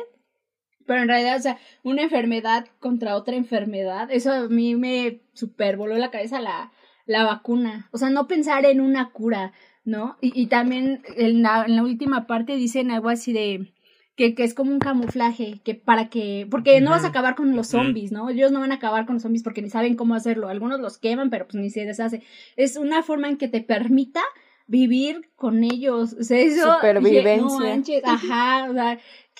pero 0.86 1.02
en 1.02 1.08
realidad, 1.08 1.36
o 1.36 1.42
sea, 1.42 1.58
una 1.82 2.02
enfermedad 2.02 2.66
contra 2.80 3.16
otra 3.16 3.36
enfermedad, 3.36 4.10
eso 4.10 4.32
a 4.32 4.48
mí 4.48 4.76
me 4.76 5.20
super 5.34 5.76
voló 5.76 5.96
la 5.96 6.10
cabeza 6.10 6.40
la, 6.40 6.72
la 7.04 7.24
vacuna. 7.24 7.88
O 7.90 7.98
sea, 7.98 8.08
no 8.08 8.26
pensar 8.26 8.64
en 8.64 8.80
una 8.80 9.10
cura, 9.10 9.52
¿no? 9.86 10.18
Y, 10.20 10.38
y 10.38 10.46
también 10.48 11.02
en 11.16 11.42
la, 11.42 11.64
en 11.64 11.76
la 11.76 11.82
última 11.82 12.26
parte 12.26 12.56
dicen 12.56 12.90
algo 12.90 13.08
así 13.08 13.32
de 13.32 13.72
que, 14.16 14.34
que 14.34 14.44
es 14.44 14.54
como 14.54 14.72
un 14.72 14.78
camuflaje, 14.78 15.60
que 15.64 15.74
para 15.74 16.08
que, 16.08 16.46
porque 16.50 16.80
no 16.80 16.90
vas 16.90 17.04
a 17.04 17.08
acabar 17.08 17.34
con 17.34 17.54
los 17.54 17.68
zombies, 17.68 18.12
¿no? 18.12 18.30
Ellos 18.30 18.50
no 18.50 18.60
van 18.60 18.72
a 18.72 18.76
acabar 18.76 19.06
con 19.06 19.16
los 19.16 19.22
zombies 19.22 19.42
porque 19.42 19.62
ni 19.62 19.70
saben 19.70 19.94
cómo 19.94 20.14
hacerlo. 20.14 20.48
Algunos 20.48 20.80
los 20.80 20.98
queman, 20.98 21.30
pero 21.30 21.46
pues 21.46 21.56
ni 21.56 21.70
se 21.70 21.84
deshace. 21.84 22.22
Es 22.56 22.76
una 22.76 23.02
forma 23.02 23.28
en 23.28 23.36
que 23.36 23.48
te 23.48 23.60
permita 23.60 24.22
vivir 24.66 25.30
con 25.36 25.64
ellos. 25.64 26.16
O 26.18 26.22
sea, 26.22 26.40
eso. 26.40 26.74
Supervivencia. 26.74 28.00
ajá, 28.04 28.70
o 28.70 28.72
sea, 28.72 28.98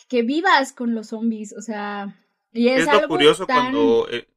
que 0.09 0.23
vivas 0.23 0.73
con 0.73 0.95
los 0.95 1.09
zombies, 1.09 1.55
o 1.55 1.63
sea, 1.63 2.15
y 2.53 2.69
es, 2.69 2.87
es 2.87 3.03
lo 3.03 3.09
curioso 3.09 3.47
cuando 3.47 4.07
eh, 4.11 4.29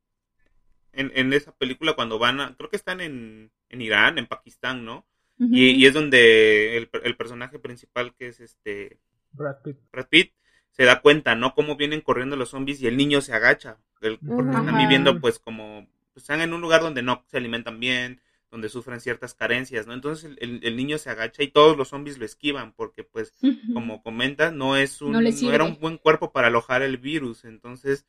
en, 0.93 1.11
en, 1.15 1.31
esa 1.33 1.51
película 1.53 1.93
cuando 1.93 2.17
van 2.17 2.41
a, 2.41 2.55
creo 2.55 2.69
que 2.69 2.75
están 2.75 3.01
en, 3.01 3.51
en 3.69 3.81
Irán, 3.81 4.17
en 4.17 4.25
Pakistán, 4.25 4.83
¿no? 4.83 5.05
Y, 5.39 5.69
y, 5.69 5.85
es 5.85 5.93
donde 5.93 6.77
el, 6.77 6.89
el, 7.03 7.15
personaje 7.15 7.59
principal 7.59 8.13
que 8.13 8.27
es 8.27 8.41
este 8.41 8.99
Brad 9.31 9.61
Pitt. 9.63 9.77
Brad 9.91 10.07
Pitt 10.09 10.33
se 10.71 10.83
da 10.83 11.01
cuenta, 11.01 11.35
¿no? 11.35 11.53
Cómo 11.55 11.77
vienen 11.77 12.01
corriendo 12.01 12.35
los 12.35 12.49
zombies 12.49 12.81
y 12.81 12.87
el 12.87 12.97
niño 12.97 13.21
se 13.21 13.33
agacha, 13.33 13.77
porque 13.93 14.17
están 14.21 14.77
viviendo 14.77 15.19
pues 15.19 15.39
como, 15.39 15.87
pues, 16.13 16.23
están 16.23 16.41
en 16.41 16.53
un 16.53 16.61
lugar 16.61 16.81
donde 16.81 17.01
no 17.01 17.23
se 17.27 17.37
alimentan 17.37 17.79
bien, 17.79 18.21
donde 18.51 18.69
sufren 18.69 18.99
ciertas 18.99 19.33
carencias, 19.33 19.87
¿no? 19.87 19.93
Entonces 19.93 20.35
el, 20.39 20.59
el, 20.63 20.75
niño 20.75 20.97
se 20.97 21.09
agacha 21.09 21.43
y 21.43 21.49
todos 21.49 21.77
los 21.77 21.89
zombies 21.89 22.17
lo 22.17 22.25
esquivan 22.25 22.73
porque, 22.73 23.03
pues, 23.03 23.33
como 23.73 24.01
comenta, 24.01 24.51
no 24.51 24.75
es 24.75 25.01
un, 25.01 25.11
no, 25.11 25.19
era 25.19 25.63
un 25.63 25.79
buen 25.79 25.97
cuerpo 25.97 26.31
para 26.31 26.47
alojar 26.47 26.81
el 26.81 26.97
virus, 26.97 27.45
entonces 27.45 28.05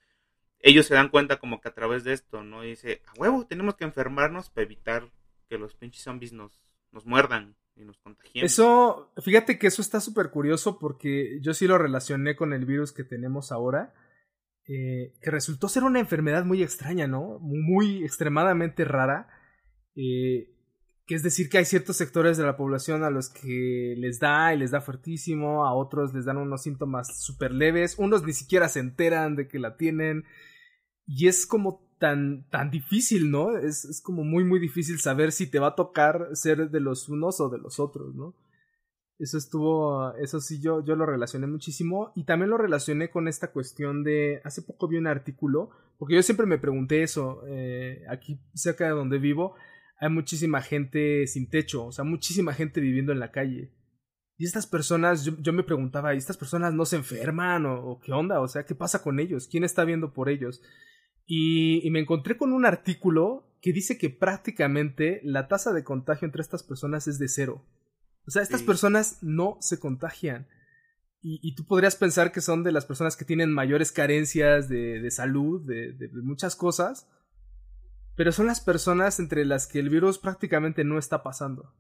ellos 0.60 0.86
se 0.86 0.94
dan 0.94 1.08
cuenta 1.08 1.38
como 1.38 1.60
que 1.60 1.68
a 1.68 1.74
través 1.74 2.04
de 2.04 2.12
esto, 2.12 2.42
¿no? 2.42 2.64
Y 2.64 2.70
dice, 2.70 3.02
a 3.06 3.12
huevo, 3.18 3.46
tenemos 3.46 3.74
que 3.74 3.84
enfermarnos 3.84 4.50
para 4.50 4.64
evitar 4.64 5.10
que 5.48 5.58
los 5.58 5.74
pinches 5.74 6.04
zombies 6.04 6.32
nos, 6.32 6.60
nos 6.92 7.06
muerdan 7.06 7.56
y 7.76 7.84
nos 7.84 7.98
contagien. 7.98 8.44
Eso, 8.44 9.12
fíjate 9.22 9.58
que 9.58 9.66
eso 9.66 9.82
está 9.82 10.00
súper 10.00 10.30
curioso 10.30 10.78
porque 10.78 11.38
yo 11.40 11.54
sí 11.54 11.66
lo 11.66 11.78
relacioné 11.78 12.36
con 12.36 12.52
el 12.52 12.66
virus 12.66 12.92
que 12.92 13.04
tenemos 13.04 13.52
ahora. 13.52 13.94
Eh, 14.66 15.14
que 15.20 15.30
resultó 15.30 15.68
ser 15.68 15.82
una 15.82 15.98
enfermedad 15.98 16.44
muy 16.44 16.62
extraña, 16.62 17.08
¿no? 17.08 17.38
Muy 17.40 18.04
extremadamente 18.04 18.84
rara 18.84 19.28
eh, 19.96 20.48
que 21.06 21.16
es 21.16 21.24
decir 21.24 21.48
que 21.48 21.58
hay 21.58 21.64
ciertos 21.64 21.96
sectores 21.96 22.36
de 22.36 22.44
la 22.44 22.56
población 22.56 23.02
a 23.02 23.10
los 23.10 23.30
que 23.30 23.94
les 23.98 24.20
da 24.20 24.54
y 24.54 24.58
les 24.58 24.70
da 24.70 24.80
fuertísimo, 24.80 25.66
a 25.66 25.74
otros 25.74 26.14
les 26.14 26.24
dan 26.24 26.36
unos 26.36 26.62
síntomas 26.62 27.20
súper 27.20 27.50
leves, 27.50 27.96
unos 27.98 28.22
ni 28.22 28.32
siquiera 28.32 28.68
se 28.68 28.78
enteran 28.78 29.34
de 29.34 29.48
que 29.48 29.58
la 29.58 29.76
tienen 29.76 30.24
y 31.06 31.26
es 31.26 31.46
como 31.46 31.89
tan, 32.00 32.48
tan 32.48 32.70
difícil, 32.70 33.30
¿no? 33.30 33.56
Es, 33.56 33.84
es 33.84 34.00
como 34.00 34.24
muy, 34.24 34.42
muy 34.42 34.58
difícil 34.58 34.98
saber 34.98 35.30
si 35.30 35.48
te 35.48 35.60
va 35.60 35.68
a 35.68 35.74
tocar 35.76 36.30
ser 36.32 36.70
de 36.70 36.80
los 36.80 37.08
unos 37.08 37.40
o 37.40 37.48
de 37.50 37.58
los 37.58 37.78
otros, 37.78 38.14
¿no? 38.14 38.34
Eso 39.18 39.36
estuvo, 39.36 40.14
eso 40.14 40.40
sí, 40.40 40.62
yo, 40.62 40.82
yo 40.82 40.96
lo 40.96 41.04
relacioné 41.04 41.46
muchísimo 41.46 42.10
y 42.16 42.24
también 42.24 42.48
lo 42.48 42.56
relacioné 42.56 43.10
con 43.10 43.28
esta 43.28 43.52
cuestión 43.52 44.02
de, 44.02 44.40
hace 44.44 44.62
poco 44.62 44.88
vi 44.88 44.96
un 44.96 45.06
artículo, 45.06 45.68
porque 45.98 46.14
yo 46.14 46.22
siempre 46.22 46.46
me 46.46 46.58
pregunté 46.58 47.02
eso, 47.02 47.42
eh, 47.46 48.02
aquí 48.08 48.40
cerca 48.54 48.86
de 48.86 48.92
donde 48.92 49.18
vivo 49.18 49.54
hay 49.98 50.08
muchísima 50.08 50.62
gente 50.62 51.26
sin 51.26 51.50
techo, 51.50 51.84
o 51.84 51.92
sea, 51.92 52.04
muchísima 52.04 52.54
gente 52.54 52.80
viviendo 52.80 53.12
en 53.12 53.20
la 53.20 53.30
calle. 53.30 53.70
Y 54.38 54.46
estas 54.46 54.66
personas, 54.66 55.22
yo, 55.24 55.52
me 55.52 55.64
preguntaba, 55.64 56.14
¿y 56.14 56.16
estas 56.16 56.38
personas 56.38 56.72
no 56.72 56.86
se 56.86 56.96
enferman 56.96 57.66
o, 57.66 57.74
o, 57.84 58.00
qué 58.00 58.12
onda? 58.12 58.40
O 58.40 58.48
sea, 58.48 58.64
¿qué 58.64 58.74
pasa 58.74 59.02
con 59.02 59.20
ellos? 59.20 59.46
¿Quién 59.46 59.64
está 59.64 59.84
viendo 59.84 60.14
por 60.14 60.30
ellos? 60.30 60.62
Y, 61.32 61.86
y 61.86 61.92
me 61.92 62.00
encontré 62.00 62.36
con 62.36 62.52
un 62.52 62.66
artículo 62.66 63.54
que 63.62 63.72
dice 63.72 63.98
que 63.98 64.10
prácticamente 64.10 65.20
la 65.22 65.46
tasa 65.46 65.72
de 65.72 65.84
contagio 65.84 66.26
entre 66.26 66.42
estas 66.42 66.64
personas 66.64 67.06
es 67.06 67.20
de 67.20 67.28
cero. 67.28 67.64
O 68.26 68.32
sea, 68.32 68.42
estas 68.42 68.64
personas 68.64 69.18
no 69.22 69.56
se 69.60 69.78
contagian. 69.78 70.48
Y, 71.22 71.38
y, 71.40 71.54
tú 71.54 71.64
podrías 71.66 71.94
pensar 71.94 72.32
que 72.32 72.40
son 72.40 72.64
de 72.64 72.72
las 72.72 72.84
personas 72.84 73.16
que 73.16 73.24
tienen 73.24 73.52
mayores 73.52 73.92
carencias 73.92 74.68
de, 74.68 74.98
de 74.98 75.10
salud, 75.12 75.64
de, 75.64 75.92
de, 75.92 76.08
muchas 76.20 76.56
cosas, 76.56 77.08
pero 78.16 78.32
son 78.32 78.46
las 78.46 78.60
personas 78.60 79.20
entre 79.20 79.44
las 79.44 79.68
que 79.68 79.78
el 79.78 79.88
virus 79.88 80.18
prácticamente 80.18 80.82
no 80.82 80.98
está 80.98 81.22
pasando. 81.22 81.72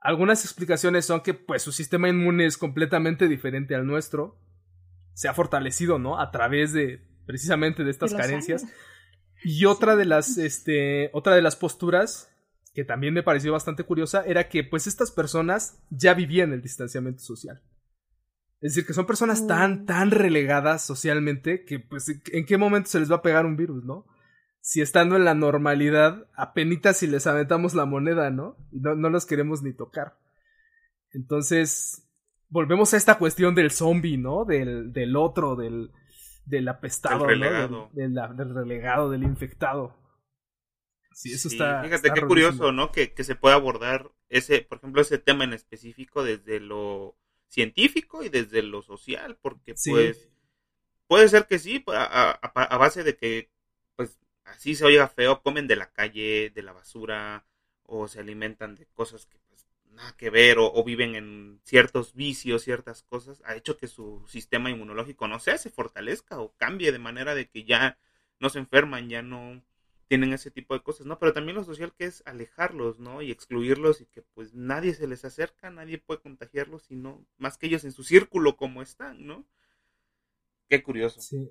Algunas 0.00 0.46
explicaciones 0.46 1.04
son 1.04 1.20
que 1.20 1.34
pues 1.34 1.60
su 1.60 1.72
sistema 1.72 2.08
inmune 2.08 2.46
es 2.46 2.56
completamente 2.56 3.28
diferente 3.28 3.74
al 3.74 3.86
nuestro, 3.86 4.40
se 5.12 5.28
ha 5.28 5.34
fortalecido, 5.34 5.98
¿no? 5.98 6.18
A 6.18 6.30
través 6.30 6.72
de 6.72 7.15
precisamente 7.26 7.84
de 7.84 7.90
estas 7.90 8.14
carencias. 8.14 8.64
Y 9.44 9.64
otra 9.66 9.96
de 9.96 10.04
las, 10.04 10.38
este, 10.38 11.10
otra 11.12 11.34
de 11.34 11.42
las 11.42 11.56
posturas 11.56 12.30
que 12.76 12.84
también 12.84 13.14
me 13.14 13.22
pareció 13.22 13.52
bastante 13.52 13.84
curiosa, 13.84 14.22
era 14.26 14.50
que 14.50 14.62
pues 14.62 14.86
estas 14.86 15.10
personas 15.10 15.82
ya 15.88 16.12
vivían 16.12 16.52
el 16.52 16.60
distanciamiento 16.60 17.22
social. 17.22 17.62
Es 18.60 18.74
decir, 18.74 18.86
que 18.86 18.92
son 18.92 19.06
personas 19.06 19.46
tan, 19.46 19.86
tan 19.86 20.10
relegadas 20.10 20.84
socialmente 20.84 21.64
que 21.64 21.80
pues 21.80 22.06
en 22.30 22.44
qué 22.44 22.58
momento 22.58 22.90
se 22.90 23.00
les 23.00 23.10
va 23.10 23.16
a 23.16 23.22
pegar 23.22 23.46
un 23.46 23.56
virus, 23.56 23.82
¿no? 23.86 24.04
Si 24.60 24.82
estando 24.82 25.16
en 25.16 25.24
la 25.24 25.32
normalidad, 25.32 26.28
apenas 26.36 26.98
si 26.98 27.06
les 27.06 27.26
aventamos 27.26 27.72
la 27.72 27.86
moneda, 27.86 28.28
¿no? 28.30 28.58
Y 28.70 28.80
no, 28.80 28.94
no 28.94 29.08
los 29.08 29.24
queremos 29.24 29.62
ni 29.62 29.72
tocar. 29.72 30.18
Entonces, 31.12 32.06
volvemos 32.50 32.92
a 32.92 32.98
esta 32.98 33.16
cuestión 33.16 33.54
del 33.54 33.70
zombie, 33.70 34.18
¿no? 34.18 34.44
Del, 34.44 34.92
del 34.92 35.16
otro, 35.16 35.56
del, 35.56 35.92
del 36.46 36.68
apestado, 36.68 37.26
del 37.26 37.40
relegado. 37.40 37.90
¿no? 37.94 38.34
del 38.34 38.54
relegado, 38.54 39.10
del 39.10 39.24
infectado. 39.24 39.94
Sí, 41.12 41.32
eso 41.32 41.48
está. 41.48 41.82
Fíjate 41.82 42.12
qué 42.12 42.20
curioso, 42.22 42.72
¿no? 42.72 42.92
Que, 42.92 43.12
que, 43.12 43.24
se 43.24 43.34
puede 43.34 43.54
abordar 43.54 44.10
ese, 44.28 44.62
por 44.62 44.78
ejemplo, 44.78 45.02
ese 45.02 45.18
tema 45.18 45.44
en 45.44 45.54
específico 45.54 46.22
desde 46.22 46.60
lo 46.60 47.16
científico 47.48 48.22
y 48.22 48.28
desde 48.28 48.62
lo 48.62 48.82
social, 48.82 49.38
porque 49.40 49.74
pues 49.84 50.28
puede 51.06 51.28
ser 51.28 51.46
que 51.46 51.58
sí, 51.58 51.82
a, 51.88 52.30
a, 52.30 52.76
base 52.76 53.02
de 53.02 53.16
que 53.16 53.50
pues 53.94 54.18
así 54.44 54.74
se 54.74 54.84
oiga 54.84 55.08
feo, 55.08 55.42
comen 55.42 55.66
de 55.66 55.76
la 55.76 55.90
calle, 55.90 56.50
de 56.54 56.62
la 56.62 56.72
basura, 56.72 57.46
o 57.84 58.08
se 58.08 58.20
alimentan 58.20 58.74
de 58.74 58.86
cosas 58.86 59.26
que 59.26 59.38
nada 59.96 60.14
que 60.16 60.30
ver, 60.30 60.58
o, 60.58 60.72
o 60.72 60.84
viven 60.84 61.14
en 61.16 61.60
ciertos 61.64 62.14
vicios, 62.14 62.62
ciertas 62.62 63.02
cosas, 63.02 63.42
ha 63.44 63.56
hecho 63.56 63.76
que 63.76 63.88
su 63.88 64.24
sistema 64.28 64.70
inmunológico, 64.70 65.26
no 65.26 65.40
sé, 65.40 65.58
se 65.58 65.70
fortalezca 65.70 66.38
o 66.38 66.54
cambie 66.56 66.92
de 66.92 66.98
manera 66.98 67.34
de 67.34 67.48
que 67.48 67.64
ya 67.64 67.98
no 68.38 68.48
se 68.50 68.58
enferman, 68.58 69.08
ya 69.08 69.22
no 69.22 69.62
tienen 70.08 70.32
ese 70.32 70.50
tipo 70.50 70.74
de 70.74 70.82
cosas, 70.82 71.06
¿no? 71.06 71.18
Pero 71.18 71.32
también 71.32 71.56
lo 71.56 71.64
social 71.64 71.92
que 71.96 72.04
es 72.04 72.22
alejarlos, 72.26 72.98
¿no? 72.98 73.22
Y 73.22 73.30
excluirlos 73.30 74.00
y 74.00 74.06
que 74.06 74.22
pues 74.22 74.54
nadie 74.54 74.94
se 74.94 75.08
les 75.08 75.24
acerca, 75.24 75.70
nadie 75.70 75.98
puede 75.98 76.20
contagiarlos, 76.20 76.84
sino 76.84 77.24
más 77.38 77.58
que 77.58 77.66
ellos 77.66 77.84
en 77.84 77.92
su 77.92 78.04
círculo 78.04 78.56
como 78.56 78.82
están, 78.82 79.26
¿no? 79.26 79.44
Qué 80.68 80.82
curioso. 80.82 81.20
Sí. 81.20 81.50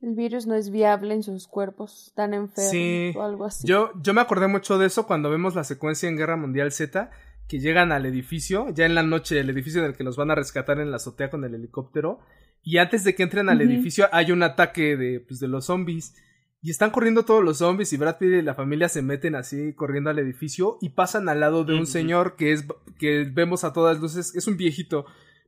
El 0.00 0.14
virus 0.14 0.46
no 0.46 0.56
es 0.56 0.70
viable 0.70 1.14
en 1.14 1.22
sus 1.22 1.46
cuerpos, 1.46 2.08
están 2.08 2.34
enfermos 2.34 3.16
o 3.16 3.22
algo 3.22 3.44
así. 3.44 3.68
Yo, 3.68 3.92
yo 4.02 4.12
me 4.12 4.20
acordé 4.20 4.48
mucho 4.48 4.76
de 4.76 4.86
eso 4.86 5.06
cuando 5.06 5.30
vemos 5.30 5.54
la 5.54 5.62
secuencia 5.62 6.08
en 6.08 6.16
Guerra 6.16 6.36
Mundial 6.36 6.72
Z, 6.72 7.10
que 7.48 7.60
llegan 7.60 7.92
al 7.92 8.06
edificio, 8.06 8.68
ya 8.74 8.86
en 8.86 8.94
la 8.94 9.02
noche, 9.02 9.38
el 9.38 9.50
edificio 9.50 9.80
en 9.80 9.88
el 9.88 9.96
que 9.96 10.04
los 10.04 10.16
van 10.16 10.30
a 10.30 10.34
rescatar 10.34 10.80
en 10.80 10.90
la 10.90 10.96
azotea 10.96 11.30
con 11.30 11.44
el 11.44 11.54
helicóptero, 11.54 12.20
y 12.62 12.78
antes 12.78 13.04
de 13.04 13.14
que 13.14 13.22
entren 13.24 13.48
al 13.48 13.60
edificio 13.60 14.08
hay 14.12 14.30
un 14.30 14.42
ataque 14.42 14.96
de, 14.96 15.20
pues, 15.20 15.40
de 15.40 15.48
los 15.48 15.66
zombies 15.66 16.14
y 16.62 16.70
están 16.70 16.90
corriendo 16.90 17.24
todos 17.24 17.42
los 17.42 17.58
zombies 17.58 17.92
y 17.92 17.96
Brad 17.96 18.18
Pitt 18.18 18.34
y 18.34 18.42
la 18.42 18.54
familia 18.54 18.88
se 18.88 19.02
meten 19.02 19.34
así 19.34 19.74
corriendo 19.74 20.10
al 20.10 20.20
edificio 20.20 20.78
y 20.80 20.90
pasan 20.90 21.28
al 21.28 21.40
lado 21.40 21.64
de 21.64 21.74
un 21.74 21.86
señor 21.86 22.36
que 22.36 22.52
es 22.52 22.64
que 23.00 23.24
vemos 23.24 23.64
a 23.64 23.72
todas 23.72 23.98
luces, 23.98 24.32
es 24.36 24.46
un 24.46 24.56
viejito, 24.56 25.04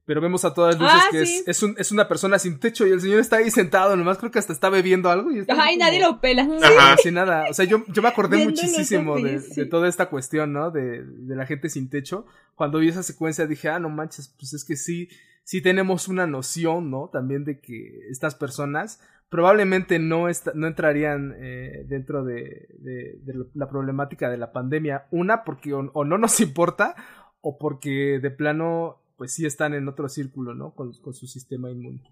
pero 0.07 0.21
vemos 0.21 0.45
a 0.45 0.53
todas 0.53 0.79
luces 0.79 0.95
ah, 0.95 1.09
que 1.11 1.23
es, 1.23 1.45
es, 1.47 1.63
un, 1.63 1.75
es, 1.79 1.91
una 1.91 2.09
persona 2.09 2.39
sin 2.39 2.59
techo 2.59 2.87
y 2.87 2.91
el 2.91 3.01
señor 3.01 3.21
está 3.21 3.37
ahí 3.37 3.51
sentado, 3.51 3.97
nomás 3.97 4.19
creo 4.19 4.31
que 4.31 4.39
hasta 4.39 4.53
está 4.53 4.69
bebiendo 4.69 5.11
algo 5.11 5.31
y 5.31 5.39
está 5.39 5.55
Ay, 5.59 5.77
nadie 5.77 6.01
lo 6.01 6.21
pela. 6.21 6.47
Ajá, 6.63 6.97
sin 6.99 7.15
nada. 7.15 7.47
O 7.49 7.55
sea, 7.55 7.65
yo, 7.65 7.85
yo 7.89 8.03
me 8.03 8.09
acordé 8.09 8.45
muchísimo 8.45 9.17
de, 9.17 9.41
de, 9.41 9.67
toda 9.67 9.89
esta 9.89 10.11
cuestión, 10.11 10.53
¿no? 10.53 10.71
De, 10.71 11.03
de 11.05 11.37
la 11.37 11.47
gente 11.47 11.69
sin 11.69 11.89
techo. 11.89 12.27
Cuando 12.55 12.79
vi 12.79 12.89
esa 12.89 13.03
secuencia 13.03 13.47
dije, 13.47 13.69
ah, 13.69 13.79
no 13.79 13.89
manches, 13.89 14.29
pues 14.39 14.53
es 14.53 14.65
que 14.65 14.77
sí, 14.77 15.09
sí 15.43 15.61
tenemos 15.61 16.09
una 16.09 16.27
noción, 16.27 16.91
¿no? 16.91 17.09
También 17.13 17.45
de 17.45 17.61
que 17.61 18.09
estas 18.11 18.35
personas 18.35 19.01
probablemente 19.35 19.99
no, 19.99 20.27
no 20.55 20.67
entrarían 20.69 21.35
eh, 21.39 21.85
dentro 21.89 22.25
de, 22.25 22.69
de, 22.79 23.19
de, 23.23 23.47
la 23.55 23.69
problemática 23.69 24.31
de 24.31 24.37
la 24.37 24.53
pandemia. 24.53 25.07
Una, 25.11 25.43
porque 25.43 25.75
o, 25.75 25.91
o, 25.93 26.05
no 26.05 26.19
nos 26.19 26.39
importa, 26.41 26.95
o 27.41 27.59
porque 27.59 28.21
de 28.23 28.31
plano, 28.31 29.03
pues 29.17 29.33
sí 29.33 29.47
están 29.47 29.75
en 29.75 29.89
otro 29.89 30.09
círculo, 30.09 30.55
¿no? 30.55 30.75
Con, 30.75 30.93
con 31.01 31.15
su 31.15 31.27
sistema 31.27 31.71
inmune. 31.71 32.03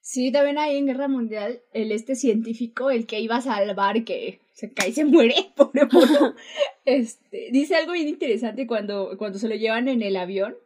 Sí, 0.00 0.30
también 0.30 0.58
ahí 0.58 0.76
en 0.76 0.86
Guerra 0.86 1.08
Mundial, 1.08 1.62
el 1.72 1.90
este 1.90 2.14
científico, 2.14 2.90
el 2.90 3.06
que 3.06 3.20
iba 3.20 3.36
a 3.36 3.40
salvar, 3.40 4.04
que 4.04 4.40
se 4.52 4.70
cae 4.70 4.90
y 4.90 4.92
se 4.92 5.06
muere, 5.06 5.34
pobre 5.56 5.86
mono, 5.90 6.34
este, 6.84 7.48
dice 7.50 7.76
algo 7.76 7.92
bien 7.92 8.08
interesante 8.08 8.66
cuando, 8.66 9.16
cuando 9.16 9.38
se 9.38 9.48
lo 9.48 9.54
llevan 9.54 9.88
en 9.88 10.02
el 10.02 10.16
avión. 10.16 10.56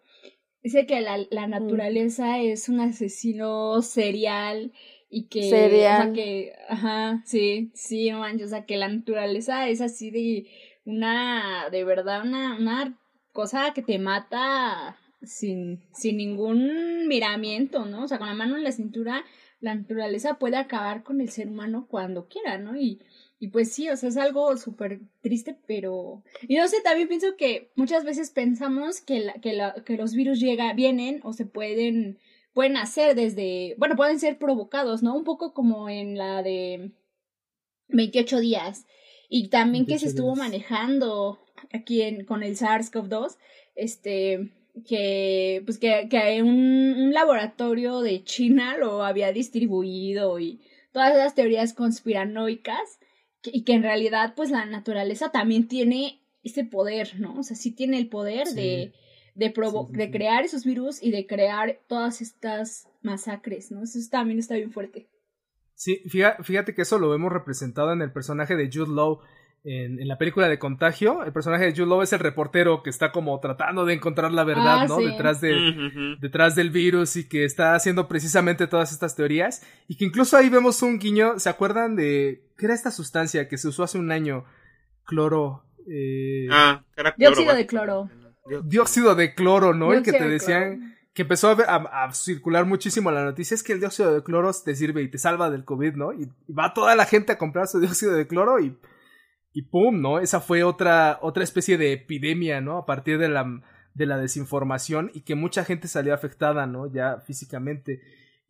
Dice 0.61 0.87
que 0.87 1.01
la, 1.01 1.25
la 1.31 1.47
naturaleza 1.47 2.39
mm. 2.39 2.41
es 2.41 2.69
un 2.69 2.81
asesino 2.81 3.81
serial 3.81 4.73
y 5.09 5.29
que, 5.29 5.49
Serial. 5.49 6.01
o 6.01 6.03
sea, 6.03 6.13
que, 6.13 6.53
ajá, 6.69 7.23
sí, 7.25 7.71
sí, 7.75 8.11
no 8.11 8.19
manches, 8.19 8.49
o 8.49 8.51
sea, 8.51 8.67
que 8.67 8.77
la 8.77 8.89
naturaleza 8.89 9.69
es 9.69 9.81
así 9.81 10.11
de 10.11 10.49
una, 10.85 11.71
de 11.71 11.85
verdad, 11.85 12.27
una, 12.27 12.59
una 12.59 12.99
cosa 13.33 13.73
que 13.73 13.83
te 13.83 14.01
mata 14.01 14.99
sin, 15.23 15.83
sin 15.93 16.17
ningún 16.17 17.09
miramiento, 17.09 17.85
¿no? 17.87 18.05
O 18.05 18.09
sea, 18.09 18.19
con 18.19 18.29
la 18.29 18.35
mano 18.35 18.57
en 18.57 18.65
la 18.65 18.73
cintura, 18.73 19.25
la 19.61 19.75
naturaleza 19.75 20.39
puede 20.39 20.57
acabar 20.57 21.03
con 21.03 21.21
el 21.21 21.31
ser 21.31 21.49
humano 21.49 21.87
cuando 21.89 22.29
quiera, 22.29 22.59
¿no? 22.59 22.77
Y, 22.77 23.01
y 23.39 23.49
pues 23.49 23.73
sí, 23.73 23.89
o 23.89 23.97
sea, 23.97 24.09
es 24.09 24.17
algo 24.17 24.57
súper 24.57 25.01
triste, 25.21 25.57
pero... 25.67 26.23
Y 26.47 26.57
no 26.57 26.69
sé, 26.69 26.81
también 26.83 27.09
pienso 27.09 27.37
que 27.37 27.71
muchas 27.77 28.05
veces 28.05 28.31
pensamos 28.31 29.01
que, 29.01 29.21
la, 29.21 29.35
que, 29.35 29.53
la, 29.53 29.75
que 29.85 29.97
los 29.97 30.15
virus 30.15 30.41
llega, 30.41 30.73
vienen 30.75 31.21
o 31.23 31.33
se 31.33 31.47
pueden 31.47 32.19
pueden 32.59 32.77
hacer 32.77 33.15
desde, 33.15 33.77
bueno, 33.79 33.95
pueden 33.95 34.19
ser 34.19 34.37
provocados, 34.37 35.01
¿no? 35.01 35.15
Un 35.15 35.23
poco 35.23 35.55
como 35.55 35.89
en 35.89 36.19
la 36.19 36.43
de 36.43 36.91
28 37.87 38.41
días. 38.41 38.85
Y 39.29 39.49
también 39.49 39.87
que 39.87 39.97
se 40.01 40.07
estuvo 40.09 40.35
días. 40.35 40.39
manejando 40.49 41.39
aquí 41.73 42.03
en, 42.03 42.25
con 42.25 42.43
el 42.43 42.57
SARS-CoV-2, 42.57 43.37
este, 43.77 44.51
que, 44.85 45.63
pues 45.65 45.79
que, 45.79 46.09
que 46.11 46.43
un, 46.43 46.95
un 46.99 47.13
laboratorio 47.13 48.01
de 48.01 48.23
China 48.25 48.77
lo 48.77 49.05
había 49.05 49.33
distribuido 49.33 50.39
y 50.39 50.61
todas 50.93 51.15
esas 51.15 51.35
teorías 51.35 51.75
conspiranoicas 51.75 52.99
que, 53.43 53.51
y 53.53 53.65
que 53.65 53.75
en 53.75 53.83
realidad 53.83 54.35
pues 54.37 54.51
la 54.51 54.67
naturaleza 54.67 55.31
también 55.31 55.69
tiene 55.69 56.23
ese 56.43 56.65
poder, 56.65 57.19
¿no? 57.19 57.39
O 57.39 57.43
sea, 57.43 57.57
sí 57.57 57.73
tiene 57.73 57.99
el 57.99 58.09
poder 58.09 58.47
sí. 58.47 58.55
de 58.55 58.93
de, 59.39 59.51
provo 59.51 59.87
sí, 59.87 59.93
sí, 59.93 59.99
de 59.99 60.11
crear 60.11 60.45
esos 60.45 60.65
virus 60.65 61.01
y 61.01 61.13
de 61.13 61.27
crear 61.27 61.79
todas 61.87 62.21
estas 62.21 62.89
masacres, 63.03 63.71
¿no? 63.71 63.85
Eso 63.85 63.99
también 64.11 64.41
está 64.41 64.57
bien 64.57 64.73
fuerte. 64.73 65.09
Sí, 65.75 66.03
fíjate 66.43 66.75
que 66.75 66.83
eso 66.83 66.99
lo 66.99 67.09
vemos 67.09 67.33
representado 67.33 67.93
en 67.93 68.03
el 68.03 68.13
personaje 68.13 68.57
de 68.57 68.69
Jude 68.73 68.93
Law 68.93 69.21
en, 69.71 70.01
en, 70.01 70.09
la 70.09 70.17
película 70.19 70.49
de 70.49 70.59
Contagio. 70.59 71.25
El 71.25 71.33
personaje 71.33 71.65
de 71.67 71.73
Jude 71.73 71.87
Law 71.87 72.03
es 72.03 72.13
el 72.13 72.21
reportero 72.21 72.83
que 72.83 72.91
está 72.91 73.13
como 73.13 73.39
tratando 73.41 73.85
de 73.85 73.95
encontrar 73.95 74.33
la 74.33 74.45
verdad, 74.45 74.81
ah, 74.83 74.87
¿no? 74.89 74.99
Sí. 74.99 75.07
Detrás, 75.07 75.41
de, 75.41 75.53
uh 75.53 75.57
-huh. 75.57 76.19
detrás 76.21 76.55
del 76.55 76.71
virus 76.71 77.17
y 77.17 77.29
que 77.29 77.45
está 77.45 77.75
haciendo 77.75 78.09
precisamente 78.09 78.67
todas 78.67 78.93
estas 78.93 79.15
teorías. 79.17 79.63
Y 79.89 79.97
que 79.97 80.05
incluso 80.05 80.37
ahí 80.37 80.49
vemos 80.49 80.83
un 80.83 80.99
guiño, 80.99 81.39
¿se 81.39 81.49
acuerdan 81.51 81.97
de 81.97 82.45
qué 82.57 82.67
era 82.67 82.75
esta 82.75 82.91
sustancia 82.91 83.49
que 83.49 83.59
se 83.59 83.69
usó 83.69 83.83
hace 83.85 83.99
un 83.99 84.11
año? 84.13 84.45
Cloro, 85.05 85.65
Eh, 85.91 86.47
Ah, 86.51 86.85
era 86.97 87.15
Dióxido 87.17 87.55
de 87.55 87.67
cloro. 87.67 88.11
dióxido 88.65 89.15
de 89.15 89.35
cloro, 89.35 89.73
¿no? 89.75 89.93
y 89.95 90.03
que 90.03 90.11
Dióxido 90.13 90.19
te 90.19 90.25
de 90.25 90.31
decían 90.33 90.77
cloro. 90.79 90.93
que 91.15 91.23
empezó 91.23 91.49
a, 91.51 91.65
a- 91.65 92.05
a 92.05 92.13
circular 92.13 92.65
muchísimo 92.67 93.11
la 93.11 93.25
noticia 93.25 93.55
es 93.55 93.63
que 93.63 93.73
el 93.73 93.81
dióxido 93.81 94.15
de 94.15 94.23
cloro 94.23 94.51
te 94.65 94.75
sirve 94.75 95.03
y 95.03 95.11
te 95.11 95.19
salva 95.19 95.51
del 95.51 95.65
COVID, 95.65 95.95
¿no? 95.95 96.13
Y, 96.13 96.29
y 96.47 96.53
va 96.53 96.73
toda 96.75 96.95
la 96.95 97.05
gente 97.07 97.33
a 97.33 97.39
comprar 97.39 97.67
su 97.69 97.81
dióxido 97.81 98.13
de 98.13 98.27
cloro 98.27 98.61
y, 98.61 98.77
y 99.53 99.63
pum, 99.63 100.01
¿no? 100.01 100.19
Esa 100.21 100.41
fue 100.41 100.63
otra, 100.63 101.19
otra 101.23 101.43
especie 101.45 101.79
de 101.79 101.93
epidemia, 101.93 102.61
¿no? 102.61 102.79
A 102.79 102.87
partir 102.87 103.19
de 103.19 103.29
la, 103.29 103.61
de 103.95 104.07
la 104.07 104.19
desinformación 104.19 105.11
y 105.15 105.23
que 105.23 105.35
mucha 105.35 105.65
gente 105.65 105.89
salió 105.89 106.15
afectada, 106.15 106.67
¿no? 106.67 106.93
Ya 106.93 107.19
físicamente. 107.27 108.01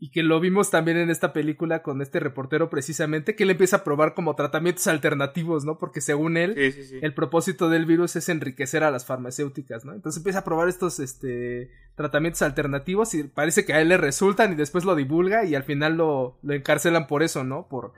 Y 0.01 0.11
que 0.13 0.23
lo 0.23 0.39
vimos 0.39 0.71
también 0.71 0.97
en 0.97 1.11
esta 1.11 1.33
película 1.33 1.83
con 1.83 2.01
este 2.03 2.21
reportero 2.21 2.71
precisamente, 2.71 3.35
que 3.35 3.43
él 3.43 3.51
empieza 3.51 3.79
a 3.79 3.85
probar 3.85 4.15
como 4.15 4.37
tratamientos 4.37 4.87
alternativos, 4.87 5.65
¿no? 5.65 5.77
Porque 5.79 6.01
según 6.01 6.37
él, 6.37 6.55
Sí, 6.55 6.71
sí, 6.71 6.85
sí. 6.85 6.99
el 7.03 7.15
propósito 7.15 7.69
del 7.69 7.85
virus 7.85 8.15
es 8.15 8.29
enriquecer 8.29 8.85
a 8.85 8.93
las 8.93 9.07
farmacéuticas, 9.07 9.85
¿no? 9.85 9.95
Entonces 9.95 10.19
empieza 10.19 10.41
a 10.41 10.45
probar 10.45 10.69
estos 10.69 11.01
este, 11.01 11.71
tratamientos 11.97 12.43
alternativos 12.43 13.13
y 13.15 13.25
parece 13.25 13.65
que 13.65 13.73
a 13.73 13.81
él 13.81 13.89
le 13.89 13.97
resultan 13.97 14.53
y 14.53 14.57
después 14.57 14.85
lo 14.85 14.95
divulga 14.95 15.45
y 15.45 15.57
al 15.57 15.65
final 15.65 15.97
lo, 15.97 16.39
lo 16.43 16.55
encarcelan 16.55 17.09
por 17.09 17.25
eso, 17.25 17.43
¿no? 17.43 17.67
Por, 17.67 17.93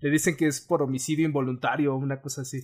le 0.00 0.10
dicen 0.10 0.36
que 0.36 0.46
es 0.46 0.60
por 0.60 0.82
homicidio 0.82 1.26
involuntario 1.26 1.94
o 1.94 1.98
una 1.98 2.20
cosa 2.20 2.42
así. 2.42 2.60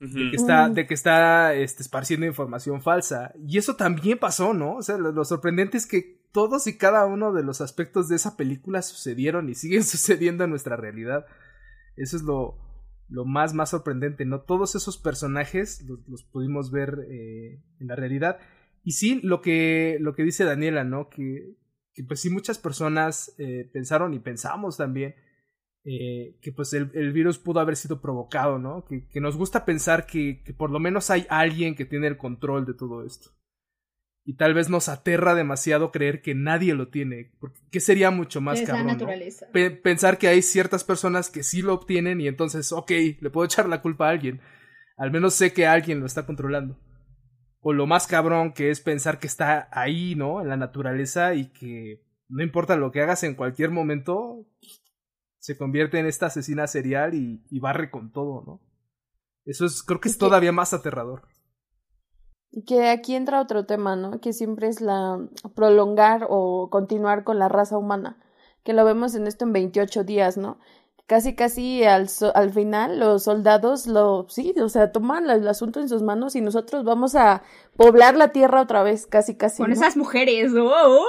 De 0.00 0.30
que 0.30 0.36
está, 0.36 0.68
de 0.68 0.86
que 0.86 0.94
está 0.94 1.54
este, 1.54 1.82
esparciendo 1.82 2.26
información 2.26 2.82
falsa. 2.82 3.32
Y 3.46 3.58
eso 3.58 3.76
también 3.76 4.18
pasó, 4.18 4.52
¿no? 4.52 4.76
O 4.76 4.82
sea, 4.82 4.98
lo, 4.98 5.12
lo 5.12 5.24
sorprendente 5.24 5.78
es 5.78 5.86
que 5.86 6.24
todos 6.32 6.66
y 6.66 6.76
cada 6.76 7.06
uno 7.06 7.32
de 7.32 7.44
los 7.44 7.60
aspectos 7.60 8.08
de 8.08 8.16
esa 8.16 8.36
película 8.36 8.82
sucedieron 8.82 9.48
y 9.48 9.54
siguen 9.54 9.84
sucediendo 9.84 10.44
en 10.44 10.50
nuestra 10.50 10.76
realidad. 10.76 11.26
Eso 11.96 12.16
es 12.16 12.22
lo, 12.22 12.58
lo 13.08 13.24
más, 13.24 13.54
más 13.54 13.70
sorprendente, 13.70 14.24
¿no? 14.24 14.40
Todos 14.42 14.74
esos 14.74 14.98
personajes 14.98 15.82
los, 15.86 16.00
los 16.08 16.24
pudimos 16.24 16.70
ver 16.70 16.98
eh, 17.08 17.62
en 17.78 17.86
la 17.86 17.96
realidad. 17.96 18.38
Y 18.82 18.92
sí, 18.92 19.20
lo 19.22 19.40
que, 19.40 19.96
lo 20.00 20.14
que 20.14 20.24
dice 20.24 20.44
Daniela, 20.44 20.84
¿no? 20.84 21.08
Que, 21.08 21.56
que 21.94 22.04
pues 22.04 22.20
sí, 22.20 22.30
muchas 22.30 22.58
personas 22.58 23.34
eh, 23.38 23.70
pensaron 23.72 24.12
y 24.12 24.18
pensamos 24.18 24.76
también 24.76 25.14
eh, 25.84 26.38
que 26.40 26.50
pues 26.50 26.72
el, 26.72 26.90
el, 26.94 27.12
virus 27.12 27.38
pudo 27.38 27.60
haber 27.60 27.76
sido 27.76 28.00
provocado, 28.00 28.58
¿no? 28.58 28.86
Que, 28.86 29.06
que 29.06 29.20
nos 29.20 29.36
gusta 29.36 29.66
pensar 29.66 30.06
que, 30.06 30.42
que, 30.42 30.54
por 30.54 30.70
lo 30.70 30.80
menos 30.80 31.10
hay 31.10 31.26
alguien 31.28 31.74
que 31.74 31.84
tiene 31.84 32.06
el 32.06 32.16
control 32.16 32.64
de 32.64 32.72
todo 32.72 33.04
esto. 33.04 33.30
Y 34.24 34.36
tal 34.36 34.54
vez 34.54 34.70
nos 34.70 34.88
aterra 34.88 35.34
demasiado 35.34 35.92
creer 35.92 36.22
que 36.22 36.34
nadie 36.34 36.72
lo 36.72 36.88
tiene, 36.88 37.32
porque 37.38 37.60
¿qué 37.70 37.80
sería 37.80 38.10
mucho 38.10 38.40
más 38.40 38.62
cabrón? 38.62 38.86
la 38.86 38.92
naturaleza. 38.94 39.44
¿no? 39.44 39.52
Pe 39.52 39.70
pensar 39.70 40.16
que 40.16 40.28
hay 40.28 40.40
ciertas 40.40 40.84
personas 40.84 41.28
que 41.28 41.42
sí 41.42 41.60
lo 41.60 41.74
obtienen 41.74 42.18
y 42.22 42.28
entonces, 42.28 42.72
ok, 42.72 42.90
le 43.20 43.28
puedo 43.28 43.44
echar 43.44 43.68
la 43.68 43.82
culpa 43.82 44.06
a 44.06 44.10
alguien. 44.10 44.40
Al 44.96 45.10
menos 45.10 45.34
sé 45.34 45.52
que 45.52 45.66
alguien 45.66 46.00
lo 46.00 46.06
está 46.06 46.24
controlando. 46.24 46.80
O 47.60 47.74
lo 47.74 47.86
más 47.86 48.06
cabrón 48.06 48.54
que 48.54 48.70
es 48.70 48.80
pensar 48.80 49.18
que 49.18 49.26
está 49.26 49.68
ahí, 49.70 50.14
¿no? 50.14 50.40
En 50.40 50.48
la 50.48 50.56
naturaleza 50.56 51.34
y 51.34 51.52
que 51.52 52.02
no 52.28 52.42
importa 52.42 52.76
lo 52.76 52.90
que 52.90 53.02
hagas 53.02 53.22
en 53.24 53.34
cualquier 53.34 53.70
momento, 53.70 54.46
se 55.44 55.58
convierte 55.58 55.98
en 55.98 56.06
esta 56.06 56.26
asesina 56.26 56.66
serial 56.66 57.12
y, 57.12 57.44
y 57.50 57.60
barre 57.60 57.90
con 57.90 58.10
todo, 58.10 58.42
¿no? 58.46 58.60
Eso 59.44 59.66
es, 59.66 59.82
creo 59.82 60.00
que 60.00 60.08
es 60.08 60.16
todavía 60.16 60.52
más 60.52 60.72
aterrador. 60.72 61.28
Y 62.50 62.64
que 62.64 62.88
aquí 62.88 63.14
entra 63.14 63.42
otro 63.42 63.66
tema, 63.66 63.94
¿no? 63.94 64.22
Que 64.22 64.32
siempre 64.32 64.68
es 64.68 64.80
la 64.80 65.18
prolongar 65.54 66.26
o 66.30 66.70
continuar 66.70 67.24
con 67.24 67.38
la 67.38 67.50
raza 67.50 67.76
humana. 67.76 68.24
Que 68.62 68.72
lo 68.72 68.86
vemos 68.86 69.14
en 69.16 69.26
esto 69.26 69.44
en 69.44 69.52
28 69.52 70.04
días, 70.04 70.38
¿no? 70.38 70.58
Casi, 71.04 71.34
casi 71.34 71.84
al, 71.84 72.08
so 72.08 72.34
al 72.34 72.50
final 72.50 72.98
los 72.98 73.24
soldados 73.24 73.86
lo, 73.86 74.26
sí, 74.30 74.54
o 74.58 74.70
sea, 74.70 74.92
toman 74.92 75.28
el 75.28 75.46
asunto 75.46 75.78
en 75.78 75.90
sus 75.90 76.02
manos 76.02 76.36
y 76.36 76.40
nosotros 76.40 76.84
vamos 76.84 77.16
a 77.16 77.42
poblar 77.76 78.16
la 78.16 78.28
tierra 78.32 78.62
otra 78.62 78.82
vez, 78.82 79.06
casi, 79.06 79.36
casi. 79.36 79.58
Con 79.58 79.68
¿no? 79.68 79.74
esas 79.74 79.98
mujeres, 79.98 80.52
¿no? 80.52 80.64
¡Oh! 80.64 81.04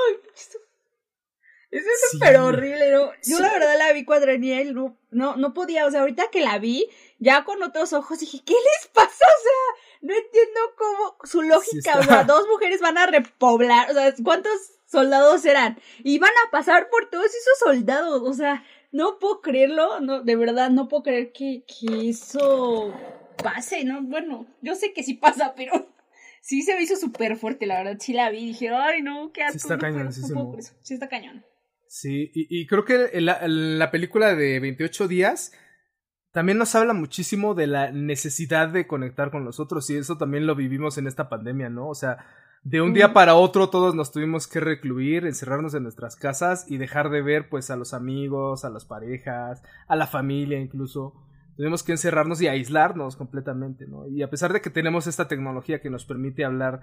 Eso 1.72 1.88
es 1.88 2.12
súper 2.12 2.36
sí. 2.36 2.36
horrible, 2.36 2.92
¿no? 2.92 3.12
Yo 3.24 3.38
sí. 3.38 3.42
la 3.42 3.52
verdad 3.52 3.78
la 3.78 3.92
vi 3.94 4.06
cuadreniel, 4.06 4.74
no, 4.74 4.98
no, 5.12 5.36
no 5.36 5.54
podía, 5.54 5.86
o 5.86 5.92
sea, 5.92 6.02
ahorita 6.02 6.30
que 6.32 6.42
la 6.42 6.60
vi, 6.60 6.88
ya 7.20 7.44
con 7.44 7.62
otros 7.64 7.94
ojos 7.94 8.20
dije, 8.20 8.42
¿qué 8.46 8.54
les 8.54 8.88
pasa? 8.94 9.26
O 9.26 9.44
sea, 9.44 9.84
no 10.02 10.14
entiendo 10.14 10.60
cómo, 10.78 11.18
su 11.24 11.42
lógica, 11.42 11.94
sí 11.94 12.00
o 12.00 12.04
sea, 12.04 12.24
dos 12.24 12.48
mujeres 12.48 12.82
van 12.82 12.98
a 12.98 13.08
repoblar, 13.08 13.90
o 13.90 13.94
sea, 13.94 14.14
¿cuántos 14.24 14.54
soldados 14.86 15.46
eran? 15.46 15.80
Y 16.04 16.20
van 16.20 16.32
a 16.48 16.52
pasar 16.52 16.90
por 16.90 17.10
todos 17.10 17.26
esos 17.26 17.60
soldados, 17.60 18.22
o 18.24 18.34
sea, 18.34 18.64
no 18.92 19.20
puedo 19.20 19.42
creerlo, 19.42 20.00
no, 20.00 20.22
de 20.22 20.36
verdad, 20.36 20.70
no 20.70 20.88
puedo 20.88 21.04
creer 21.04 21.34
que, 21.34 21.66
que 21.68 22.10
eso 22.10 22.94
pase, 23.44 23.84
¿no? 23.84 24.02
Bueno, 24.02 24.48
yo 24.62 24.76
sé 24.76 24.94
que 24.94 25.04
sí 25.04 25.16
pasa, 25.16 25.54
pero 25.56 25.74
sí 26.42 26.62
se 26.62 26.76
me 26.76 26.84
hizo 26.84 26.96
súper 26.96 27.36
fuerte, 27.36 27.66
la 27.66 27.80
verdad, 27.80 27.98
sí 28.00 28.14
la 28.14 28.30
vi, 28.30 28.46
dije, 28.48 28.70
ay, 28.70 29.02
no, 29.02 29.32
qué 29.34 29.44
asco. 29.44 29.60
Sí 29.60 29.66
está 29.66 29.76
no, 29.76 29.82
cañón, 29.82 30.06
no, 30.06 30.12
sí, 30.12 30.22
no 30.34 30.56
sí 30.82 30.94
está 30.94 31.10
cañón. 31.10 31.44
Sí, 31.96 32.30
y, 32.34 32.48
y, 32.50 32.68
creo 32.68 32.84
que 32.84 33.22
la, 33.22 33.48
la, 33.48 33.90
película 33.90 34.36
de 34.36 34.60
28 34.60 35.08
días 35.08 35.54
también 36.34 36.58
nos 36.58 36.76
habla 36.76 36.92
muchísimo 36.92 37.56
de 37.56 37.68
la 37.68 37.90
necesidad 37.94 38.68
de 38.68 38.86
conectar 38.86 39.32
con 39.32 39.46
los 39.46 39.62
otros 39.62 39.90
y 39.90 39.96
eso 39.96 40.18
también 40.18 40.46
lo 40.46 40.56
vivimos 40.56 40.98
en 40.98 41.08
esta 41.08 41.30
pandemia, 41.30 41.70
¿no? 41.70 41.88
O 41.88 41.96
sea, 41.96 42.18
de 42.64 42.82
un 42.82 42.94
día 42.94 43.14
para 43.14 43.36
otro 43.36 43.70
todos 43.70 43.96
nos 43.96 44.12
tuvimos 44.12 44.46
que 44.46 44.60
recluir, 44.60 45.26
encerrarnos 45.26 45.74
en 45.74 45.84
nuestras 45.84 46.18
casas 46.18 46.70
y 46.70 46.76
dejar 46.76 47.10
de 47.12 47.22
ver 47.22 47.48
pues 47.48 47.72
a 47.72 47.78
los 47.78 47.94
amigos, 47.94 48.66
a 48.66 48.70
las 48.70 48.84
parejas, 48.84 49.64
a 49.88 49.96
la 49.96 50.06
familia 50.06 50.60
incluso. 50.60 51.14
Tuvimos 51.56 51.84
que 51.84 51.94
encerrarnos 51.94 52.42
y 52.42 52.48
aislarnos 52.48 53.16
completamente, 53.16 53.88
¿no? 53.88 54.08
Y 54.08 54.22
a 54.22 54.30
pesar 54.30 54.52
de 54.52 54.62
que 54.62 54.70
tenemos 54.70 55.08
esta 55.08 55.28
tecnología 55.28 55.80
que 55.80 55.90
nos 55.90 56.06
permite 56.06 56.44
hablar 56.44 56.82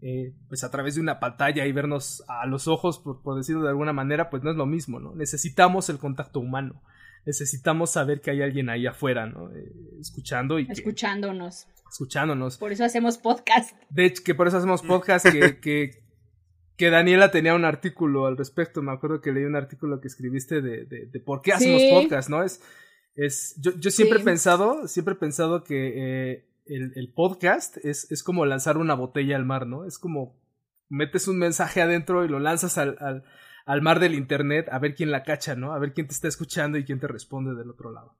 eh, 0.00 0.32
pues 0.48 0.62
a 0.62 0.70
través 0.70 0.94
de 0.94 1.00
una 1.00 1.18
pantalla 1.18 1.66
y 1.66 1.72
vernos 1.72 2.22
a 2.28 2.46
los 2.46 2.68
ojos, 2.68 3.00
por, 3.00 3.22
por, 3.22 3.36
decirlo 3.36 3.62
de 3.62 3.70
alguna 3.70 3.92
manera, 3.92 4.30
pues 4.30 4.44
no 4.44 4.50
es 4.50 4.56
lo 4.56 4.66
mismo, 4.66 5.00
¿no? 5.00 5.14
Necesitamos 5.14 5.88
el 5.88 5.98
contacto 5.98 6.38
humano. 6.38 6.82
Necesitamos 7.24 7.92
saber 7.92 8.20
que 8.20 8.30
hay 8.30 8.42
alguien 8.42 8.68
ahí 8.68 8.86
afuera, 8.86 9.26
¿no? 9.26 9.52
Eh, 9.52 9.72
escuchando 10.00 10.58
y... 10.58 10.66
Escuchándonos. 10.68 11.64
Que, 11.64 11.72
escuchándonos. 11.90 12.58
Por 12.58 12.72
eso 12.72 12.84
hacemos 12.84 13.18
podcast. 13.18 13.76
De 13.90 14.06
hecho, 14.06 14.22
que 14.24 14.34
por 14.34 14.46
eso 14.46 14.56
hacemos 14.56 14.82
podcast, 14.82 15.28
que, 15.28 15.58
que, 15.60 16.02
que 16.76 16.90
Daniela 16.90 17.30
tenía 17.30 17.54
un 17.54 17.64
artículo 17.64 18.26
al 18.26 18.36
respecto. 18.36 18.82
Me 18.82 18.92
acuerdo 18.92 19.20
que 19.20 19.32
leí 19.32 19.44
un 19.44 19.56
artículo 19.56 20.00
que 20.00 20.08
escribiste 20.08 20.60
de, 20.62 20.84
de, 20.84 21.06
de 21.06 21.20
por 21.20 21.42
qué 21.42 21.52
hacemos 21.52 21.80
sí. 21.80 21.90
podcast, 21.92 22.28
¿no? 22.28 22.42
Es, 22.42 22.60
es, 23.14 23.54
yo, 23.60 23.72
yo 23.78 23.90
siempre 23.90 24.18
Sí. 24.18 24.22
he 24.22 24.24
pensado, 24.24 24.88
siempre 24.88 25.14
he 25.14 25.18
pensado 25.18 25.64
que 25.64 25.92
eh, 26.32 26.48
el, 26.66 26.92
el 26.96 27.12
podcast 27.12 27.76
es, 27.84 28.10
es 28.10 28.22
como 28.22 28.46
lanzar 28.46 28.78
una 28.78 28.94
botella 28.94 29.36
al 29.36 29.44
mar, 29.44 29.66
¿no? 29.66 29.84
Es 29.84 29.98
como 29.98 30.40
metes 30.88 31.28
un 31.28 31.38
mensaje 31.38 31.80
adentro 31.82 32.24
y 32.24 32.28
lo 32.28 32.38
lanzas 32.38 32.78
al, 32.78 32.96
al, 33.00 33.24
al 33.66 33.82
mar 33.82 33.98
del 34.00 34.14
internet 34.14 34.68
a 34.70 34.78
ver 34.78 34.94
quién 34.94 35.10
la 35.10 35.22
cacha, 35.24 35.54
¿no? 35.56 35.72
A 35.72 35.78
ver 35.78 35.92
quién 35.92 36.06
te 36.06 36.14
está 36.14 36.28
escuchando 36.28 36.78
y 36.78 36.84
quién 36.84 37.00
te 37.00 37.08
responde 37.08 37.54
del 37.54 37.70
otro 37.70 37.92
lado. 37.92 38.16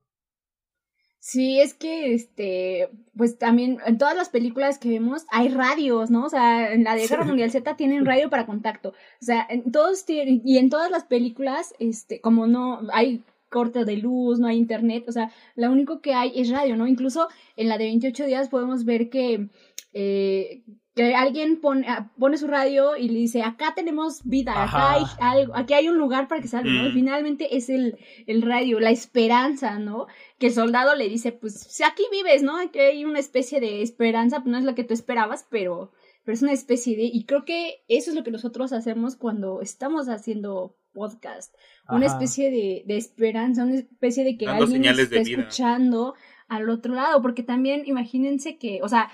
Sí, 1.24 1.60
es 1.60 1.72
que, 1.74 2.14
este, 2.14 2.88
pues 3.16 3.38
también 3.38 3.78
en 3.86 3.96
todas 3.96 4.16
las 4.16 4.28
películas 4.28 4.78
que 4.78 4.88
vemos 4.88 5.24
hay 5.30 5.50
radios, 5.50 6.10
¿no? 6.10 6.24
O 6.24 6.28
sea, 6.28 6.72
en 6.72 6.82
la 6.82 6.96
de 6.96 7.06
Guerra 7.06 7.22
Sí. 7.22 7.28
Mundial 7.28 7.50
Z 7.52 7.76
tienen 7.76 8.04
radio 8.04 8.28
para 8.28 8.44
contacto. 8.44 8.88
O 8.88 9.24
sea, 9.24 9.46
en 9.48 9.70
todos 9.70 10.04
tienen, 10.04 10.42
y 10.44 10.58
en 10.58 10.68
todas 10.68 10.90
las 10.90 11.04
películas, 11.04 11.74
este, 11.78 12.20
como 12.20 12.48
no 12.48 12.80
hay 12.92 13.22
corte 13.52 13.84
de 13.84 13.96
luz, 13.98 14.40
no 14.40 14.48
hay 14.48 14.56
internet, 14.56 15.04
o 15.08 15.12
sea, 15.12 15.30
lo 15.54 15.70
único 15.70 16.00
que 16.00 16.14
hay 16.14 16.32
es 16.34 16.48
radio, 16.50 16.74
¿no? 16.76 16.86
Incluso 16.88 17.28
en 17.56 17.68
la 17.68 17.78
de 17.78 17.84
28 17.84 18.26
días 18.26 18.48
podemos 18.48 18.84
ver 18.84 19.10
que, 19.10 19.48
eh, 19.92 20.62
que 20.94 21.14
alguien 21.14 21.60
pone, 21.60 21.86
ah, 21.88 22.10
pone 22.18 22.36
su 22.36 22.46
radio 22.46 22.96
y 22.98 23.08
le 23.08 23.18
dice, 23.18 23.42
acá 23.42 23.72
tenemos 23.74 24.22
vida, 24.24 24.52
acá 24.62 24.92
hay 24.92 25.04
algo, 25.20 25.56
aquí 25.56 25.72
hay 25.74 25.88
un 25.88 25.96
lugar 25.96 26.28
para 26.28 26.42
que 26.42 26.48
salga, 26.48 26.70
¿no? 26.70 26.86
Y 26.86 26.90
Mm. 26.90 26.94
finalmente 26.94 27.56
es 27.56 27.70
el, 27.70 27.96
el 28.26 28.42
radio, 28.42 28.78
la 28.78 28.90
esperanza, 28.90 29.78
¿no? 29.78 30.06
Que 30.38 30.48
el 30.48 30.52
soldado 30.52 30.94
le 30.94 31.08
dice, 31.08 31.32
pues, 31.32 31.54
si 31.60 31.82
aquí 31.82 32.02
vives, 32.12 32.42
¿no? 32.42 32.58
Aquí 32.58 32.78
hay 32.78 33.04
una 33.06 33.20
especie 33.20 33.58
de 33.60 33.80
esperanza, 33.82 34.40
pues 34.40 34.52
no 34.52 34.58
es 34.58 34.64
lo 34.64 34.74
que 34.74 34.84
tú 34.84 34.92
esperabas, 34.92 35.46
pero, 35.50 35.92
pero 36.24 36.34
es 36.34 36.42
una 36.42 36.52
especie 36.52 36.94
de, 36.96 37.04
y 37.04 37.24
creo 37.24 37.44
que 37.46 37.82
eso 37.88 38.10
es 38.10 38.16
lo 38.16 38.22
que 38.22 38.30
nosotros 38.30 38.72
hacemos 38.74 39.16
cuando 39.16 39.62
estamos 39.62 40.08
haciendo 40.10 40.76
podcast, 40.92 41.54
una 41.88 42.06
especie 42.06 42.50
de, 42.50 42.82
de 42.86 42.96
esperanza, 42.96 43.64
una 43.64 43.76
especie 43.76 44.24
de 44.24 44.36
que 44.36 44.46
Dando 44.46 44.64
alguien 44.64 44.84
está 44.84 45.20
escuchando 45.20 46.14
al 46.48 46.68
otro 46.68 46.94
lado, 46.94 47.22
porque 47.22 47.42
también 47.42 47.82
imagínense 47.86 48.58
que, 48.58 48.80
o 48.82 48.88
sea, 48.88 49.10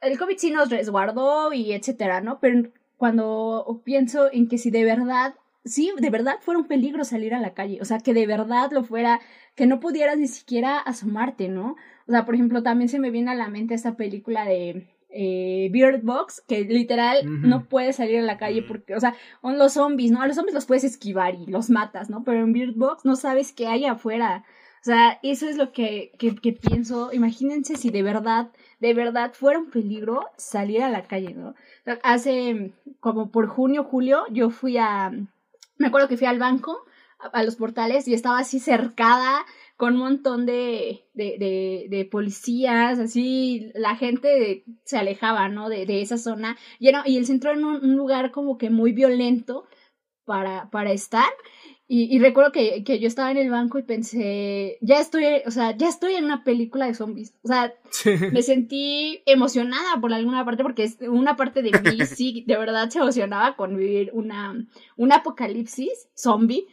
el 0.00 0.18
COVID 0.18 0.36
sí 0.36 0.50
nos 0.50 0.68
resguardó 0.68 1.52
y 1.52 1.72
etcétera, 1.72 2.20
¿no? 2.20 2.40
Pero 2.40 2.70
cuando 2.96 3.82
pienso 3.84 4.32
en 4.32 4.48
que 4.48 4.58
si 4.58 4.70
de 4.70 4.84
verdad, 4.84 5.34
sí, 5.64 5.92
de 5.98 6.10
verdad 6.10 6.36
fuera 6.40 6.60
un 6.60 6.66
peligro 6.66 7.04
salir 7.04 7.34
a 7.34 7.40
la 7.40 7.54
calle, 7.54 7.78
o 7.80 7.84
sea, 7.84 8.00
que 8.00 8.14
de 8.14 8.26
verdad 8.26 8.70
lo 8.72 8.84
fuera, 8.84 9.20
que 9.54 9.66
no 9.66 9.80
pudieras 9.80 10.18
ni 10.18 10.28
siquiera 10.28 10.78
asomarte, 10.78 11.48
¿no? 11.48 11.76
O 12.06 12.12
sea, 12.12 12.24
por 12.24 12.34
ejemplo, 12.34 12.62
también 12.62 12.88
se 12.88 12.98
me 12.98 13.10
viene 13.10 13.30
a 13.30 13.34
la 13.34 13.48
mente 13.48 13.74
esta 13.74 13.96
película 13.96 14.44
de 14.44 14.91
eh, 15.12 16.00
Box, 16.02 16.42
que 16.46 16.62
literal 16.62 17.18
no 17.42 17.64
puedes 17.64 17.96
salir 17.96 18.18
a 18.18 18.22
la 18.22 18.38
calle 18.38 18.62
porque, 18.62 18.94
o 18.94 19.00
sea, 19.00 19.14
son 19.40 19.58
los 19.58 19.74
zombies, 19.74 20.10
¿no? 20.10 20.22
A 20.22 20.26
los 20.26 20.36
zombies 20.36 20.54
los 20.54 20.66
puedes 20.66 20.84
esquivar 20.84 21.34
y 21.34 21.46
los 21.46 21.70
matas, 21.70 22.10
¿no? 22.10 22.24
Pero 22.24 22.40
en 22.40 22.52
Bird 22.52 22.74
Box 22.74 23.04
no 23.04 23.16
sabes 23.16 23.52
qué 23.52 23.66
hay 23.66 23.84
afuera. 23.84 24.44
O 24.80 24.84
sea, 24.84 25.20
eso 25.22 25.48
es 25.48 25.56
lo 25.56 25.72
que, 25.72 26.12
que, 26.18 26.34
que, 26.34 26.52
pienso. 26.52 27.12
Imagínense 27.12 27.76
si 27.76 27.90
de 27.90 28.02
verdad, 28.02 28.50
de 28.80 28.94
verdad 28.94 29.32
fuera 29.32 29.58
un 29.58 29.70
peligro 29.70 30.24
salir 30.36 30.82
a 30.82 30.90
la 30.90 31.06
calle, 31.06 31.34
¿no? 31.34 31.54
Hace 32.02 32.72
como 32.98 33.30
por 33.30 33.46
junio, 33.46 33.84
julio, 33.84 34.24
yo 34.30 34.50
fui 34.50 34.78
a, 34.78 35.12
me 35.78 35.86
acuerdo 35.86 36.08
que 36.08 36.16
fui 36.16 36.26
al 36.26 36.38
banco, 36.38 36.84
a, 37.20 37.28
a 37.28 37.42
los 37.44 37.56
portales, 37.56 38.08
y 38.08 38.14
estaba 38.14 38.38
así 38.38 38.58
cercada 38.58 39.44
con 39.82 39.94
un 39.94 39.98
montón 39.98 40.46
de, 40.46 41.08
de, 41.12 41.38
de, 41.40 41.86
de 41.90 42.04
policías, 42.04 43.00
así 43.00 43.72
la 43.74 43.96
gente 43.96 44.62
se 44.84 44.96
alejaba, 44.96 45.48
¿no? 45.48 45.68
De, 45.68 45.86
de 45.86 46.02
esa 46.02 46.18
zona. 46.18 46.56
Y, 46.78 46.86
era, 46.86 47.02
y 47.04 47.16
el 47.16 47.26
centro 47.26 47.50
era 47.50 47.58
un, 47.58 47.84
un 47.84 47.96
lugar 47.96 48.30
como 48.30 48.58
que 48.58 48.70
muy 48.70 48.92
violento 48.92 49.64
para, 50.24 50.70
para 50.70 50.92
estar. 50.92 51.28
Y, 51.88 52.14
y 52.14 52.20
recuerdo 52.20 52.52
que, 52.52 52.84
que, 52.84 53.00
yo 53.00 53.08
estaba 53.08 53.32
en 53.32 53.38
el 53.38 53.50
banco 53.50 53.76
y 53.76 53.82
pensé, 53.82 54.78
ya 54.82 55.00
estoy, 55.00 55.24
o 55.46 55.50
sea, 55.50 55.76
ya 55.76 55.88
estoy 55.88 56.14
en 56.14 56.26
una 56.26 56.44
película 56.44 56.86
de 56.86 56.94
zombies. 56.94 57.34
O 57.42 57.48
sea, 57.48 57.74
sí. 57.90 58.12
me 58.32 58.42
sentí 58.42 59.24
emocionada 59.26 60.00
por 60.00 60.12
alguna 60.12 60.44
parte, 60.44 60.62
porque 60.62 60.88
una 61.08 61.34
parte 61.34 61.60
de 61.60 61.72
mí 61.72 62.06
sí, 62.06 62.44
de 62.46 62.56
verdad 62.56 62.88
se 62.88 63.00
emocionaba 63.00 63.56
con 63.56 63.76
vivir 63.76 64.10
una, 64.14 64.64
un 64.96 65.12
apocalipsis 65.12 66.08
zombie. 66.14 66.68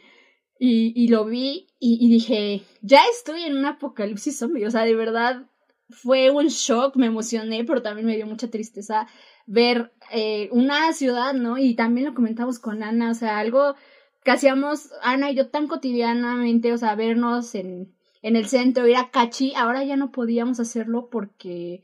Y, 0.62 0.92
y 0.94 1.08
lo 1.08 1.24
vi 1.24 1.68
y, 1.78 1.96
y, 2.04 2.10
dije, 2.10 2.62
ya 2.82 3.00
estoy 3.10 3.44
en 3.44 3.56
un 3.56 3.64
apocalipsis 3.64 4.38
zombie. 4.38 4.66
O 4.66 4.70
sea, 4.70 4.82
de 4.84 4.94
verdad 4.94 5.46
fue 5.88 6.30
un 6.30 6.48
shock, 6.48 6.96
me 6.96 7.06
emocioné, 7.06 7.64
pero 7.64 7.80
también 7.80 8.06
me 8.06 8.16
dio 8.16 8.26
mucha 8.26 8.50
tristeza 8.50 9.06
ver 9.46 9.90
eh, 10.12 10.50
una 10.52 10.92
ciudad, 10.92 11.32
¿no? 11.32 11.56
Y 11.56 11.74
también 11.76 12.06
lo 12.06 12.14
comentamos 12.14 12.58
con 12.58 12.82
Ana, 12.82 13.10
o 13.10 13.14
sea, 13.14 13.38
algo 13.38 13.74
que 14.22 14.32
hacíamos 14.32 14.90
Ana 15.02 15.30
y 15.30 15.34
yo 15.34 15.48
tan 15.48 15.66
cotidianamente, 15.66 16.74
o 16.74 16.76
sea, 16.76 16.94
vernos 16.94 17.54
en, 17.54 17.94
en 18.20 18.36
el 18.36 18.46
centro, 18.46 18.86
ir 18.86 18.96
a 18.96 19.10
Cachi, 19.10 19.54
ahora 19.54 19.82
ya 19.82 19.96
no 19.96 20.12
podíamos 20.12 20.60
hacerlo 20.60 21.08
porque 21.10 21.82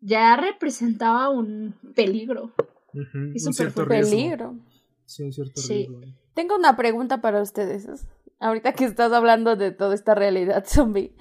ya 0.00 0.36
representaba 0.36 1.30
un 1.30 1.76
peligro. 1.94 2.52
Uh 2.92 3.00
-huh, 3.00 3.32
es 3.34 3.46
un 3.46 3.54
cierto 3.54 3.86
peligro. 3.88 4.54
Sí, 5.12 5.22
un 5.22 5.32
cierto 5.32 5.60
Sí. 5.60 5.86
riesgo. 5.88 6.00
Tengo 6.34 6.56
una 6.56 6.76
pregunta 6.76 7.20
para 7.20 7.42
ustedes. 7.42 7.86
Ahorita 8.40 8.72
que 8.72 8.84
estás 8.84 9.12
hablando 9.12 9.56
de 9.56 9.70
toda 9.70 9.94
esta 9.94 10.14
realidad 10.14 10.64
zombie, 10.66 11.14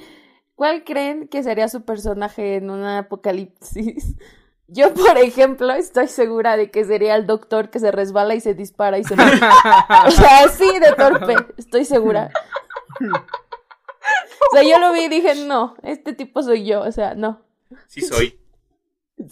¿cuál 0.56 0.84
creen 0.86 1.28
que 1.28 1.44
sería 1.44 1.68
su 1.68 1.84
personaje 1.84 2.56
en 2.56 2.70
un 2.70 2.84
apocalipsis? 2.84 4.16
Yo, 4.68 4.94
por 4.94 5.18
ejemplo, 5.18 5.70
estoy 5.74 6.08
segura 6.08 6.56
de 6.56 6.72
que 6.72 6.86
sería 6.86 7.18
el 7.18 7.28
doctor 7.28 7.70
que 7.70 7.80
se 7.80 7.92
resbala 7.92 8.36
y 8.36 8.39
se 8.39 8.54
dispara 8.54 8.98
y 8.98 9.04
se 9.04 9.18
muere. 9.18 9.32
o 10.08 10.12
sea, 10.12 10.46
así 10.46 10.80
de 10.80 10.94
torpe, 10.94 11.36
estoy 11.58 11.84
segura. 11.84 12.32
O 13.02 14.54
sea, 14.56 14.64
yo 14.64 14.80
lo 14.80 14.94
vi 14.94 15.02
y 15.02 15.10
dije, 15.10 15.36
no, 15.46 15.76
este 15.84 16.14
tipo 16.14 16.42
soy 16.42 16.66
yo, 16.66 16.82
o 16.84 16.92
sea, 16.94 17.16
no. 17.16 17.42
Sí 17.88 18.00
soy. 18.02 18.39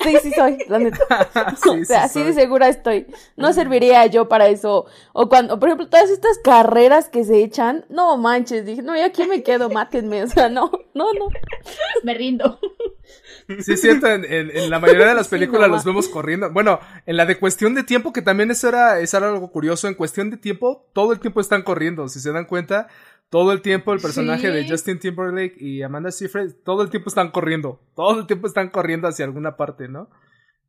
Sí, 0.01 0.17
sí 0.21 0.31
soy, 0.31 0.57
la 0.67 0.79
neta. 0.79 0.99
Sí, 1.63 1.69
o 1.69 1.85
sea, 1.85 2.07
sí 2.07 2.19
así 2.19 2.23
de 2.23 2.33
segura 2.33 2.67
estoy. 2.69 3.07
No 3.35 3.53
serviría 3.53 4.05
yo 4.07 4.27
para 4.27 4.47
eso. 4.47 4.85
O 5.13 5.29
cuando, 5.29 5.59
por 5.59 5.69
ejemplo, 5.69 5.89
todas 5.89 6.09
estas 6.09 6.37
carreras 6.39 7.09
que 7.09 7.23
se 7.23 7.43
echan, 7.43 7.85
no 7.89 8.17
manches, 8.17 8.65
dije, 8.65 8.81
no, 8.81 8.95
yo 8.95 9.05
aquí 9.05 9.25
me 9.25 9.43
quedo, 9.43 9.69
mátenme. 9.69 10.23
O 10.23 10.27
sea, 10.27 10.49
no, 10.49 10.71
no, 10.93 11.13
no. 11.13 11.27
Me 12.03 12.13
rindo. 12.13 12.59
Sí, 13.59 13.73
es 13.73 13.81
cierto, 13.81 14.07
en, 14.07 14.25
en, 14.25 14.55
en, 14.55 14.69
la 14.69 14.79
mayoría 14.79 15.07
de 15.07 15.15
las 15.15 15.27
películas 15.27 15.69
los 15.69 15.83
vemos 15.83 16.07
corriendo. 16.07 16.51
Bueno, 16.51 16.79
en 17.05 17.17
la 17.17 17.25
de 17.25 17.37
cuestión 17.39 17.73
de 17.75 17.83
tiempo, 17.83 18.13
que 18.13 18.21
también 18.21 18.51
eso 18.51 18.69
era, 18.69 18.99
eso 18.99 19.17
era 19.17 19.29
algo 19.29 19.51
curioso, 19.51 19.87
en 19.87 19.95
cuestión 19.95 20.29
de 20.29 20.37
tiempo, 20.37 20.89
todo 20.93 21.13
el 21.13 21.19
tiempo 21.19 21.41
están 21.41 21.63
corriendo, 21.63 22.07
si 22.09 22.19
se 22.19 22.31
dan 22.31 22.45
cuenta, 22.45 22.87
todo 23.29 23.51
el 23.51 23.61
tiempo 23.61 23.93
el 23.93 23.99
personaje 23.99 24.47
Sí. 24.47 24.53
de 24.53 24.69
Justin 24.69 24.99
Timberlake 24.99 25.55
y 25.59 25.81
Amanda 25.83 26.11
Seyfried, 26.11 26.51
todo 26.63 26.81
el 26.83 26.89
tiempo 26.89 27.09
están 27.09 27.31
corriendo, 27.31 27.81
todo 27.95 28.19
el 28.19 28.27
tiempo 28.27 28.47
están 28.47 28.69
corriendo 28.69 29.07
hacia 29.07 29.25
alguna 29.25 29.57
parte, 29.57 29.87
¿no? 29.87 30.09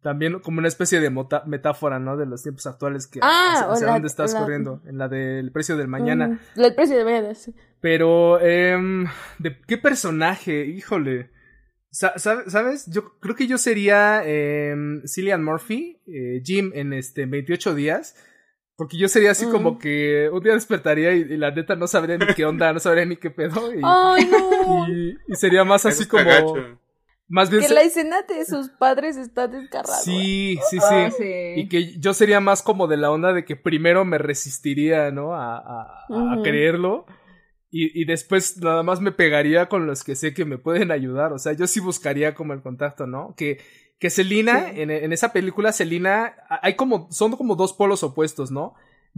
También 0.02 0.38
como 0.40 0.58
una 0.60 0.68
especie 0.68 0.98
de 1.00 1.10
metáfora, 1.46 1.98
¿no? 1.98 2.16
De 2.16 2.24
los 2.24 2.42
tiempos 2.42 2.66
actuales 2.66 3.06
que 3.06 3.20
Ah, 3.22 3.52
hacia, 3.52 3.68
o 3.68 3.72
hacia 3.72 3.86
la- 3.88 3.92
dónde 3.92 4.08
estás 4.08 4.32
la- 4.32 4.40
corriendo, 4.40 4.80
en 4.86 4.96
la 4.96 5.08
del 5.08 5.52
precio 5.52 5.76
del 5.76 5.88
mañana. 5.88 6.40
Mm, 6.56 6.60
el 6.62 6.74
precio 6.74 6.96
de 6.96 7.04
mañana, 7.04 7.34
sí. 7.34 7.54
Pero, 7.82 8.38
eh, 8.40 8.78
¿de 9.38 9.58
qué 9.66 9.76
personaje? 9.76 10.64
Híjole. 10.64 11.30
Sa- 11.90 12.14
sab- 12.14 12.48
¿Sabes? 12.48 12.86
Yo 12.86 13.18
creo 13.18 13.34
que 13.34 13.46
yo 13.46 13.58
sería 13.58 14.22
eh, 14.24 14.74
Cillian 15.06 15.42
Murphy, 15.44 15.98
eh, 16.06 16.40
Jim, 16.44 16.70
en 16.74 16.92
este 16.92 17.26
28 17.26 17.74
días. 17.74 18.14
Porque 18.76 18.96
yo 18.96 19.08
sería 19.08 19.32
así 19.32 19.44
Mm. 19.46 19.50
como 19.50 19.78
que 19.78 20.30
un 20.32 20.42
día 20.42 20.54
despertaría 20.54 21.12
y, 21.14 21.20
y 21.20 21.36
la 21.36 21.50
neta 21.50 21.76
no 21.76 21.86
sabría 21.86 22.16
ni 22.16 22.26
qué 22.34 22.46
onda, 22.46 22.72
no 22.72 22.78
sabría 22.80 23.04
ni 23.04 23.16
qué 23.16 23.30
pedo. 23.30 23.74
Y, 23.74 23.80
Ay, 23.84 24.26
no. 24.30 24.88
y- 24.88 25.16
y 25.28 25.34
sería 25.36 25.64
más 25.64 25.84
así 25.84 26.06
como. 26.06 26.24
gacho. 26.24 26.78
Más 27.28 27.48
bien. 27.50 27.62
Que 27.62 27.68
se- 27.68 27.74
la 27.74 27.82
escena 27.82 28.22
de 28.22 28.44
sus 28.44 28.70
padres 28.70 29.16
está 29.16 29.46
descarrada. 29.48 29.98
Sí, 30.00 30.58
sí, 30.70 30.78
sí. 30.78 30.84
Ah, 30.90 31.10
sí. 31.16 31.24
Y 31.56 31.68
que 31.68 31.98
yo 32.00 32.14
sería 32.14 32.40
más 32.40 32.62
como 32.62 32.86
de 32.88 32.96
la 32.96 33.10
onda 33.10 33.32
de 33.32 33.44
que 33.44 33.54
primero 33.54 34.04
me 34.04 34.18
resistiría, 34.18 35.10
¿no? 35.10 35.34
A, 35.34 35.58
a, 35.58 36.42
creerlo. 36.42 37.04
Y, 37.70 38.00
y 38.00 38.04
después 38.04 38.56
nada 38.58 38.82
más 38.82 39.00
me 39.00 39.12
pegaría 39.12 39.68
con 39.68 39.86
los 39.86 40.02
que 40.02 40.16
sé 40.16 40.34
que 40.34 40.44
me 40.44 40.58
pueden 40.58 40.90
ayudar. 40.90 41.32
O 41.32 41.38
sea, 41.38 41.52
yo 41.52 41.66
sí 41.66 41.80
buscaría 41.80 42.34
como 42.34 42.52
el 42.52 42.62
contacto, 42.62 43.06
¿no? 43.06 43.34
Que, 43.36 43.58
que 43.98 44.10
Selina, 44.10 44.70
Sí. 44.72 44.80
en, 44.80 44.90
en 44.90 45.12
esa 45.12 45.32
película, 45.32 45.72
Selina, 45.72 46.34
hay 46.62 46.74
como, 46.74 47.08
son 47.12 47.32
como 47.36 47.54
dos 47.54 47.72
polos 47.72 48.02
opuestos, 48.02 48.50
¿no? 48.50 48.74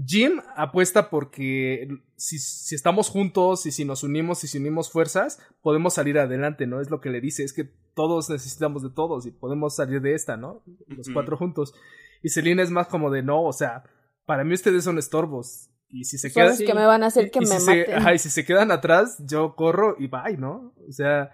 Jim 0.06 0.40
apuesta 0.56 1.10
porque 1.10 1.86
si, 2.16 2.38
si 2.38 2.74
estamos 2.74 3.08
juntos 3.10 3.66
y 3.66 3.72
si 3.72 3.84
nos 3.84 4.02
unimos 4.02 4.42
y 4.42 4.48
si 4.48 4.56
unimos 4.58 4.90
fuerzas, 4.90 5.38
podemos 5.60 5.94
salir 5.94 6.18
adelante, 6.18 6.66
¿no? 6.66 6.80
Es 6.80 6.90
lo 6.90 7.00
que 7.00 7.10
le 7.10 7.20
dice, 7.20 7.44
es 7.44 7.52
que 7.52 7.70
todos 7.94 8.30
necesitamos 8.30 8.82
de 8.82 8.88
todos 8.90 9.26
y 9.26 9.30
podemos 9.32 9.76
salir 9.76 10.00
de 10.00 10.14
esta, 10.14 10.36
¿no? 10.38 10.62
Los 10.88 11.08
cuatro 11.10 11.36
juntos. 11.36 11.74
Y 12.22 12.30
Selina 12.30 12.62
es 12.62 12.70
más 12.70 12.86
como 12.86 13.10
de 13.10 13.22
no, 13.22 13.42
o 13.42 13.52
sea, 13.52 13.84
para 14.24 14.44
mí 14.44 14.54
ustedes 14.54 14.84
son 14.84 14.98
estorbos. 14.98 15.68
Y 15.92 16.04
si 16.04 16.16
se 16.18 16.30
Son 16.30 16.40
quedan. 16.40 16.48
los 16.50 16.58
que 16.58 16.74
me 16.74 16.86
van 16.86 17.02
a 17.02 17.06
hacer 17.06 17.30
que 17.30 17.38
y 17.38 17.42
me 17.42 17.46
si 17.46 17.58
se, 17.60 17.76
maten. 17.80 17.94
ajá, 17.94 18.14
y 18.14 18.18
si 18.18 18.30
se 18.30 18.44
quedan 18.44 18.70
atrás, 18.70 19.22
yo 19.26 19.54
corro 19.54 19.94
y 19.98 20.06
bye, 20.08 20.36
¿no? 20.38 20.72
O 20.88 20.92
sea, 20.92 21.30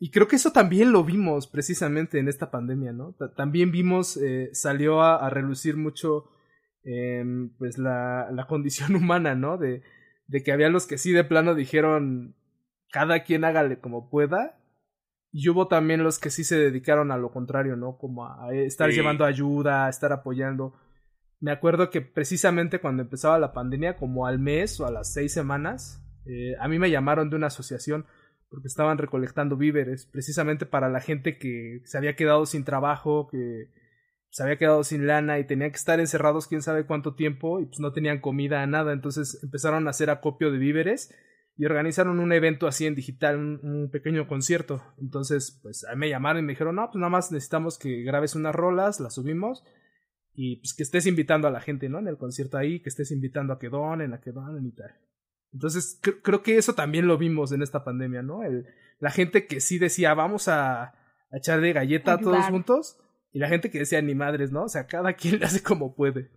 y 0.00 0.10
creo 0.10 0.28
que 0.28 0.36
eso 0.36 0.50
también 0.52 0.92
lo 0.92 1.02
vimos 1.04 1.46
precisamente 1.46 2.18
en 2.18 2.28
esta 2.28 2.50
pandemia, 2.50 2.92
¿no? 2.92 3.14
Ta- 3.18 3.32
también 3.32 3.70
vimos, 3.70 4.16
eh, 4.18 4.50
salió 4.52 5.00
a, 5.02 5.16
a 5.24 5.30
relucir 5.30 5.76
mucho, 5.78 6.24
eh, 6.84 7.24
pues, 7.58 7.78
la, 7.78 8.28
la 8.32 8.46
condición 8.48 8.96
humana, 8.96 9.34
¿no? 9.34 9.56
De, 9.56 9.82
de 10.26 10.42
que 10.42 10.52
había 10.52 10.68
los 10.68 10.86
que 10.86 10.98
sí 10.98 11.12
de 11.12 11.24
plano 11.24 11.54
dijeron, 11.54 12.34
cada 12.92 13.22
quien 13.22 13.44
hágale 13.44 13.78
como 13.80 14.10
pueda. 14.10 14.56
Y 15.32 15.48
hubo 15.48 15.68
también 15.68 16.02
los 16.02 16.18
que 16.18 16.28
sí 16.30 16.42
se 16.42 16.58
dedicaron 16.58 17.12
a 17.12 17.16
lo 17.16 17.30
contrario, 17.30 17.76
¿no? 17.76 17.96
Como 17.98 18.26
a, 18.26 18.46
a 18.46 18.52
estar 18.52 18.90
Sí. 18.90 18.96
llevando 18.96 19.24
ayuda, 19.24 19.86
a 19.86 19.88
estar 19.88 20.12
apoyando. 20.12 20.74
Me 21.40 21.52
acuerdo 21.52 21.90
que 21.90 22.02
precisamente 22.02 22.80
cuando 22.80 23.02
empezaba 23.02 23.38
la 23.38 23.54
pandemia, 23.54 23.96
como 23.96 24.26
al 24.26 24.38
mes 24.38 24.78
o 24.78 24.86
a 24.86 24.90
las 24.90 25.12
seis 25.12 25.32
semanas, 25.32 26.04
eh, 26.26 26.54
a 26.60 26.68
mí 26.68 26.78
me 26.78 26.90
llamaron 26.90 27.30
de 27.30 27.36
una 27.36 27.46
asociación 27.46 28.06
porque 28.50 28.68
estaban 28.68 28.98
recolectando 28.98 29.56
víveres, 29.56 30.06
precisamente 30.06 30.66
para 30.66 30.90
la 30.90 31.00
gente 31.00 31.38
que 31.38 31.80
se 31.84 31.96
había 31.96 32.14
quedado 32.14 32.44
sin 32.44 32.64
trabajo, 32.64 33.28
que 33.30 33.70
se 34.28 34.42
había 34.42 34.58
quedado 34.58 34.84
sin 34.84 35.06
lana 35.06 35.38
y 35.38 35.44
tenía 35.46 35.70
que 35.70 35.76
estar 35.76 35.98
encerrados 35.98 36.46
quién 36.46 36.60
sabe 36.60 36.84
cuánto 36.84 37.14
tiempo 37.14 37.60
y 37.60 37.66
pues 37.66 37.80
no 37.80 37.92
tenían 37.92 38.20
comida, 38.20 38.66
nada. 38.66 38.92
Entonces 38.92 39.42
empezaron 39.42 39.86
a 39.86 39.90
hacer 39.90 40.10
acopio 40.10 40.52
de 40.52 40.58
víveres 40.58 41.14
y 41.56 41.64
organizaron 41.64 42.20
un 42.20 42.32
evento 42.32 42.66
así 42.66 42.86
en 42.86 42.94
digital, 42.94 43.36
un, 43.36 43.88
pequeño 43.90 44.26
concierto. 44.28 44.82
Entonces, 45.00 45.58
pues 45.62 45.84
a 45.84 45.94
me 45.94 46.08
llamaron 46.08 46.42
y 46.42 46.46
me 46.46 46.52
dijeron, 46.52 46.76
no, 46.76 46.86
pues 46.90 46.96
nada 46.96 47.10
más 47.10 47.32
necesitamos 47.32 47.78
que 47.78 48.02
grabes 48.02 48.34
unas 48.34 48.54
rolas, 48.54 49.00
las 49.00 49.14
subimos 49.14 49.64
y 50.42 50.56
pues 50.56 50.72
que 50.74 50.82
estés 50.84 51.06
invitando 51.06 51.48
a 51.48 51.50
la 51.50 51.60
gente, 51.60 51.88
¿no? 51.90 51.98
En 51.98 52.08
el 52.08 52.16
concierto 52.16 52.56
ahí, 52.56 52.80
que 52.80 52.88
estés 52.88 53.10
invitando 53.10 53.52
a 53.52 53.58
que 53.58 53.68
donen, 53.68 54.14
a 54.14 54.20
que 54.22 54.32
donen 54.32 54.64
y 54.66 54.72
tal. 54.72 54.94
Entonces, 55.52 56.00
cre- 56.02 56.20
creo 56.22 56.42
que 56.42 56.56
eso 56.56 56.74
también 56.74 57.06
lo 57.06 57.18
vimos 57.18 57.52
en 57.52 57.62
esta 57.62 57.84
pandemia, 57.84 58.22
¿no? 58.22 58.42
El, 58.42 58.66
la 59.00 59.10
gente 59.10 59.46
que 59.46 59.60
sí 59.60 59.78
decía, 59.78 60.14
vamos 60.14 60.48
a, 60.48 60.82
a 60.84 61.36
echar 61.36 61.60
de 61.60 61.72
galleta 61.74 62.14
Ayudar. 62.14 62.24
todos 62.24 62.46
juntos, 62.46 62.98
y 63.32 63.38
la 63.38 63.48
gente 63.48 63.70
que 63.70 63.80
decía, 63.80 64.00
ni 64.00 64.14
madres, 64.14 64.50
¿no? 64.50 64.64
O 64.64 64.68
sea, 64.68 64.86
cada 64.86 65.12
quien 65.20 65.40
le 65.40 65.44
hace 65.46 65.62
como 65.62 65.94
puede. 65.94 66.30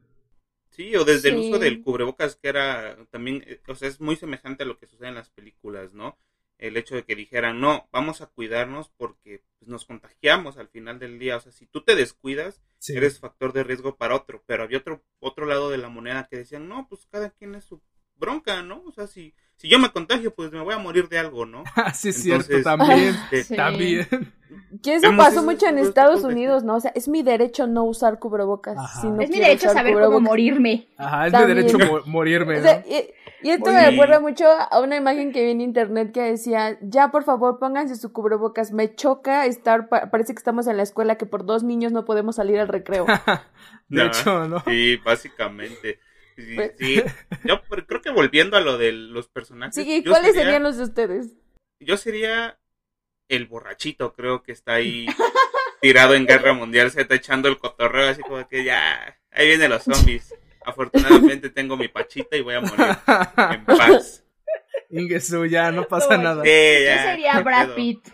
Sí, 0.72 0.96
o 0.96 1.06
desde 1.06 1.30
el 1.30 1.38
uso 1.38 1.60
del 1.60 1.82
cubrebocas, 1.84 2.36
que 2.36 2.50
era 2.50 2.98
también, 3.12 3.44
eh, 3.46 3.62
o 3.68 3.76
sea, 3.76 3.88
es 3.88 4.02
muy 4.02 4.16
semejante 4.16 4.64
a 4.64 4.66
lo 4.66 4.80
que 4.80 4.88
sucede 4.88 5.10
en 5.10 5.16
las 5.16 5.30
películas, 5.30 5.94
¿no? 5.94 6.18
El 6.58 6.76
hecho 6.78 6.96
de 6.96 7.04
que 7.04 7.16
dijeran, 7.16 7.62
no, 7.62 7.88
vamos 7.92 8.22
a 8.22 8.26
cuidarnos 8.28 8.90
porque 8.98 9.43
nos 9.74 9.86
contagiamos 9.86 10.58
al 10.58 10.70
final 10.70 11.00
del 11.00 11.20
día. 11.20 11.36
O 11.36 11.40
sea, 11.42 11.52
si 11.52 11.66
tú 11.66 11.82
te 11.82 11.96
descuidas, 11.96 12.62
Sí. 12.80 12.96
eres 12.96 13.20
factor 13.20 13.52
de 13.52 13.64
riesgo 13.64 13.98
para 13.98 14.16
otro. 14.16 14.42
Pero 14.46 14.64
había 14.64 14.78
otro, 14.78 15.04
otro 15.20 15.46
lado 15.46 15.70
de 15.70 15.78
la 15.78 15.90
moneda 15.90 16.28
que 16.30 16.38
decían, 16.38 16.70
no, 16.70 16.88
pues 16.88 17.06
cada 17.12 17.30
quien 17.32 17.56
es 17.56 17.66
su 17.66 17.82
bronca, 18.16 18.62
¿no? 18.62 18.84
O 18.88 18.92
sea, 18.94 19.08
si, 19.08 19.34
si 19.58 19.68
yo 19.68 19.80
me 19.80 19.92
contagio, 19.92 20.34
pues 20.34 20.52
me 20.52 20.62
voy 20.62 20.74
a 20.74 20.78
morir 20.78 21.10
de 21.10 21.20
algo, 21.20 21.46
¿no? 21.46 21.64
sí, 21.94 22.10
es 22.10 22.22
cierto, 22.24 22.62
también, 22.64 23.16
este, 23.32 23.56
también. 23.56 24.08
Que 24.84 24.96
eso 24.96 25.10
pasó 25.18 25.44
mucho 25.44 25.68
en 25.68 25.80
Estados 25.80 26.24
Unidos, 26.24 26.64
¿no? 26.64 26.76
O 26.76 26.80
sea, 26.80 26.92
es 26.96 27.08
mi 27.08 27.24
derecho 27.24 27.68
no 27.68 27.84
usar 27.86 28.20
cubrebocas. 28.20 28.78
Si 29.02 29.08
no 29.08 29.20
es 29.22 29.30
mi 29.30 29.40
derecho 29.40 29.70
saber 29.70 29.96
cómo 29.96 30.20
morirme. 30.20 30.88
Ajá, 30.98 31.28
es 31.28 31.34
mi 31.34 31.54
derecho 31.56 31.78
morirme. 32.06 32.60
¿no? 32.62 32.70
Y, 33.44 33.50
esto 33.52 33.72
me 33.72 33.90
recuerda 33.90 34.20
mucho 34.20 34.46
a 34.48 34.80
una 34.80 34.96
imagen 34.96 35.32
que 35.32 35.44
vi 35.44 35.52
en 35.52 35.62
internet 35.62 36.12
que 36.12 36.22
decía, 36.22 36.78
ya 36.82 37.12
por 37.12 37.24
favor 37.24 37.60
pónganse 37.60 37.96
su 37.96 38.12
cubrebocas, 38.12 38.72
me 38.72 38.96
choca 38.96 39.46
estar, 39.46 39.90
parece 39.90 40.34
que 40.34 40.40
estamos 40.40 40.68
en 40.68 40.78
la 40.78 40.84
escuela 40.84 41.18
que 41.18 41.26
por 41.26 41.46
dos 41.46 41.64
niños 41.64 41.92
no 41.92 42.06
podemos 42.06 42.38
salir 42.38 42.60
al 42.60 42.68
recreo. 42.68 43.06
de 43.90 44.06
hecho, 44.06 44.48
¿no? 44.48 44.62
Sí, 44.62 44.98
básicamente. 44.98 46.00
Sí, 46.36 46.56
pues 46.56 46.72
sí. 46.80 47.04
Yo 47.44 47.62
creo 47.88 48.02
que 48.02 48.10
volviendo 48.10 48.58
a 48.58 48.62
lo 48.62 48.78
de 48.78 48.92
los 48.92 49.28
personajes. 49.28 49.76
Sí, 49.76 50.04
¿cuáles 50.04 50.34
serían 50.34 50.64
los 50.64 50.78
de 50.78 50.84
ustedes? 50.84 51.34
Yo 51.80 51.98
sería 51.98 52.58
el 53.28 53.46
borrachito, 53.48 54.14
creo 54.14 54.44
que 54.44 54.52
está 54.52 54.74
ahí 54.74 55.06
tirado 55.82 56.16
en 56.16 56.26
guerra 56.26 56.54
mundial, 56.54 56.92
se 56.92 57.02
está 57.02 57.16
echando 57.16 57.50
el 57.50 57.58
cotorreo, 57.58 58.10
así 58.10 58.22
como 58.22 58.48
que 58.48 58.64
ya, 58.64 59.20
ahí 59.32 59.48
vienen 59.48 59.70
los 59.70 59.84
zombies. 59.84 60.34
Afortunadamente 60.66 61.50
tengo 61.50 61.78
mi 61.78 61.88
pachita 61.88 62.38
y 62.38 62.42
voy 62.42 62.56
a 62.56 62.62
morir 62.62 62.98
en 63.52 63.66
paz. 63.78 64.24
Ingesu, 64.90 65.46
ya 65.46 65.72
no 65.72 65.88
pasa 65.88 66.18
nada. 66.18 66.44
yo 66.46 66.50
sería 67.04 67.40
Brad 67.42 67.70
Pitt. 67.76 68.08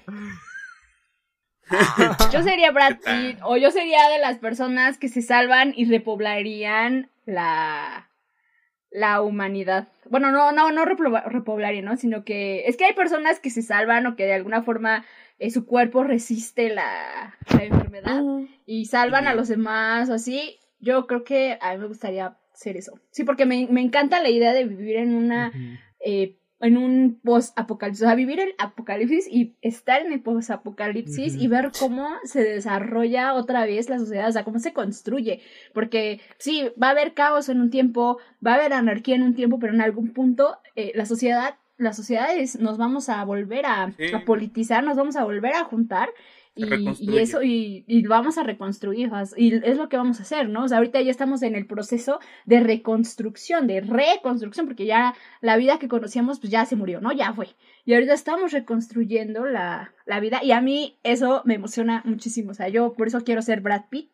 yo 2.32 2.44
sería 2.44 2.72
Brad 2.72 2.98
Pitt, 2.98 3.40
o 3.44 3.58
yo 3.58 3.72
sería 3.72 4.10
de 4.10 4.20
las 4.20 4.38
personas 4.38 4.98
que 4.98 5.10
se 5.10 5.22
salvan 5.22 5.74
y 5.76 5.86
repoblarían 5.86 7.10
la 7.26 8.10
la 8.92 9.22
humanidad. 9.22 9.88
Bueno, 10.10 10.32
no, 10.32 10.52
no, 10.52 10.72
no 10.72 10.86
repoblaría, 10.86 11.82
¿no? 11.82 11.96
Sino 11.98 12.24
que 12.24 12.66
es 12.66 12.76
que 12.76 12.86
hay 12.86 12.94
personas 12.94 13.40
que 13.40 13.50
se 13.50 13.62
salvan 13.62 14.08
o 14.08 14.16
que 14.16 14.26
de 14.26 14.34
alguna 14.34 14.64
forma 14.64 15.06
eh, 15.38 15.52
su 15.52 15.66
cuerpo 15.66 16.04
resiste 16.04 16.70
la, 16.70 17.38
la 17.54 17.64
enfermedad 17.64 18.24
y 18.66 18.86
salvan 18.86 19.28
a 19.28 19.36
los 19.36 19.48
demás 19.48 20.10
o 20.10 20.14
así. 20.14 20.58
Yo 20.80 21.08
creo 21.08 21.24
que 21.24 21.58
a 21.62 21.74
mí 21.74 21.80
me 21.80 21.88
gustaría 21.88 22.39
ser 22.60 22.78
eso. 22.78 23.00
Sí, 23.12 23.24
porque 23.24 23.46
me, 23.46 23.68
me 23.72 23.82
encanta 23.82 24.22
la 24.22 24.30
idea 24.30 24.54
de 24.54 24.66
vivir 24.66 24.98
en 24.98 25.16
una 25.16 25.52
eh, 26.04 26.36
en 26.62 26.78
un 26.78 27.22
post-apocalipsis, 27.24 28.04
o 28.04 28.08
sea, 28.08 28.16
vivir 28.16 28.42
el 28.42 28.54
apocalipsis 28.58 29.28
y 29.32 29.56
estar 29.62 30.02
en 30.02 30.12
el 30.12 30.22
post-apocalipsis 30.22 31.36
y 31.36 31.48
ver 31.48 31.72
cómo 31.80 32.10
se 32.26 32.44
desarrolla 32.44 33.34
otra 33.34 33.66
vez 33.66 33.88
la 33.88 33.98
sociedad, 33.98 34.28
o 34.28 34.32
sea, 34.34 34.44
cómo 34.44 34.60
se 34.60 34.74
construye, 34.74 35.42
porque 35.74 36.20
sí, 36.38 36.70
va 36.82 36.88
a 36.88 36.92
haber 36.92 37.14
caos 37.14 37.48
en 37.48 37.62
un 37.62 37.70
tiempo, 37.70 38.18
va 38.46 38.52
a 38.52 38.56
haber 38.56 38.74
anarquía 38.74 39.16
en 39.16 39.24
un 39.24 39.36
tiempo, 39.36 39.58
pero 39.58 39.74
en 39.74 39.80
algún 39.80 40.12
punto 40.12 40.58
eh, 40.76 40.92
la 40.96 41.06
sociedad, 41.06 41.56
las 41.78 41.96
sociedades 41.96 42.60
nos 42.60 42.78
vamos 42.78 43.08
a 43.08 43.24
volver 43.24 43.66
a, 43.66 43.84
a 44.14 44.26
politizar, 44.26 44.84
nos 44.84 44.98
vamos 44.98 45.16
a 45.16 45.24
volver 45.24 45.54
a 45.54 45.64
juntar 45.64 46.10
y, 46.56 47.18
eso, 47.18 47.42
y, 47.42 47.86
y, 47.88 48.06
vamos 48.06 48.38
a 48.38 48.44
reconstruir, 48.44 49.10
y 49.38 49.56
es 49.56 49.78
lo 49.78 49.88
que 49.88 49.98
vamos 49.98 50.20
a 50.20 50.24
hacer, 50.24 50.50
¿no? 50.50 50.66
O 50.66 50.68
sea, 50.68 50.78
ahorita 50.78 51.02
ya 51.02 51.12
estamos 51.12 51.42
en 51.42 51.56
el 51.56 51.66
proceso 51.66 52.20
de 52.46 52.60
reconstrucción, 52.60 53.68
de 53.68 53.82
reconstrucción, 53.82 54.66
porque 54.66 54.86
ya 54.86 55.16
la 55.42 55.58
vida 55.58 55.80
que 55.80 55.88
conocíamos, 55.88 56.40
pues 56.40 56.52
ya 56.52 56.66
se 56.66 56.76
murió, 56.76 57.00
¿no? 57.00 57.12
Ya 57.14 57.34
fue. 57.34 57.48
Y 57.86 57.94
ahorita 57.94 58.14
estamos 58.14 58.52
reconstruyendo 58.52 59.46
la, 59.46 59.94
la 60.06 60.20
vida, 60.20 60.44
y 60.44 60.52
a 60.52 60.60
mí 60.60 60.98
eso 61.04 61.42
me 61.46 61.56
emociona 61.56 62.02
muchísimo, 62.06 62.52
o 62.52 62.54
sea, 62.54 62.68
yo 62.68 62.94
por 62.94 63.08
eso 63.08 63.22
quiero 63.22 63.42
ser 63.42 63.62
Brad 63.62 63.86
Pitt, 63.90 64.12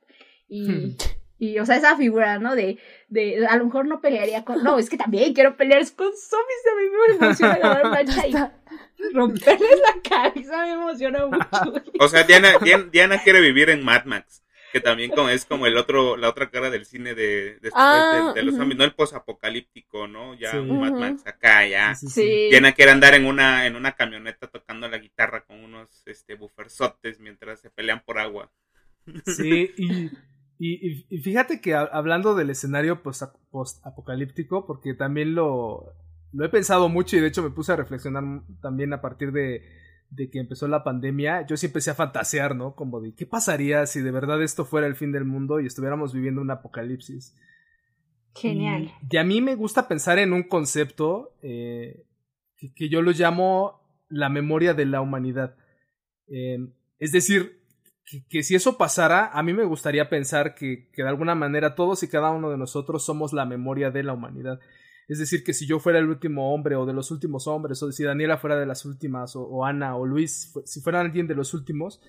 y... 0.48 0.70
Hmm. 0.70 0.98
Y, 1.38 1.60
o 1.60 1.66
sea, 1.66 1.76
esa 1.76 1.98
figura, 1.98 2.40
¿no? 2.40 2.56
De, 2.56 2.80
de, 3.10 3.46
a 3.46 3.58
lo 3.58 3.66
mejor 3.66 3.86
no 3.88 4.00
pelearía 4.00 4.46
con, 4.46 4.64
no, 4.64 4.80
es 4.80 4.90
que 4.90 4.98
también 4.98 5.34
quiero 5.34 5.58
pelear 5.58 5.82
con 5.96 6.12
zombies, 6.16 6.64
a 6.72 6.82
mí 6.82 6.90
me 6.90 7.26
emociona 7.26 7.54
agarrar 7.56 7.88
una 7.88 8.00
hacha 8.00 8.28
y 8.98 9.14
romperles 9.14 9.80
la 9.82 10.10
cabeza, 10.10 10.62
me 10.62 10.72
emociona 10.72 11.26
mucho. 11.26 11.84
o 12.00 12.08
sea, 12.08 12.24
Diana, 12.24 12.54
Diana, 12.92 13.22
quiere 13.22 13.42
vivir 13.42 13.70
en 13.70 13.84
Mad 13.84 14.06
Max, 14.06 14.46
que 14.72 14.80
también 14.80 15.12
como, 15.12 15.28
es 15.28 15.44
como 15.44 15.68
el 15.68 15.76
otro, 15.76 16.16
la 16.16 16.30
otra 16.30 16.50
cara 16.50 16.70
del 16.70 16.86
cine 16.86 17.16
de, 17.16 17.60
después 17.62 17.74
ah, 17.76 18.32
de, 18.34 18.44
los 18.44 18.56
zombies, 18.56 18.78
no 18.78 18.86
el 18.86 18.94
posapocalíptico, 18.94 20.08
¿no? 20.08 20.36
Ya 20.36 20.54
un 20.62 20.80
Mad 20.80 20.94
Max 20.94 21.28
acá, 21.28 21.68
ya. 21.68 21.96
Sí. 21.96 22.48
Diana 22.50 22.72
quiere 22.72 22.92
andar 22.92 23.14
en 23.14 23.26
una, 23.26 23.66
en 23.66 23.76
una 23.76 23.92
camioneta 23.92 24.48
tocando 24.48 24.88
la 24.88 25.00
guitarra 25.00 25.44
con 25.44 25.62
unos, 25.62 26.02
este, 26.06 26.36
buffersotes 26.36 27.20
mientras 27.20 27.60
se 27.60 27.70
pelean 27.70 28.02
por 28.06 28.20
agua. 28.20 28.50
Sí, 29.26 29.72
y 29.78 30.10
y, 30.58 31.20
fíjate 31.20 31.60
que 31.60 31.74
hablando 31.76 32.36
del 32.36 32.49
escenario 32.49 33.03
post-apocalíptico, 33.03 34.66
porque 34.66 34.93
también 34.93 35.36
lo, 35.36 35.93
lo 36.32 36.45
he 36.45 36.49
pensado 36.49 36.89
mucho 36.89 37.18
y 37.18 37.20
de 37.20 37.28
hecho 37.28 37.43
me 37.43 37.49
puse 37.49 37.74
a 37.74 37.76
reflexionar 37.76 38.24
también 38.62 38.93
a 38.93 39.01
partir 39.01 39.32
de, 39.32 39.64
de 40.10 40.30
que 40.30 40.39
empezó 40.39 40.68
la 40.68 40.84
pandemia, 40.84 41.45
yo 41.45 41.58
sí 41.58 41.68
empecé 41.68 41.91
a 41.91 41.95
fantasear, 41.95 42.56
¿no? 42.56 42.76
Como 42.76 43.01
de 43.01 43.14
qué 43.14 43.26
pasaría 43.26 43.86
si 43.86 44.01
de 44.01 44.12
verdad 44.12 44.41
esto 44.41 44.66
fuera 44.66 44.88
el 44.88 44.95
fin 44.95 45.12
del 45.12 45.26
mundo 45.26 45.60
y 45.60 45.66
estuviéramos 45.66 46.14
viviendo 46.14 46.41
un 46.41 46.51
apocalipsis. 46.51 47.36
Genial. 48.34 48.91
Y, 49.10 49.18
a 49.18 49.24
mí 49.24 49.41
me 49.41 49.56
gusta 49.56 49.88
pensar 49.88 50.20
en 50.20 50.34
un 50.34 50.43
concepto 50.43 51.38
eh, 51.41 52.06
que, 52.76 52.89
yo 52.89 53.01
lo 53.01 53.12
llamo 53.12 53.82
la 54.10 54.30
memoria 54.30 54.74
de 54.74 54.86
la 54.86 55.01
humanidad. 55.01 55.56
Eh, 56.28 56.60
es 56.99 57.12
decir, 57.12 57.62
que, 58.06 58.43
si 58.43 58.56
eso 58.56 58.78
pasara, 58.78 59.32
a 59.34 59.41
mí 59.41 59.53
me 59.53 59.66
gustaría 59.66 60.10
pensar 60.10 60.53
que, 60.53 60.89
que, 60.91 61.03
de 61.03 61.10
alguna 61.10 61.34
manera 61.34 61.76
todos 61.76 62.03
y 62.03 62.08
cada 62.08 62.32
uno 62.32 62.51
de 62.51 62.58
nosotros 62.58 63.03
somos 63.03 63.34
la 63.34 63.45
memoria 63.45 63.89
de 63.89 64.03
la 64.03 64.14
humanidad. 64.14 64.60
Es 65.08 65.20
decir, 65.20 65.43
que 65.43 65.53
si 65.53 65.68
yo 65.68 65.80
fuera 65.80 65.99
el 65.99 66.10
último 66.10 66.53
hombre 66.53 66.76
o 66.76 66.86
de 66.86 66.93
los 66.93 67.12
últimos 67.12 67.47
hombres, 67.47 67.82
o 67.82 67.91
si 67.91 68.03
Daniela 68.03 68.38
fuera 68.38 68.58
de 68.58 68.66
las 68.66 68.86
últimas, 68.86 69.36
o, 69.36 69.66
Ana 69.66 69.95
o 69.95 70.06
Luis, 70.06 70.53
si 70.66 70.82
fuera 70.82 71.01
alguien 71.01 71.28
de 71.28 71.36
los 71.36 71.53
últimos, 71.53 72.01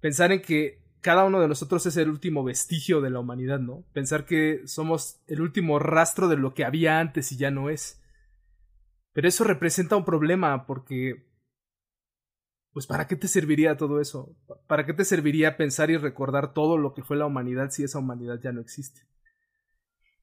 pensar 0.00 0.32
en 0.32 0.42
que 0.42 0.82
cada 1.00 1.24
uno 1.24 1.40
de 1.40 1.48
nosotros 1.48 1.84
es 1.86 1.96
el 1.96 2.08
último 2.08 2.44
vestigio 2.44 3.00
de 3.00 3.10
la 3.10 3.20
humanidad, 3.20 3.60
¿no? 3.60 3.84
Pensar 3.92 4.24
que 4.24 4.62
somos 4.66 5.20
el 5.26 5.40
último 5.40 5.78
rastro 5.78 6.28
de 6.28 6.36
lo 6.36 6.54
que 6.54 6.64
había 6.64 6.98
antes 6.98 7.32
y 7.32 7.36
ya 7.36 7.50
no 7.50 7.70
es. 7.70 8.02
Pero 9.12 9.28
eso 9.28 9.44
representa 9.44 9.96
un 9.96 10.04
problema 10.04 10.66
porque 10.66 11.27
pues 12.78 12.86
¿para 12.86 13.08
qué 13.08 13.16
te 13.16 13.26
serviría 13.26 13.76
todo 13.76 14.00
eso? 14.00 14.36
¿Para 14.68 14.86
qué 14.86 14.92
te 14.92 15.04
serviría 15.04 15.56
pensar 15.56 15.90
y 15.90 15.96
recordar 15.96 16.54
todo 16.54 16.78
lo 16.78 16.94
que 16.94 17.02
fue 17.02 17.16
la 17.16 17.26
humanidad 17.26 17.70
si 17.70 17.82
esa 17.82 17.98
humanidad 17.98 18.38
ya 18.40 18.52
no 18.52 18.60
existe? 18.60 19.00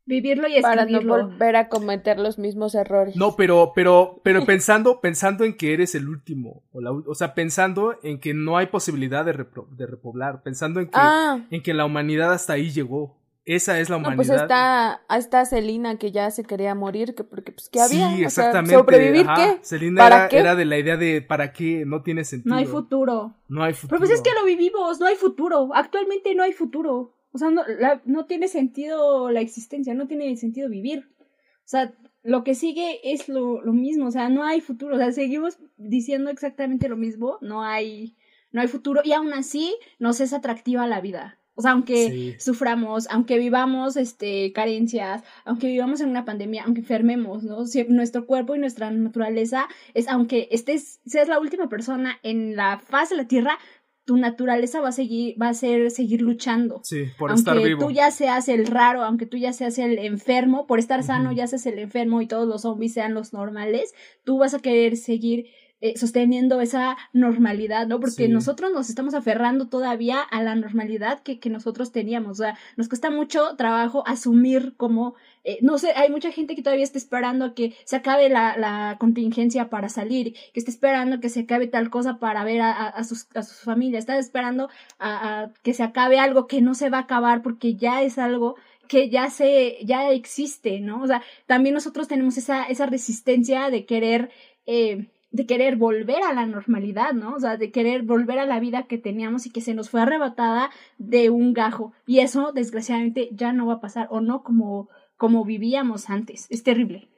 Vivirlo 0.06 0.48
y 0.48 0.56
escribirlo. 0.56 1.10
Para 1.10 1.26
no 1.26 1.28
volver 1.28 1.58
a 1.58 1.68
cometer 1.68 2.18
los 2.18 2.40
mismos 2.40 2.74
errores. 2.74 3.18
No, 3.18 3.36
pero, 3.36 3.74
pero, 3.76 4.22
pero 4.24 4.46
pensando, 4.46 5.02
pensando 5.02 5.44
en 5.44 5.58
que 5.58 5.74
eres 5.74 5.96
el 5.96 6.08
último, 6.08 6.64
o, 6.72 6.80
la, 6.80 6.94
o 6.94 7.14
sea, 7.14 7.34
pensando 7.34 8.00
en 8.04 8.22
que 8.22 8.34
no 8.34 8.56
hay 8.56 8.68
posibilidad 8.68 9.26
de, 9.26 9.34
de 9.34 9.86
repoblar, 9.86 10.42
pensando 10.42 10.80
en 10.80 10.86
que, 10.86 10.94
ah. 10.94 11.46
en 11.52 11.62
que 11.62 11.74
la 11.74 11.84
humanidad 11.84 12.32
hasta 12.32 12.54
ahí 12.54 12.72
llegó. 12.72 13.18
Esa 13.46 13.80
es 13.80 13.90
la 13.90 13.98
humanidad. 13.98 14.16
No, 14.16 14.18
pues 14.18 14.42
está, 14.42 15.02
está 15.16 15.46
Celina 15.46 15.98
que 16.00 16.12
ya 16.12 16.32
se 16.32 16.44
quería 16.44 16.74
morir, 16.74 17.14
que 17.14 17.24
porque 17.24 17.52
pues 17.52 17.70
¿qué 17.70 17.80
había? 17.80 18.10
Sí, 18.10 18.24
exactamente. 18.24 18.76
¿Sobrevivir 18.76 19.28
qué? 19.36 19.60
Celina 19.62 20.08
era, 20.08 20.28
era, 20.28 20.56
de 20.56 20.66
la 20.66 20.80
idea 20.80 20.98
de 20.98 21.22
¿para 21.22 21.54
qué? 21.54 21.86
No 21.86 22.02
tiene 22.02 22.24
sentido. 22.24 22.56
No 22.56 22.60
hay 22.60 22.66
futuro. 22.66 23.36
No 23.48 23.64
hay 23.64 23.74
futuro. 23.74 24.00
Pero 24.00 24.00
pues 24.00 24.12
es 24.12 24.22
que 24.22 24.34
lo 24.34 24.46
vivimos, 24.46 25.00
no 25.00 25.06
hay 25.06 25.16
futuro. 25.16 25.70
Actualmente 25.76 26.34
no 26.34 26.42
hay 26.42 26.54
futuro. 26.54 27.16
O 27.32 27.38
sea, 27.38 27.52
no, 27.52 27.64
no 28.06 28.26
tiene 28.26 28.48
sentido 28.48 29.30
la 29.30 29.42
existencia, 29.42 29.94
no 29.94 30.08
tiene 30.08 30.36
sentido 30.38 30.68
vivir. 30.68 31.12
O 31.20 31.68
sea, 31.68 31.94
lo 32.24 32.44
que 32.44 32.56
sigue 32.56 33.00
es 33.04 33.30
lo, 33.30 33.62
lo 33.62 33.74
mismo, 33.74 34.08
o 34.08 34.12
sea, 34.12 34.30
no 34.30 34.44
hay 34.44 34.60
futuro. 34.60 34.96
O 34.96 34.98
sea, 34.98 35.12
seguimos 35.12 35.60
diciendo 35.78 36.32
exactamente 36.32 36.90
lo 36.90 36.98
mismo, 36.98 37.38
no 37.42 37.62
hay, 37.62 38.16
no 38.52 38.62
hay 38.62 38.68
futuro 38.68 39.02
y 39.04 39.14
aún 39.14 39.32
así 39.34 39.76
nos 40.00 40.20
es 40.20 40.34
atractiva 40.34 40.88
la 40.88 41.02
vida. 41.02 41.38
O 41.56 41.62
sea, 41.62 41.72
aunque 41.72 42.36
suframos, 42.40 43.08
aunque 43.10 43.40
vivamos 43.40 43.96
este, 43.96 44.52
carencias, 44.52 45.24
aunque 45.46 45.68
vivamos 45.68 46.02
en 46.02 46.10
una 46.10 46.26
pandemia, 46.26 46.64
aunque 46.66 46.82
enfermemos, 46.82 47.44
¿no? 47.44 47.66
Si 47.66 47.86
nuestro 47.86 48.26
cuerpo 48.26 48.56
y 48.56 48.60
nuestra 48.60 48.92
naturaleza 48.92 49.68
es, 49.94 50.10
aunque 50.10 50.50
estés, 50.52 51.00
seas 51.06 51.30
la 51.30 51.40
última 51.40 51.70
persona 51.70 52.20
en 52.24 52.58
la 52.58 52.80
faz 52.80 53.10
de 53.10 53.16
la 53.16 53.28
Tierra, 53.28 53.58
tu 54.06 54.18
naturaleza 54.18 54.82
va 54.82 54.90
a 54.90 54.92
seguir, 54.92 55.42
va 55.42 55.50
a 55.50 55.54
ser 55.54 55.90
seguir 55.92 56.22
luchando. 56.22 56.82
Sí, 56.84 57.06
por 57.18 57.32
aunque 57.32 57.40
estar 57.40 57.58
vivo. 57.58 57.86
tú 57.86 57.92
ya 57.92 58.12
seas 58.12 58.48
el 58.50 58.68
raro, 58.68 59.04
aunque 59.04 59.26
tú 59.26 59.38
ya 59.38 59.52
seas 59.52 59.80
el 59.80 59.98
enfermo, 59.98 60.68
por 60.68 60.78
estar 60.78 61.04
sano 61.04 61.32
ya 61.32 61.48
seas 61.48 61.66
el 61.66 61.80
enfermo 61.80 62.22
y 62.22 62.28
todos 62.28 62.48
los 62.48 62.62
zombies 62.62 62.94
sean 62.94 63.14
los 63.14 63.34
normales, 63.34 63.96
tú 64.24 64.38
vas 64.38 64.54
a 64.54 64.60
querer 64.60 64.96
seguir 64.96 65.48
eh, 65.82 65.98
sosteniendo 65.98 66.62
esa 66.62 66.98
normalidad, 67.14 67.88
¿no? 67.88 68.00
Porque 68.00 68.28
nosotros 68.28 68.72
nos 68.72 68.90
estamos 68.90 69.14
aferrando 69.14 69.68
todavía 69.68 70.22
a 70.22 70.42
la 70.42 70.56
normalidad 70.56 71.22
que, 71.22 71.40
que 71.40 71.50
nosotros 71.50 71.92
teníamos. 71.92 72.40
O 72.40 72.44
sea, 72.44 72.58
nos 72.78 72.88
cuesta 72.88 73.10
mucho 73.10 73.56
trabajo 73.58 74.04
asumir 74.08 74.76
como, 74.78 75.16
eh, 75.44 75.58
no 75.62 75.78
sé, 75.78 75.92
hay 75.96 76.10
mucha 76.10 76.32
gente 76.32 76.56
que 76.56 76.64
todavía 76.64 76.84
está 76.84 76.98
esperando 76.98 77.46
a 77.46 77.54
que 77.54 77.76
se 77.84 77.98
acabe 77.98 78.30
la, 78.30 78.58
la 78.58 78.98
contingencia 79.00 79.70
para 79.70 79.90
salir, 79.90 80.34
que 80.54 80.60
está 80.60 80.72
esperando 80.72 81.20
que 81.20 81.30
se 81.30 81.42
acabe 81.42 81.68
tal 81.68 81.90
cosa 81.90 82.20
para 82.20 82.44
ver 82.44 82.62
a, 82.62 82.72
a, 82.72 83.04
sus, 83.04 83.28
a 83.36 83.44
sus 83.44 83.58
familias, 83.58 84.04
está 84.04 84.18
esperando 84.18 84.70
a, 84.98 85.44
a 85.44 85.54
que 85.62 85.74
se 85.74 85.84
acabe 85.84 86.20
algo 86.20 86.48
que 86.48 86.62
no 86.62 86.74
se 86.74 86.90
va 86.90 87.00
a 87.00 87.02
acabar 87.02 87.42
porque 87.42 87.76
ya 87.76 88.02
es 88.02 88.18
algo 88.18 88.56
que 88.88 89.10
ya 89.10 89.30
se, 89.30 89.78
ya 89.84 90.12
existe, 90.12 90.80
¿no? 90.80 91.02
O 91.02 91.08
sea, 91.08 91.22
también 91.46 91.74
nosotros 91.74 92.08
tenemos 92.08 92.38
esa, 92.38 92.64
esa 92.66 92.86
resistencia 92.86 93.70
de 93.70 93.86
querer, 93.86 94.32
eh, 94.66 95.10
de 95.36 95.46
querer 95.46 95.76
volver 95.76 96.24
a 96.24 96.34
la 96.34 96.46
normalidad, 96.46 97.14
¿no? 97.14 97.34
O 97.34 97.40
sea, 97.40 97.58
de 97.58 97.70
querer 97.72 98.04
volver 98.04 98.40
a 98.40 98.46
la 98.46 98.60
vida 98.62 98.84
que 98.84 98.98
teníamos 98.98 99.46
y 99.46 99.50
que 99.50 99.60
se 99.60 99.74
nos 99.74 99.90
fue 99.90 100.02
arrebatada 100.02 100.70
de 100.98 101.30
un 101.30 101.54
gajo. 101.54 101.92
Y 102.08 102.20
eso, 102.20 102.54
desgraciadamente, 102.54 103.30
ya 103.34 103.52
no 103.52 103.66
va 103.66 103.74
a 103.74 103.82
pasar, 103.82 104.08
o 104.12 104.22
no 104.22 104.44
como, 104.44 104.88
como 105.18 105.44
vivíamos 105.44 106.10
antes. 106.10 106.48
Es 106.50 106.64
terrible. 106.64 107.10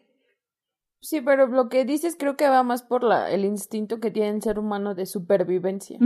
Sí, 0.99 1.21
pero 1.21 1.45
lo 1.45 1.69
que 1.69 1.85
dices 1.85 2.15
creo 2.17 2.35
que 2.35 2.49
va 2.49 2.63
más 2.63 2.81
por 2.81 3.03
la, 3.03 3.29
el 3.29 3.45
instinto 3.45 3.99
que 3.99 4.09
tiene 4.09 4.29
el 4.29 4.41
ser 4.41 4.57
humano 4.57 4.95
de 4.95 5.05
supervivencia. 5.05 5.99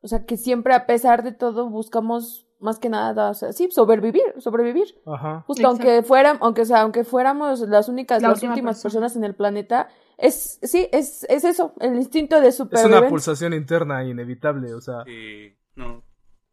O 0.00 0.08
sea, 0.08 0.24
que 0.24 0.38
siempre, 0.38 0.72
a 0.72 0.86
pesar 0.86 1.22
de 1.22 1.32
todo, 1.32 1.68
buscamos 1.68 2.46
más 2.58 2.78
que 2.78 2.88
nada, 2.88 3.28
o 3.28 3.34
sea, 3.34 3.52
sí, 3.52 3.68
sobrevivir, 3.70 4.32
sobrevivir. 4.38 4.98
Ajá. 5.04 5.44
Justo 5.46 5.68
aunque 5.68 6.02
fueran, 6.02 6.38
aunque 6.40 6.64
sea, 6.64 6.80
aunque 6.80 7.04
fuéramos 7.04 7.60
las 7.60 7.90
únicas, 7.90 8.22
las 8.22 8.42
últimas 8.42 8.82
personas 8.82 9.14
en 9.14 9.24
el 9.24 9.34
planeta, 9.34 9.88
es, 10.18 10.58
sí, 10.62 10.88
es, 10.92 11.24
es 11.28 11.44
eso, 11.44 11.74
el 11.80 11.94
instinto 11.96 12.40
de 12.40 12.52
supervivencia. 12.52 12.96
Es 12.96 13.02
una 13.02 13.08
pulsación 13.08 13.52
interna 13.52 14.04
inevitable, 14.04 14.74
o 14.74 14.80
sea. 14.80 15.04
Sí, 15.04 15.54
no. 15.74 16.02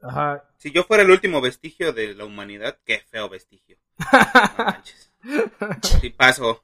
Ajá. 0.02 0.44
Si 0.58 0.72
yo 0.72 0.84
fuera 0.84 1.04
el 1.04 1.12
último 1.12 1.40
vestigio 1.40 1.94
de 1.94 2.14
la 2.14 2.26
humanidad, 2.26 2.78
qué 2.86 3.00
feo 3.10 3.30
vestigio. 3.30 3.78
no 4.12 4.66
manches. 4.66 5.12
Sí, 6.02 6.10
paso. 6.10 6.64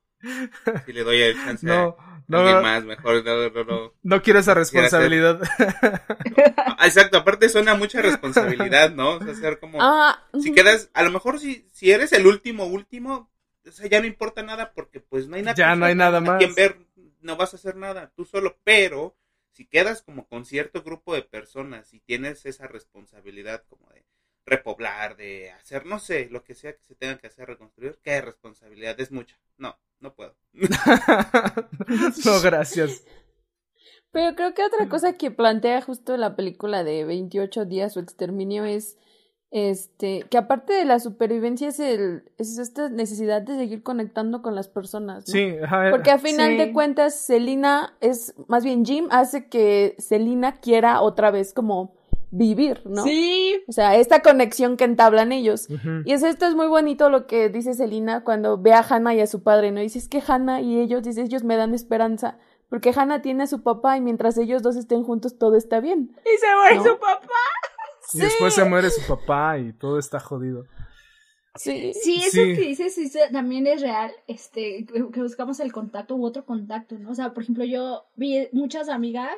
Si 0.85 0.91
le 0.91 1.03
doy 1.05 1.21
el 1.21 1.35
chance 1.35 1.65
no, 1.65 1.95
no, 2.27 2.39
alguien 2.39 2.61
más, 2.61 2.83
mejor 2.83 3.23
no, 3.23 3.49
no, 3.63 3.93
no. 4.03 4.21
quiero 4.21 4.39
esa 4.39 4.53
responsabilidad. 4.53 5.39
Ah, 6.57 6.85
exacto, 6.85 7.17
aparte 7.17 7.47
suena 7.47 7.75
mucha 7.75 8.01
responsabilidad, 8.01 8.91
¿no? 8.91 9.11
O 9.11 9.23
sea, 9.23 9.33
ser 9.35 9.59
como... 9.59 9.77
Ah, 9.81 10.21
si 10.41 10.51
quedas, 10.51 10.89
a 10.93 11.03
lo 11.03 11.11
mejor 11.11 11.39
si, 11.39 11.67
si 11.71 11.91
eres 11.91 12.11
el 12.11 12.27
último, 12.27 12.65
último, 12.65 13.29
o 13.67 13.71
sea, 13.71 13.87
ya 13.87 13.99
no 13.99 14.07
importa 14.07 14.43
nada 14.43 14.73
porque 14.73 14.99
pues 14.99 15.27
no 15.27 15.35
hay 15.35 15.43
nada. 15.43 15.55
Ya 15.55 15.75
no 15.75 15.85
hay 15.85 15.95
nada 15.95 16.19
más. 16.19 16.37
Quien 16.37 16.55
ver, 16.55 16.77
no 17.19 17.37
vas 17.37 17.53
a 17.53 17.57
hacer 17.57 17.75
nada, 17.75 18.11
tú 18.15 18.25
solo, 18.25 18.57
pero 18.63 19.15
si 19.51 19.65
quedas 19.65 20.01
como 20.01 20.27
con 20.27 20.45
cierto 20.45 20.83
grupo 20.83 21.13
de 21.13 21.23
personas 21.23 21.93
y 21.93 21.99
tienes 21.99 22.45
esa 22.45 22.67
responsabilidad 22.67 23.63
como 23.67 23.89
de 23.89 24.05
repoblar, 24.45 25.15
de 25.15 25.51
hacer, 25.51 25.85
no 25.85 25.99
sé, 25.99 26.27
lo 26.29 26.43
que 26.43 26.55
sea 26.55 26.73
que 26.73 26.83
se 26.83 26.95
tenga 26.95 27.17
que 27.17 27.27
hacer, 27.27 27.47
reconstruir, 27.47 27.99
qué 28.03 28.21
responsabilidad, 28.21 28.99
es 28.99 29.11
mucha. 29.11 29.37
No, 29.57 29.77
no 29.99 30.15
puedo. 30.15 30.35
no, 30.53 32.41
gracias. 32.41 33.03
Pero 34.11 34.35
creo 34.35 34.53
que 34.53 34.63
otra 34.63 34.89
cosa 34.89 35.13
que 35.13 35.29
plantea 35.29 35.81
justo 35.81 36.17
la 36.17 36.35
película 36.35 36.83
de 36.83 37.05
28 37.05 37.65
días 37.65 37.95
o 37.95 37.99
exterminio 37.99 38.65
es 38.65 38.97
este 39.51 40.25
que 40.29 40.37
aparte 40.37 40.73
de 40.73 40.85
la 40.85 40.99
supervivencia 40.99 41.69
es 41.69 41.79
el 41.79 42.23
es 42.37 42.59
esta 42.59 42.87
necesidad 42.87 43.41
de 43.41 43.55
seguir 43.55 43.81
conectando 43.81 44.43
con 44.43 44.53
las 44.53 44.67
personas 44.67 45.27
¿no? 45.27 45.33
sí 45.33 45.55
porque 45.89 46.11
a 46.11 46.19
final 46.19 46.55
de 46.55 46.71
cuentas 46.71 47.15
Selina 47.15 47.95
es 47.99 48.35
más 48.47 48.63
bien 48.63 48.85
Jim 48.85 49.07
hace 49.09 49.47
que 49.47 49.95
Selina 49.97 50.57
quiera 50.59 51.01
otra 51.01 51.31
vez 51.31 51.53
como 51.53 51.97
vivir, 52.31 52.81
¿no? 52.85 53.03
Sí. 53.03 53.61
O 53.67 53.71
sea, 53.71 53.95
esta 53.95 54.21
conexión 54.21 54.77
que 54.77 54.83
entablan 54.83 55.31
ellos. 55.31 55.67
Y 56.05 56.11
es 56.11 56.23
esto 56.23 56.45
es 56.45 56.55
muy 56.55 56.67
bonito 56.67 57.09
lo 57.09 57.27
que 57.27 57.49
dice 57.49 57.73
Selina 57.73 58.23
cuando 58.23 58.57
ve 58.57 58.73
a 58.73 58.85
Hannah 58.87 59.15
y 59.15 59.21
a 59.21 59.27
su 59.27 59.43
padre, 59.43 59.71
¿no? 59.71 59.81
dice, 59.81 59.99
es 59.99 60.07
que 60.07 60.21
Hannah 60.25 60.61
y 60.61 60.79
ellos, 60.79 61.03
dice, 61.03 61.21
ellos 61.21 61.43
me 61.43 61.57
dan 61.57 61.73
esperanza. 61.73 62.37
Porque 62.69 62.93
Hannah 62.95 63.23
tiene 63.23 63.43
a 63.43 63.47
su 63.47 63.63
papá 63.63 63.97
y 63.97 64.01
mientras 64.01 64.37
ellos 64.37 64.61
dos 64.61 64.75
estén 64.75 65.03
juntos 65.03 65.39
todo 65.39 65.55
está 65.55 65.79
bien. 65.79 66.15
Y 66.23 66.37
se 66.37 66.55
muere 66.55 66.89
su 66.89 66.99
papá. 66.99 67.27
Y 68.13 68.19
después 68.19 68.53
se 68.53 68.63
muere 68.63 68.89
su 68.89 69.05
papá 69.07 69.57
y 69.57 69.73
todo 69.73 69.99
está 69.99 70.19
jodido. 70.19 70.65
Sí, 71.55 71.93
sí, 71.93 72.21
eso 72.23 72.37
que 72.37 72.67
dices 72.67 73.17
también 73.31 73.67
es 73.67 73.81
real, 73.81 74.11
este, 74.27 74.85
que 74.85 75.21
buscamos 75.21 75.59
el 75.59 75.73
contacto 75.73 76.15
u 76.15 76.23
otro 76.23 76.45
contacto, 76.45 76.97
¿no? 76.97 77.11
O 77.11 77.15
sea, 77.15 77.33
por 77.33 77.43
ejemplo, 77.43 77.65
yo 77.65 78.05
vi 78.15 78.47
muchas 78.53 78.87
amigas 78.87 79.35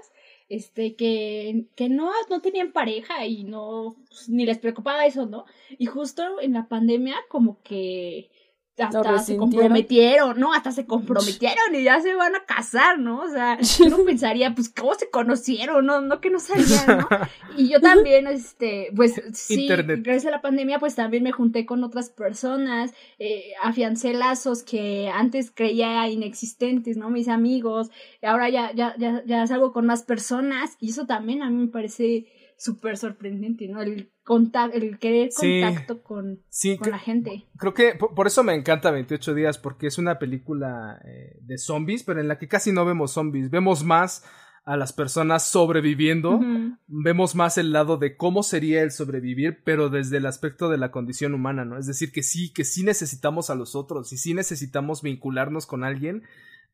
este, 0.49 0.95
que, 0.95 1.65
que 1.75 1.89
no, 1.89 2.11
no 2.29 2.41
tenían 2.41 2.73
pareja 2.73 3.25
y 3.25 3.43
no, 3.43 3.95
pues, 4.09 4.29
ni 4.29 4.45
les 4.45 4.59
preocupaba 4.59 5.05
eso, 5.05 5.25
¿no? 5.25 5.45
Y 5.77 5.85
justo 5.85 6.41
en 6.41 6.53
la 6.53 6.67
pandemia 6.67 7.15
como 7.29 7.61
que 7.63 8.29
hasta 8.77 9.19
se 9.19 9.37
comprometieron, 9.37 10.39
¿no? 10.39 10.53
Hasta 10.53 10.71
se 10.71 10.85
comprometieron 10.85 11.75
y 11.75 11.83
ya 11.83 12.01
se 12.01 12.13
van 12.15 12.35
a 12.35 12.45
casar, 12.45 12.99
¿no? 12.99 13.21
O 13.21 13.29
sea, 13.29 13.57
uno 13.85 14.03
pensaría, 14.05 14.55
pues, 14.55 14.69
¿cómo 14.69 14.93
se 14.95 15.09
conocieron? 15.09 15.85
No, 15.85 16.01
no 16.01 16.21
que 16.21 16.29
no 16.29 16.39
sabían, 16.39 16.99
¿no? 16.99 17.07
Y 17.57 17.69
yo 17.69 17.81
también, 17.81 18.27
este, 18.27 18.91
pues, 18.95 19.21
sí, 19.33 19.67
gracias 19.67 20.25
a 20.25 20.31
la 20.31 20.41
pandemia, 20.41 20.79
pues 20.79 20.95
también 20.95 21.23
me 21.23 21.33
junté 21.33 21.65
con 21.65 21.83
otras 21.83 22.09
personas, 22.09 22.93
eh, 23.19 23.51
afiancé 23.61 24.13
lazos 24.13 24.63
que 24.63 25.09
antes 25.13 25.51
creía 25.51 26.07
inexistentes, 26.07 26.95
¿no? 26.95 27.09
Mis 27.09 27.27
amigos, 27.27 27.91
ahora 28.21 28.49
ya, 28.49 28.71
ya, 28.73 28.95
ya, 28.97 29.21
ya 29.25 29.45
salgo 29.47 29.73
con 29.73 29.85
más 29.85 30.03
personas 30.03 30.77
y 30.79 30.91
eso 30.91 31.05
también 31.05 31.43
a 31.43 31.49
mí 31.49 31.57
me 31.57 31.67
parece 31.67 32.27
súper 32.57 32.95
sorprendente, 32.95 33.67
¿no? 33.67 33.81
El 33.81 34.10
contacto, 34.23 34.77
el 34.77 34.99
querer 34.99 35.29
contacto 35.35 36.03
con, 36.03 36.39
con 36.79 36.91
la 36.91 36.99
gente. 36.99 37.47
Creo 37.57 37.73
que 37.73 37.95
por, 37.95 38.27
eso 38.27 38.43
me 38.43 38.53
encanta 38.53 38.91
28 38.91 39.33
días, 39.33 39.57
porque 39.57 39.87
es 39.87 39.97
una 39.97 40.19
película 40.19 41.01
eh, 41.05 41.37
de 41.41 41.57
zombies, 41.57 42.03
pero 42.03 42.19
en 42.19 42.27
la 42.27 42.37
que 42.37 42.47
casi 42.47 42.71
no 42.71 42.85
vemos 42.85 43.11
zombies, 43.11 43.49
vemos 43.49 43.83
más 43.83 44.23
a 44.63 44.77
las 44.77 44.93
personas 44.93 45.43
sobreviviendo, 45.43 46.39
vemos 46.85 47.33
más 47.33 47.57
el 47.57 47.71
lado 47.71 47.97
de 47.97 48.15
cómo 48.15 48.43
sería 48.43 48.83
el 48.83 48.91
sobrevivir, 48.91 49.63
pero 49.63 49.89
desde 49.89 50.17
el 50.17 50.27
aspecto 50.27 50.69
de 50.69 50.77
la 50.77 50.91
condición 50.91 51.33
humana, 51.33 51.65
¿no? 51.65 51.79
Es 51.79 51.87
decir, 51.87 52.11
que 52.11 52.21
sí, 52.21 52.53
que 52.53 52.63
sí 52.63 52.83
necesitamos 52.83 53.49
a 53.49 53.55
los 53.55 53.75
otros 53.75 54.13
y 54.13 54.17
sí 54.17 54.35
necesitamos 54.35 55.01
vincularnos 55.01 55.65
con 55.65 55.83
alguien, 55.83 56.23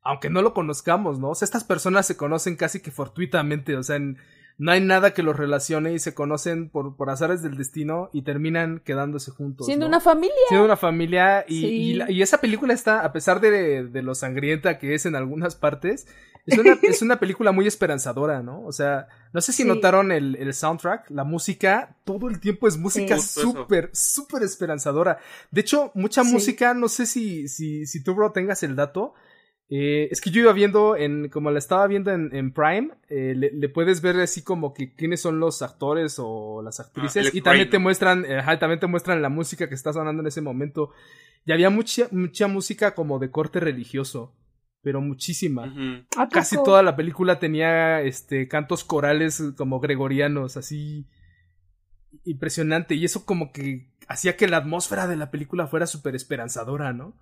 aunque 0.01 0.29
no 0.29 0.41
lo 0.41 0.53
conozcamos, 0.53 1.19
¿no? 1.19 1.29
O 1.29 1.35
sea, 1.35 1.45
estas 1.45 1.63
personas 1.63 2.05
se 2.05 2.17
conocen 2.17 2.57
casi 2.57 2.81
que 2.81 2.91
fortuitamente, 2.91 3.77
o 3.77 3.83
sea, 3.83 3.95
en, 3.95 4.17
no 4.59 4.71
hay 4.71 4.81
nada 4.81 5.13
que 5.13 5.21
los 5.21 5.37
relacione 5.37 5.93
y 5.93 5.99
se 5.99 6.15
conocen 6.15 6.69
por, 6.69 6.95
por 6.95 7.11
azares 7.11 7.43
del 7.43 7.57
destino 7.57 8.09
y 8.11 8.23
terminan 8.23 8.79
quedándose 8.79 9.29
juntos. 9.29 9.67
Siendo 9.67 9.85
una 9.85 9.99
familia. 9.99 10.35
Siendo 10.47 10.65
una 10.65 10.77
familia 10.77 11.45
y, 11.47 12.01
y, 12.09 12.21
esa 12.21 12.39
película 12.39 12.73
está, 12.73 13.01
a 13.01 13.13
pesar 13.13 13.39
de, 13.39 13.83
de, 13.83 14.01
lo 14.01 14.15
sangrienta 14.15 14.79
que 14.79 14.95
es 14.95 15.05
en 15.05 15.15
algunas 15.15 15.55
partes, 15.55 16.07
es 16.47 16.57
una, 16.57 16.71
es 16.81 17.03
una 17.03 17.19
película 17.19 17.51
muy 17.51 17.67
esperanzadora, 17.67 18.41
¿no? 18.41 18.65
O 18.65 18.71
sea, 18.71 19.07
no 19.31 19.41
sé 19.41 19.53
si 19.53 19.63
notaron 19.63 20.11
el, 20.11 20.35
el, 20.37 20.51
soundtrack, 20.55 21.11
la 21.11 21.23
música, 21.23 21.95
todo 22.03 22.27
el 22.27 22.39
tiempo 22.39 22.67
es 22.67 22.77
música 22.77 23.19
súper, 23.19 23.91
súper 23.93 24.41
esperanzadora. 24.41 25.19
De 25.51 25.61
hecho, 25.61 25.91
mucha 25.93 26.23
música, 26.23 26.73
no 26.73 26.87
sé 26.87 27.05
si, 27.05 27.47
si, 27.47 27.85
si 27.85 28.03
tú, 28.03 28.15
bro, 28.15 28.31
tengas 28.31 28.63
el 28.63 28.75
dato, 28.75 29.13
eh, 29.69 30.07
es 30.11 30.21
que 30.21 30.29
yo 30.31 30.41
iba 30.41 30.53
viendo, 30.53 30.95
en, 30.95 31.27
como 31.29 31.51
la 31.51 31.59
estaba 31.59 31.85
viendo 31.87 32.11
en, 32.11 32.33
en 32.33 32.53
Prime, 32.53 32.91
eh, 33.09 33.33
le, 33.35 33.69
puedes 33.69 34.01
ver 34.01 34.17
así 34.19 34.41
como 34.41 34.73
que 34.73 34.93
quiénes 34.93 35.21
son 35.21 35.39
los 35.39 35.61
actores 35.61 36.15
o 36.19 36.61
las 36.61 36.79
actrices 36.79 37.27
ah, 37.27 37.29
y 37.33 37.41
también 37.41 37.69
te 37.69 37.77
muestran, 37.77 38.25
también 38.59 38.79
te 38.79 38.87
muestran 38.87 39.21
la 39.21 39.29
música 39.29 39.67
que 39.67 39.75
está 39.75 39.91
sonando 39.91 40.21
en 40.21 40.27
ese 40.27 40.41
momento. 40.41 40.91
Y 41.45 41.51
había 41.51 41.69
mucha, 41.69 42.07
mucha 42.11 42.47
música 42.47 42.95
como 42.95 43.19
de 43.19 43.29
corte 43.29 43.59
religioso, 43.59 44.33
pero 44.81 45.01
muchísima. 45.01 45.73
Casi 46.31 46.55
toda 46.63 46.81
la 46.81 46.95
película 46.95 47.39
tenía 47.39 48.01
este 48.01 48.47
cantos 48.47 48.85
corales 48.85 49.43
como 49.57 49.81
gregorianos, 49.81 50.55
así 50.55 51.07
impresionante. 52.23 52.95
Y 52.95 53.03
eso 53.03 53.25
como 53.25 53.51
que 53.51 53.89
hacía 54.07 54.37
que 54.37 54.47
la 54.47 54.57
atmósfera 54.57 55.07
de 55.07 55.17
la 55.17 55.29
película 55.29 55.67
fuera 55.67 55.87
súper 55.87 56.15
esperanzadora, 56.15 56.93
¿no? 56.93 57.15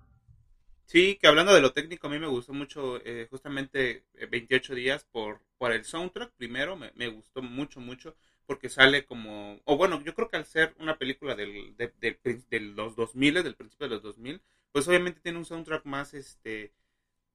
Sí, 0.86 1.18
que 1.20 1.26
hablando 1.26 1.52
de 1.52 1.60
lo 1.60 1.72
técnico, 1.72 2.06
a 2.06 2.10
mí 2.10 2.18
me 2.18 2.28
gustó 2.28 2.52
mucho 2.52 3.00
eh, 3.04 3.26
justamente 3.28 4.04
28 4.30 4.72
eh, 4.72 4.76
días 4.76 5.04
por, 5.04 5.40
por 5.58 5.72
el 5.72 5.84
soundtrack. 5.84 6.32
Primero, 6.36 6.76
me, 6.76 6.92
me, 6.94 7.08
gustó 7.08 7.42
mucho, 7.42 7.80
mucho, 7.80 8.16
porque 8.46 8.68
sale 8.68 9.04
como, 9.04 9.60
o 9.64 9.76
bueno, 9.76 10.02
yo 10.04 10.14
creo 10.14 10.28
que 10.28 10.36
al 10.36 10.46
ser 10.46 10.74
una 10.78 10.96
película 10.96 11.34
del, 11.34 11.76
de, 11.76 11.92
de 12.00 12.60
los 12.60 12.94
2000, 12.96 13.34
del 13.42 13.56
principio 13.56 13.88
de 13.88 13.94
los 13.96 14.02
2000, 14.02 14.40
pues 14.72 14.86
obviamente 14.86 15.20
tiene 15.20 15.38
un 15.38 15.44
soundtrack 15.44 15.84
más, 15.86 16.14
este, 16.14 16.72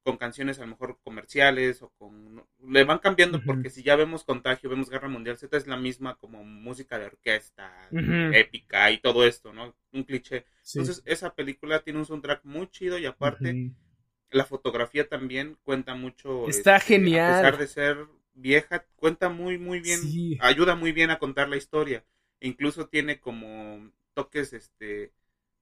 con 0.03 0.17
canciones 0.17 0.57
a 0.57 0.61
lo 0.61 0.67
mejor 0.67 0.99
comerciales 1.03 1.81
o 1.81 1.89
con... 1.97 2.43
Le 2.67 2.83
van 2.83 2.99
cambiando 2.99 3.41
porque 3.43 3.69
si 3.69 3.83
ya 3.83 3.95
vemos 3.95 4.23
Contagio, 4.23 4.69
vemos 4.69 4.89
Guerra 4.89 5.07
Mundial 5.07 5.37
Z 5.37 5.55
es 5.55 5.67
la 5.67 5.77
misma 5.77 6.15
como 6.15 6.43
música 6.43 6.97
de 6.97 7.05
orquesta, 7.05 7.71
épica 7.91 8.91
y 8.91 8.99
todo 8.99 9.25
esto, 9.25 9.53
¿no? 9.53 9.75
Un 9.91 10.03
cliché. 10.03 10.45
Entonces 10.73 11.03
esa 11.05 11.35
película 11.35 11.79
tiene 11.83 11.99
un 11.99 12.05
soundtrack 12.05 12.43
muy 12.43 12.67
chido 12.69 12.97
y 12.97 13.05
aparte 13.05 13.71
la 14.31 14.45
fotografía 14.45 15.07
también 15.07 15.57
cuenta 15.63 15.93
mucho. 15.95 16.47
Está 16.47 16.79
genial. 16.79 17.33
A 17.33 17.37
pesar 17.37 17.57
de 17.59 17.67
ser 17.67 18.07
vieja, 18.33 18.85
cuenta 18.95 19.29
muy, 19.29 19.57
muy 19.57 19.81
bien, 19.81 19.99
ayuda 20.39 20.75
muy 20.75 20.91
bien 20.91 21.11
a 21.11 21.19
contar 21.19 21.49
la 21.49 21.57
historia. 21.57 22.03
E 22.39 22.47
incluso 22.47 22.87
tiene 22.87 23.19
como 23.19 23.91
toques, 24.13 24.53
este 24.53 25.11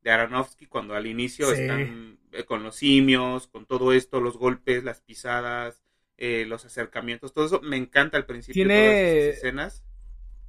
de 0.04 0.12
Aronofsky 0.12 0.66
cuando 0.68 0.96
al 0.96 1.08
inicio 1.08 1.52
están 1.52 2.18
eh, 2.32 2.44
con 2.46 2.64
los 2.64 2.76
simios, 2.76 3.48
con 3.48 3.66
todo 3.66 3.92
esto, 3.94 4.20
los 4.22 4.38
golpes, 4.38 4.84
las 4.84 5.02
pisadas, 5.02 5.82
eh, 6.18 6.46
los 6.48 6.66
acercamientos, 6.66 7.34
todo 7.34 7.46
eso 7.46 7.62
me 7.62 7.78
encanta 7.78 8.18
al 8.18 8.26
principio 8.26 8.54
tiene, 8.54 9.30
escenas. 9.30 9.84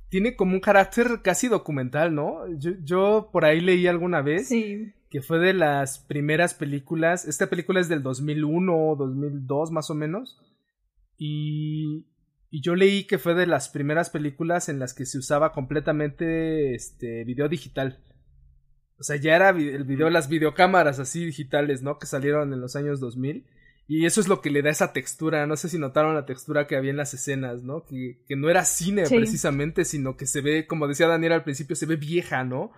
tiene 0.08 0.36
como 0.36 0.54
un 0.54 0.60
carácter 0.60 1.20
casi 1.22 1.48
documental, 1.48 2.14
¿no? 2.14 2.46
Yo, 2.58 2.72
yo 2.82 3.30
por 3.32 3.44
ahí 3.44 3.60
leí 3.60 3.86
alguna 3.86 4.20
vez 4.22 4.48
Sí. 4.48 4.92
que 5.10 5.22
fue 5.22 5.38
de 5.38 5.54
las 5.54 5.98
primeras 5.98 6.54
películas. 6.54 7.24
Esta 7.24 7.48
película 7.48 7.80
es 7.80 7.88
del 7.88 8.02
2001 8.02 8.76
o 8.90 8.96
2002 8.96 9.70
más 9.72 9.90
o 9.90 9.94
menos. 9.94 10.38
Y, 11.18 12.06
y 12.50 12.60
yo 12.62 12.74
leí 12.74 13.04
que 13.04 13.18
fue 13.18 13.34
de 13.34 13.46
las 13.46 13.68
primeras 13.68 14.10
películas 14.10 14.68
en 14.68 14.78
las 14.78 14.94
que 14.94 15.06
se 15.06 15.18
usaba 15.18 15.52
completamente 15.52 16.74
este 16.74 17.24
video 17.24 17.48
digital. 17.48 18.00
O 19.00 19.02
sea, 19.02 19.16
ya 19.16 19.34
era 19.34 19.48
el 19.50 19.84
video, 19.84 20.10
las 20.10 20.28
videocámaras 20.28 20.98
así 21.00 21.24
digitales, 21.24 21.82
¿no? 21.82 21.98
Que 21.98 22.06
salieron 22.06 22.52
en 22.52 22.60
los 22.60 22.76
años 22.76 23.00
2000. 23.00 23.46
Y 23.88 24.04
eso 24.06 24.20
es 24.20 24.28
lo 24.28 24.40
que 24.40 24.50
le 24.50 24.62
da 24.62 24.70
esa 24.70 24.92
textura. 24.92 25.46
No 25.46 25.56
sé 25.56 25.68
si 25.68 25.78
notaron 25.78 26.14
la 26.14 26.26
textura 26.26 26.66
que 26.68 26.76
había 26.76 26.90
en 26.92 26.96
las 26.98 27.12
escenas, 27.14 27.62
¿no? 27.64 27.84
Que, 27.86 28.22
que 28.28 28.36
no 28.36 28.48
era 28.50 28.64
cine 28.64 29.06
Sí. 29.06 29.16
precisamente, 29.16 29.84
sino 29.84 30.16
que 30.16 30.26
se 30.26 30.42
ve, 30.42 30.66
como 30.66 30.86
decía 30.86 31.08
Daniel 31.08 31.32
al 31.32 31.42
principio, 31.44 31.74
se 31.74 31.86
ve 31.86 31.96
vieja, 31.96 32.44
¿no? 32.44 32.70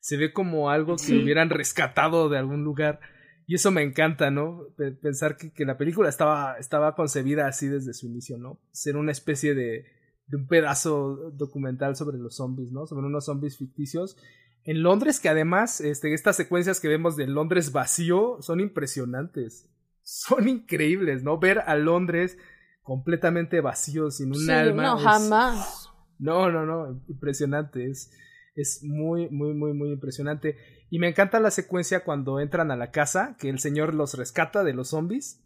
Se 0.00 0.16
ve 0.16 0.32
como 0.32 0.70
algo 0.70 0.96
que 0.96 1.02
Sí. 1.04 1.22
hubieran 1.22 1.50
rescatado 1.50 2.28
de 2.28 2.38
algún 2.38 2.62
lugar. 2.62 3.00
Y 3.46 3.54
eso 3.56 3.72
me 3.72 3.82
encanta, 3.82 4.30
¿no? 4.30 4.60
Pe- 4.76 4.92
Pensar 4.92 5.36
que, 5.36 5.50
que 5.52 5.64
la 5.64 5.76
película 5.76 6.08
estaba, 6.08 6.56
estaba 6.58 6.94
concebida 6.94 7.48
así 7.48 7.66
desde 7.66 7.92
su 7.94 8.06
inicio, 8.06 8.38
¿no? 8.38 8.60
Ser 8.70 8.96
una 8.96 9.10
especie 9.10 9.54
de, 9.56 9.86
de 10.28 10.36
un 10.36 10.46
pedazo 10.46 11.32
documental 11.32 11.96
sobre 11.96 12.18
los 12.18 12.36
zombies, 12.36 12.70
¿no? 12.70 12.86
Sobre 12.86 13.06
unos 13.06 13.24
zombies 13.24 13.58
ficticios. 13.58 14.16
En 14.64 14.82
Londres, 14.82 15.20
que 15.20 15.28
además, 15.28 15.80
este, 15.80 16.12
estas 16.12 16.36
secuencias 16.36 16.80
que 16.80 16.88
vemos 16.88 17.16
de 17.16 17.26
Londres 17.26 17.72
vacío 17.72 18.38
son 18.40 18.60
impresionantes. 18.60 19.68
Son 20.02 20.48
increíbles, 20.48 21.22
¿no? 21.22 21.38
Ver 21.38 21.60
a 21.60 21.76
Londres 21.76 22.36
completamente 22.82 23.60
vacío, 23.60 24.10
sin 24.10 24.28
un 24.28 24.34
Sí, 24.40 24.50
alma. 24.50 24.82
no, 24.82 24.96
es- 24.98 25.04
jamás. 25.04 25.90
no, 26.18 26.50
no, 26.50 26.66
no, 26.66 27.00
impresionante, 27.08 27.88
es, 27.90 28.10
es 28.54 28.80
muy, 28.82 29.28
muy, 29.30 29.54
muy, 29.54 29.72
muy 29.72 29.90
impresionante. 29.92 30.56
Y 30.90 30.98
me 30.98 31.08
encanta 31.08 31.38
la 31.40 31.50
secuencia 31.50 32.02
cuando 32.04 32.40
entran 32.40 32.70
a 32.70 32.76
la 32.76 32.90
casa, 32.90 33.36
que 33.38 33.48
el 33.48 33.60
señor 33.60 33.94
los 33.94 34.14
rescata 34.14 34.64
de 34.64 34.74
los 34.74 34.88
zombies. 34.90 35.40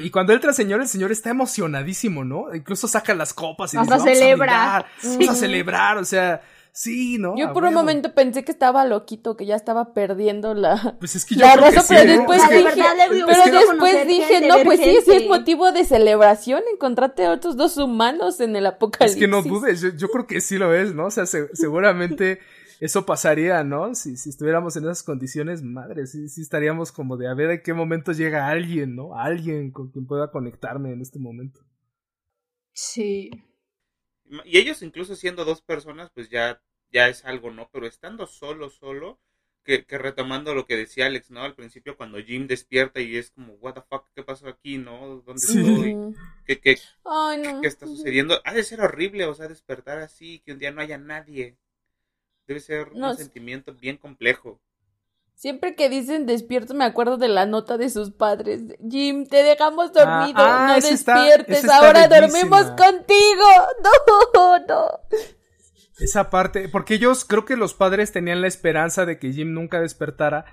Y 0.00 0.10
cuando 0.10 0.32
entra 0.32 0.50
el 0.50 0.56
señor, 0.56 0.80
el 0.80 0.88
señor 0.88 1.12
está 1.12 1.30
emocionadísimo, 1.30 2.24
¿no? 2.24 2.52
Incluso 2.52 2.88
saca 2.88 3.14
las 3.14 3.32
copas 3.32 3.72
y 3.72 3.76
Hasta 3.76 3.94
dice, 3.96 4.04
"Vamos 4.04 4.16
a 4.16 4.20
celebra". 4.20 4.46
brindar, 4.46 4.86
Vamos 5.04 5.28
a 5.28 5.34
Sí. 5.34 5.40
celebrar, 5.40 5.98
o 5.98 6.04
sea, 6.04 6.42
sí, 6.76 7.16
¿no? 7.18 7.34
Yo 7.36 7.48
A 7.48 7.52
por 7.54 7.64
un 7.64 7.72
momento 7.74 8.14
pensé 8.14 8.44
que 8.44 8.52
estaba 8.52 8.84
loquito, 8.84 9.36
que 9.36 9.46
ya 9.46 9.56
estaba 9.56 9.94
perdiendo 9.94 10.54
la, 10.54 10.96
Pues 10.98 11.16
es 11.16 11.24
que 11.24 11.34
yo 11.36 11.40
la 11.40 11.54
creo 11.54 11.64
razón, 11.70 11.84
pero 11.88 12.04
¿no? 12.04 12.18
después 12.18 12.42
Es 12.42 12.48
de 12.50 12.56
dije, 12.58 12.84
pero 13.26 13.58
después 13.58 14.06
dije, 14.06 14.22
gente, 14.26 14.48
no, 14.48 14.54
pues 14.64 14.80
sí, 14.80 14.96
sí 15.04 15.12
es 15.12 15.26
motivo 15.26 15.72
de 15.72 15.84
celebración 15.84 16.62
encontrarte 16.72 17.24
a 17.24 17.32
otros 17.32 17.56
dos 17.56 17.76
humanos 17.78 18.40
en 18.40 18.54
el 18.56 18.66
Es 18.66 18.72
apocalipsis. 18.74 19.18
que 19.18 19.26
no 19.28 19.42
dudes, 19.42 19.80
yo, 19.80 19.88
yo 19.96 20.08
creo 20.10 20.26
que 20.26 20.40
sí 20.40 20.58
lo 20.58 20.74
es, 20.74 20.94
¿no? 20.94 21.06
O 21.06 21.10
sea, 21.10 21.26
se- 21.26 21.48
seguramente 21.56 22.40
eso 22.78 23.06
pasaría, 23.06 23.64
¿no? 23.64 23.94
Si, 23.94 24.18
si 24.18 24.28
estuviéramos 24.28 24.76
en 24.76 24.84
esas 24.84 25.02
condiciones, 25.02 25.62
madre, 25.62 26.06
sí, 26.06 26.28
sí 26.28 26.42
estaríamos 26.42 26.92
como 26.92 27.16
de 27.16 27.26
a 27.26 27.32
ver 27.34 27.50
en 27.50 27.62
qué 27.62 27.72
momento 27.72 28.12
llega 28.12 28.48
alguien, 28.48 28.94
¿no? 28.94 29.18
Alguien 29.18 29.70
con 29.70 29.90
quien 29.90 30.06
pueda 30.06 30.30
conectarme 30.30 30.92
en 30.92 31.00
este 31.00 31.18
momento. 31.18 31.60
Sí. 32.72 33.30
Y 34.44 34.58
ellos 34.58 34.82
incluso 34.82 35.14
siendo 35.14 35.44
dos 35.44 35.62
personas, 35.62 36.10
pues 36.14 36.28
ya, 36.28 36.60
ya 36.92 37.08
es 37.08 37.24
algo, 37.24 37.50
¿no? 37.50 37.68
Pero 37.72 37.86
estando 37.86 38.26
solo, 38.26 38.70
solo, 38.70 39.18
que, 39.64 39.84
que 39.84 39.98
retomando 39.98 40.54
lo 40.54 40.64
que 40.66 40.76
decía 40.76 41.06
Alex, 41.06 41.30
¿no? 41.30 41.42
Al 41.42 41.54
principio 41.56 41.96
cuando 41.96 42.18
Jim 42.22 42.46
despierta 42.46 43.00
y 43.00 43.16
es 43.16 43.30
como, 43.32 43.54
what 43.54 43.74
the 43.74 43.82
fuck, 43.82 44.06
¿qué 44.14 44.22
pasó 44.22 44.48
aquí, 44.48 44.78
no? 44.78 45.22
¿Dónde 45.26 45.40
Sí. 45.42 45.58
estoy? 45.58 45.96
¿Qué, 46.46 46.60
qué, 46.60 46.78
Ay, 47.04 47.38
no. 47.42 47.60
qué 47.60 47.66
está 47.68 47.86
sucediendo? 47.86 48.40
Ha 48.44 48.54
de 48.54 48.62
ser 48.62 48.80
horrible, 48.80 49.26
o 49.26 49.34
sea, 49.34 49.48
despertar 49.48 49.98
así, 49.98 50.40
que 50.46 50.52
un 50.52 50.58
día 50.60 50.70
no 50.70 50.80
haya 50.80 50.98
nadie. 50.98 51.56
Debe 52.46 52.60
ser 52.60 52.94
No, 52.94 53.06
un 53.08 53.12
es- 53.12 53.18
sentimiento 53.18 53.74
bien 53.74 53.96
complejo. 53.96 54.60
Siempre 55.34 55.74
que 55.74 55.90
dicen 55.90 56.24
despierto 56.24 56.72
me 56.72 56.84
acuerdo 56.86 57.18
de 57.18 57.28
la 57.28 57.44
nota 57.44 57.76
de 57.76 57.90
sus 57.90 58.10
padres. 58.12 58.62
Jim, 58.88 59.26
te 59.26 59.42
dejamos 59.42 59.92
dormido, 59.92 60.38
ah, 60.38 60.66
no 60.68 60.74
esa 60.76 60.88
está- 60.94 61.14
despiertes, 61.24 61.58
está 61.58 61.76
ahora 61.78 62.06
bellísima. 62.08 62.60
dormimos 62.62 62.80
contigo. 62.80 63.44
No, 64.34 64.58
no. 64.66 65.00
Esa 65.98 66.28
parte, 66.30 66.68
porque 66.68 66.94
ellos, 66.94 67.24
creo 67.24 67.44
que 67.44 67.56
los 67.56 67.74
padres 67.74 68.12
tenían 68.12 68.40
la 68.42 68.48
esperanza 68.48 69.06
de 69.06 69.18
que 69.18 69.32
Jim 69.32 69.52
nunca 69.54 69.80
despertara. 69.80 70.44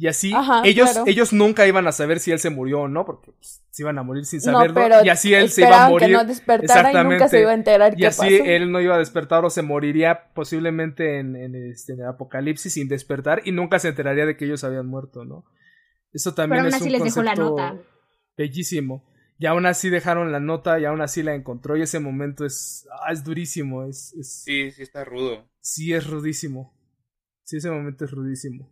Y 0.00 0.06
así, 0.06 0.32
Ajá, 0.32 0.62
ellos, 0.64 0.90
claro. 0.92 1.04
ellos 1.08 1.32
nunca 1.32 1.66
iban 1.66 1.86
a 1.88 1.92
saber 1.92 2.20
si 2.20 2.30
él 2.30 2.38
se 2.38 2.50
murió 2.50 2.82
o 2.82 2.88
no, 2.88 3.04
porque 3.04 3.32
pues, 3.32 3.64
se 3.70 3.82
iban 3.82 3.98
a 3.98 4.04
morir 4.04 4.24
sin 4.26 4.38
No, 4.38 4.44
saberlo. 4.52 4.74
pero 4.74 5.04
y 5.04 5.08
así 5.08 5.34
él 5.34 5.50
se 5.50 5.62
iba 5.62 5.86
a 5.86 5.90
morir. 5.90 6.06
que 6.08 6.12
no 6.14 6.24
despertara 6.24 6.92
y 6.92 7.04
nunca 7.04 7.26
se 7.28 7.40
iba 7.40 7.50
a 7.50 7.54
enterar 7.54 7.94
Y 7.94 7.96
qué 7.96 8.06
así 8.06 8.38
pasó. 8.38 8.44
él 8.44 8.70
no 8.70 8.80
iba 8.80 8.94
a 8.94 8.98
despertar 8.98 9.44
o 9.44 9.50
se 9.50 9.62
moriría 9.62 10.28
posiblemente 10.34 11.18
en, 11.18 11.34
en 11.34 11.54
este, 11.72 11.94
en 11.94 12.00
el 12.02 12.06
apocalipsis 12.06 12.72
sin 12.74 12.86
despertar 12.86 13.42
y 13.44 13.50
nunca 13.50 13.80
se 13.80 13.88
enteraría 13.88 14.24
de 14.24 14.36
que 14.36 14.44
ellos 14.44 14.62
habían 14.62 14.86
muerto, 14.86 15.24
¿no? 15.24 15.44
Eso 16.12 16.32
también 16.32 16.62
Pero 16.62 16.66
aún 16.66 16.68
es 16.68 16.74
así 16.76 16.84
un 16.86 16.92
les 16.92 17.02
dejó 17.02 17.22
la 17.24 17.34
concepto 17.34 17.50
nota. 17.50 17.76
bellísimo. 18.36 19.04
Y 19.38 19.46
aún 19.46 19.66
así 19.66 19.88
dejaron 19.88 20.32
la 20.32 20.40
nota 20.40 20.80
y 20.80 20.84
aún 20.84 21.00
así 21.00 21.22
la 21.22 21.34
encontró 21.34 21.76
y 21.76 21.82
ese 21.82 22.00
momento 22.00 22.44
es, 22.44 22.88
ah, 22.90 23.12
es 23.12 23.22
durísimo, 23.22 23.84
es, 23.84 24.12
es, 24.14 24.42
Sí, 24.42 24.70
sí 24.72 24.82
está 24.82 25.04
rudo. 25.04 25.48
sí 25.60 25.94
es 25.94 26.06
rudísimo. 26.08 26.74
Sí, 27.44 27.58
ese 27.58 27.70
momento 27.70 28.04
es 28.04 28.10
rudísimo. 28.10 28.68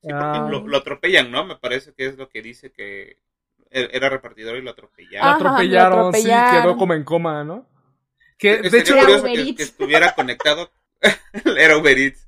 Sí, 0.00 0.08
porque 0.08 0.38
Ah. 0.38 0.48
lo, 0.50 0.66
lo 0.66 0.76
atropellan, 0.78 1.30
¿no? 1.30 1.44
Me 1.44 1.56
parece 1.56 1.92
que 1.94 2.06
es 2.06 2.16
lo 2.16 2.28
que 2.28 2.42
dice 2.42 2.72
que 2.72 3.18
er- 3.70 3.90
era 3.92 4.08
repartidor 4.08 4.56
y 4.56 4.62
lo 4.62 4.70
atropellaron. 4.70 5.28
Ajá, 5.28 5.36
atropellaron, 5.36 5.98
lo 5.98 6.08
atropellaron. 6.08 6.54
sí, 6.54 6.62
quedó 6.62 6.76
como 6.76 6.94
en 6.94 7.04
coma, 7.04 7.44
¿no? 7.44 7.68
Que, 8.38 8.54
Sería 8.56 8.70
de 8.70 8.78
hecho, 8.80 8.96
curioso 8.98 9.24
que, 9.24 9.62
estuviera 9.62 10.14
conectado. 10.14 10.72
era 11.58 11.76
Uber 11.76 11.96
Eats. 11.98 12.26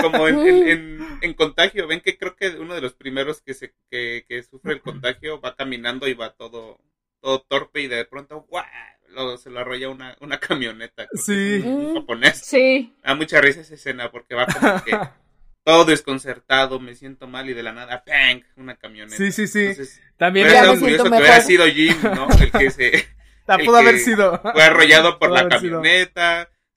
Como 0.00 0.28
en, 0.28 0.38
en, 0.38 0.68
en- 0.68 1.18
en 1.20 1.34
contagio, 1.34 1.86
ven 1.86 2.00
que 2.00 2.16
creo 2.16 2.34
que 2.36 2.48
uno 2.50 2.74
de 2.74 2.80
los 2.80 2.94
primeros 2.94 3.42
que 3.42 3.52
se 3.52 3.74
que, 3.90 4.24
que 4.28 4.42
sufre 4.44 4.72
el 4.74 4.80
contagio 4.80 5.40
va 5.40 5.54
caminando 5.56 6.06
y 6.08 6.14
va 6.14 6.32
todo 6.34 6.78
todo 7.20 7.40
torpe 7.48 7.82
y 7.82 7.88
de 7.88 8.04
pronto 8.04 8.46
¡guau! 8.48 8.64
Lo- 9.08 9.36
se 9.38 9.50
lo 9.50 9.58
arrolla 9.60 9.88
una, 9.88 10.16
una 10.20 10.38
camioneta. 10.38 11.06
Sí. 11.14 11.62
un- 11.64 11.92
Mm. 11.92 11.94
japonés. 11.94 12.38
Sí. 12.38 12.94
Da 13.02 13.14
mucha 13.14 13.40
risa 13.40 13.60
esa 13.60 13.74
escena 13.74 14.10
porque 14.10 14.34
va 14.34 14.46
como 14.46 14.82
que 14.84 14.90
todo 15.64 15.84
desconcertado, 15.84 16.78
me 16.80 16.94
siento 16.94 17.26
mal 17.26 17.50
y 17.50 17.54
de 17.54 17.62
la 17.62 17.72
nada, 17.72 18.04
¡pang! 18.04 18.42
Una 18.56 18.76
camioneta. 18.76 19.16
sí, 19.16 19.32
sí, 19.32 19.46
sí. 19.48 19.60
Entonces, 19.66 20.00
También 20.16 20.46
me 20.46 20.78
curioso 20.78 21.04
que 21.04 21.10
hubiera 21.10 21.40
sido 21.40 21.66
Jim, 21.66 21.96
¿no? 22.02 22.28
El 22.40 22.50
que 22.52 22.70
se 22.70 23.08
la 23.46 23.56
el 23.56 23.66
pudo 23.66 23.76
haber 23.78 23.94
que 23.94 24.00
sido. 24.00 24.40
fue 24.40 24.62
arrollado 24.62 25.18
por 25.18 25.28
Pudo 25.28 25.34
la 25.34 25.40
haber 25.40 25.60
sido. 25.60 25.80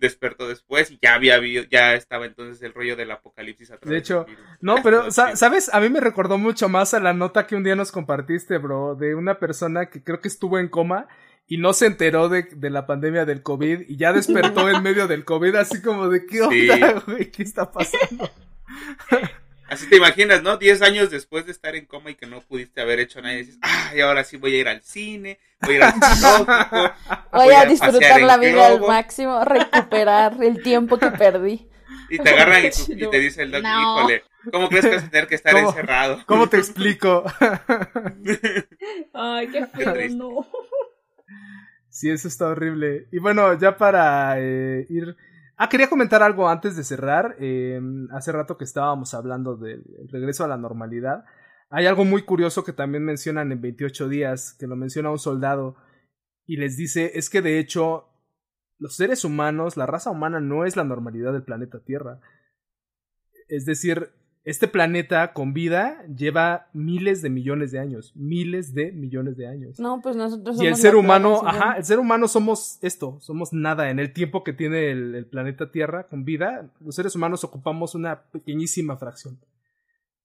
Despertó 0.04 0.50
después 0.50 0.92
y 0.92 1.00
ya 1.02 1.16
había 1.16 1.36
habido, 1.36 1.64
ya 1.72 1.94
estaba 1.94 2.26
entonces 2.26 2.62
el 2.62 2.74
rollo 2.74 2.98
del 2.98 3.10
apocalipsis 3.12 3.72
a 3.72 3.78
través 3.78 3.90
De 3.90 3.98
hecho, 4.00 4.26
del 4.26 4.36
virus. 4.36 4.50
No, 4.60 4.76
pero, 4.84 5.12
sa-. 5.12 5.36
¿sabes? 5.38 5.74
A 5.74 5.80
mí 5.80 5.90
me 5.90 6.02
recordó 6.02 6.38
mucho 6.38 6.68
más 6.68 6.94
a 6.94 7.00
la 7.00 7.14
nota 7.14 7.48
que 7.48 7.56
un 7.56 7.64
día 7.64 7.76
nos 7.76 7.92
compartiste, 7.92 8.58
bro, 8.58 8.96
de 8.96 9.16
una 9.16 9.40
persona 9.40 9.90
que 9.90 10.04
creo 10.04 10.20
que 10.20 10.28
estuvo 10.28 10.60
en 10.60 10.68
coma 10.68 11.08
y 11.48 11.58
no 11.58 11.72
se 11.72 11.86
enteró 11.86 12.28
de, 12.28 12.44
de 12.44 12.70
la 12.70 12.86
pandemia 12.86 13.26
del 13.26 13.44
COVID 13.44 13.82
y 13.88 13.96
ya 13.96 14.12
despertó 14.12 14.70
en 14.70 14.84
medio 14.84 15.08
del 15.08 15.24
COVID, 15.24 15.56
así 15.56 15.82
como 15.82 16.10
de, 16.10 16.26
¿qué 16.26 16.42
onda, 16.42 17.04
güey? 17.08 17.32
¿Qué 17.32 17.44
está 17.44 17.72
pasando? 17.72 18.30
Así 19.74 19.90
te 19.90 19.98
imaginas, 19.98 20.44
¿no? 20.44 20.58
Diez 20.58 20.82
años 20.84 21.10
después 21.10 21.46
de 21.48 21.52
estar 21.52 21.76
en 21.76 21.86
coma 21.86 22.12
y 22.12 22.16
que 22.16 22.28
no 22.28 22.42
pudiste 22.42 22.80
haber 22.80 23.00
hecho 23.00 23.22
nada, 23.22 23.34
y 23.34 23.40
dices, 23.40 23.58
ay, 23.62 24.02
ahora 24.02 24.24
sí 24.24 24.38
voy 24.38 24.56
a 24.56 24.60
ir 24.60 24.68
al 24.68 24.82
cine, 24.84 25.40
voy 25.62 25.74
a 25.74 25.78
ir 25.78 25.84
al 25.84 25.94
zoológico, 25.94 26.94
Voy 27.34 27.54
a 27.54 27.66
disfrutar 27.66 28.22
la 28.22 28.38
vida 28.38 28.68
al 28.68 28.78
globo", 28.78 28.88
máximo, 28.88 29.44
recuperar 29.44 30.38
el 30.44 30.62
tiempo 30.62 31.00
que 31.00 31.10
perdí. 31.10 31.68
Y 32.10 32.20
te 32.20 32.30
agarran 32.30 32.66
y, 32.66 32.70
te 33.10 33.20
dice 33.20 33.42
el 33.42 33.52
doctor, 33.52 33.72
No. 33.72 33.82
híjole, 33.82 34.24
¿cómo 34.52 34.70
crees 34.70 34.86
que 34.86 34.96
vas 34.96 35.04
a 35.06 35.10
tener 35.10 35.28
que 35.28 35.36
estar 35.36 35.54
¿Cómo? 35.54 35.70
encerrado? 35.70 36.24
¿Cómo 36.28 36.48
te 36.50 36.58
explico? 36.60 37.24
Ay, 39.14 39.48
qué 39.48 39.66
feo, 39.66 40.10
no. 40.12 40.48
Sí, 41.90 42.12
eso 42.12 42.28
está 42.28 42.48
horrible. 42.48 43.08
Y 43.12 43.18
bueno, 43.20 43.58
ya 43.58 43.78
para 43.78 44.36
eh, 44.38 44.86
ir... 44.90 45.16
Ah, 45.56 45.70
quería 45.70 45.90
comentar 45.90 46.24
algo 46.24 46.50
antes 46.50 46.76
de 46.76 46.84
cerrar. 46.84 47.36
Eh, 47.40 47.80
hace 48.12 48.32
rato 48.32 48.58
que 48.58 48.64
estábamos 48.64 49.14
hablando 49.14 49.56
del 49.56 49.84
regreso 50.12 50.44
a 50.44 50.48
la 50.48 50.58
normalidad. 50.58 51.26
Hay 51.70 51.86
algo 51.86 52.06
muy 52.06 52.24
curioso 52.24 52.64
que 52.64 52.74
también 52.74 53.04
mencionan 53.04 53.52
en 53.52 53.62
28 53.62 54.10
días, 54.10 54.56
que 54.60 54.68
lo 54.68 54.76
menciona 54.76 55.12
un 55.12 55.20
soldado 55.20 55.76
y 56.46 56.58
les 56.58 56.78
dice, 56.78 57.12
es 57.16 57.30
que 57.30 57.42
de 57.42 57.60
hecho 57.60 58.10
los 58.80 58.96
seres 58.96 59.24
humanos, 59.24 59.78
la 59.78 59.86
raza 59.86 60.12
humana 60.12 60.40
no 60.40 60.66
es 60.66 60.76
la 60.76 60.84
normalidad 60.84 61.34
del 61.34 61.44
planeta 61.44 61.80
Tierra. 61.84 62.20
Es 63.48 63.66
decir, 63.66 64.12
este 64.46 64.68
planeta 64.68 65.32
con 65.32 65.54
vida 65.54 66.06
lleva 66.08 66.68
miles 66.74 67.22
de 67.22 67.30
millones 67.30 67.72
de 67.72 67.80
años, 67.80 68.12
miles 68.16 68.74
de 68.74 68.92
millones 68.92 69.38
de 69.38 69.48
años. 69.48 69.80
No, 69.80 70.02
pues 70.02 70.18
nosotros 70.18 70.62
Y 70.62 70.66
el 70.66 70.74
somos 70.74 70.82
ser 70.82 70.96
humano, 70.96 71.42
ajá, 71.46 71.78
el 71.78 71.86
ser 71.86 72.00
humano 72.00 72.28
somos 72.28 72.78
esto, 72.82 73.18
somos 73.22 73.54
nada. 73.54 73.90
En 73.90 74.00
el 74.00 74.12
tiempo 74.12 74.44
que 74.44 74.52
tiene 74.52 74.92
el, 74.92 75.16
el 75.16 75.26
planeta 75.28 75.72
Tierra 75.72 76.08
con 76.08 76.26
vida, 76.26 76.70
los 76.82 76.96
seres 76.96 77.16
humanos 77.16 77.46
ocupamos 77.46 77.96
una 77.96 78.24
pequeñísima 78.32 78.98
fracción. 78.98 79.40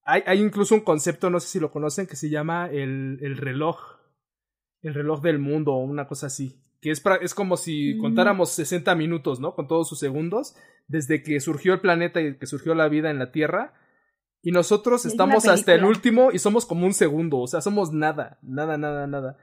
Hay, 0.02 0.22
hay 0.26 0.40
incluso 0.40 0.74
un 0.74 0.80
concepto, 0.80 1.30
no 1.30 1.38
sé 1.38 1.48
si 1.48 1.60
lo 1.60 1.70
conocen, 1.70 2.06
que 2.06 2.16
se 2.16 2.28
llama 2.28 2.68
el, 2.72 3.18
el 3.20 3.36
reloj. 3.36 3.78
El 4.82 4.94
reloj 4.94 5.20
del 5.22 5.38
mundo 5.38 5.74
o 5.74 5.84
una 5.84 6.08
cosa 6.08 6.26
así. 6.26 6.60
que 6.80 6.90
es, 6.90 7.02
es 7.20 7.34
como 7.34 7.56
si 7.56 7.98
contáramos 7.98 8.50
60 8.50 8.94
minutos, 8.94 9.38
¿no? 9.38 9.54
Con 9.54 9.68
todos 9.68 9.88
sus 9.88 9.98
segundos, 9.98 10.56
desde 10.86 11.22
que 11.22 11.38
surgió 11.40 11.74
el 11.74 11.80
planeta 11.80 12.20
y 12.20 12.36
que 12.36 12.46
surgió 12.46 12.74
la 12.74 12.88
vida 12.88 13.10
en 13.10 13.18
la 13.18 13.30
Tierra. 13.30 13.74
Y 14.42 14.52
nosotros 14.52 15.04
estamos 15.04 15.46
hasta 15.48 15.74
el 15.74 15.84
último 15.84 16.30
y 16.32 16.38
somos 16.38 16.64
como 16.64 16.86
un 16.86 16.94
segundo, 16.94 17.38
o 17.38 17.46
sea, 17.46 17.60
somos 17.60 17.92
nada, 17.92 18.38
nada, 18.42 18.78
nada, 18.78 19.06
nada. 19.06 19.36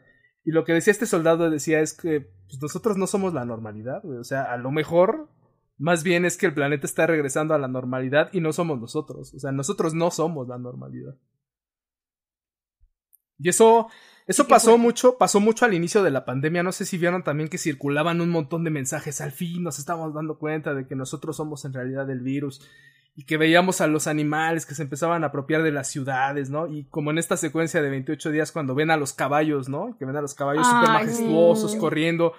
Y 0.45 0.51
lo 0.51 0.63
que 0.63 0.73
decía 0.73 0.91
este 0.91 1.05
soldado 1.05 1.49
decía 1.49 1.81
es 1.81 1.93
que 1.93 2.21
pues, 2.47 2.61
nosotros 2.61 2.97
no 2.97 3.07
somos 3.07 3.33
la 3.33 3.45
normalidad, 3.45 4.01
güey. 4.03 4.19
O 4.19 4.23
sea, 4.23 4.43
a 4.43 4.57
lo 4.57 4.71
mejor 4.71 5.29
más 5.77 6.03
bien 6.03 6.23
es 6.23 6.37
que 6.37 6.45
el 6.45 6.53
planeta 6.53 6.85
está 6.85 7.07
regresando 7.07 7.53
a 7.53 7.57
la 7.57 7.67
normalidad 7.67 8.29
y 8.31 8.39
no 8.39 8.53
somos 8.53 8.79
nosotros. 8.79 9.33
O 9.33 9.39
sea, 9.39 9.51
nosotros 9.51 9.93
no 9.93 10.11
somos 10.11 10.47
la 10.47 10.57
normalidad. 10.57 11.15
Y 13.37 13.49
eso, 13.49 13.89
eso 14.27 14.47
pasó 14.47 14.77
mucho, 14.77 15.17
pasó 15.17 15.41
mucho 15.41 15.65
al 15.65 15.73
inicio 15.73 16.03
de 16.03 16.11
la 16.11 16.23
pandemia. 16.23 16.63
No 16.63 16.71
sé 16.71 16.85
si 16.85 16.97
vieron 16.97 17.23
también 17.23 17.49
que 17.49 17.57
circulaban 17.57 18.21
un 18.21 18.29
montón 18.29 18.63
de 18.63 18.69
mensajes. 18.69 19.19
Al 19.19 19.31
fin 19.31 19.63
nos 19.63 19.79
estamos 19.79 20.13
dando 20.13 20.37
cuenta 20.37 20.73
de 20.73 20.87
que 20.87 20.95
nosotros 20.95 21.35
somos 21.35 21.65
en 21.65 21.73
realidad 21.73 22.09
el 22.09 22.21
virus. 22.21 22.61
Y 23.15 23.25
que 23.25 23.37
veíamos 23.37 23.79
a 23.79 23.87
los 23.87 24.07
animales 24.07 24.65
que 24.65 24.75
se 24.75 24.83
empezaban 24.83 25.23
a 25.23 25.27
apropiar 25.27 25.63
de 25.63 25.71
las 25.71 25.89
ciudades, 25.89 26.49
¿no? 26.49 26.67
Y 26.67 26.85
como 26.89 27.11
en 27.11 27.17
esta 27.17 27.37
secuencia 27.37 27.81
de 27.81 27.89
28 27.89 28.31
días 28.31 28.51
cuando 28.51 28.75
ven 28.75 28.91
a 28.91 28.97
los 28.97 29.13
caballos, 29.13 29.69
¿no? 29.69 29.95
Que 29.97 30.05
ven 30.05 30.17
a 30.17 30.21
los 30.21 30.33
caballos 30.33 30.67
súper 30.67 30.89
majestuosos 30.89 31.75
corriendo. 31.77 32.33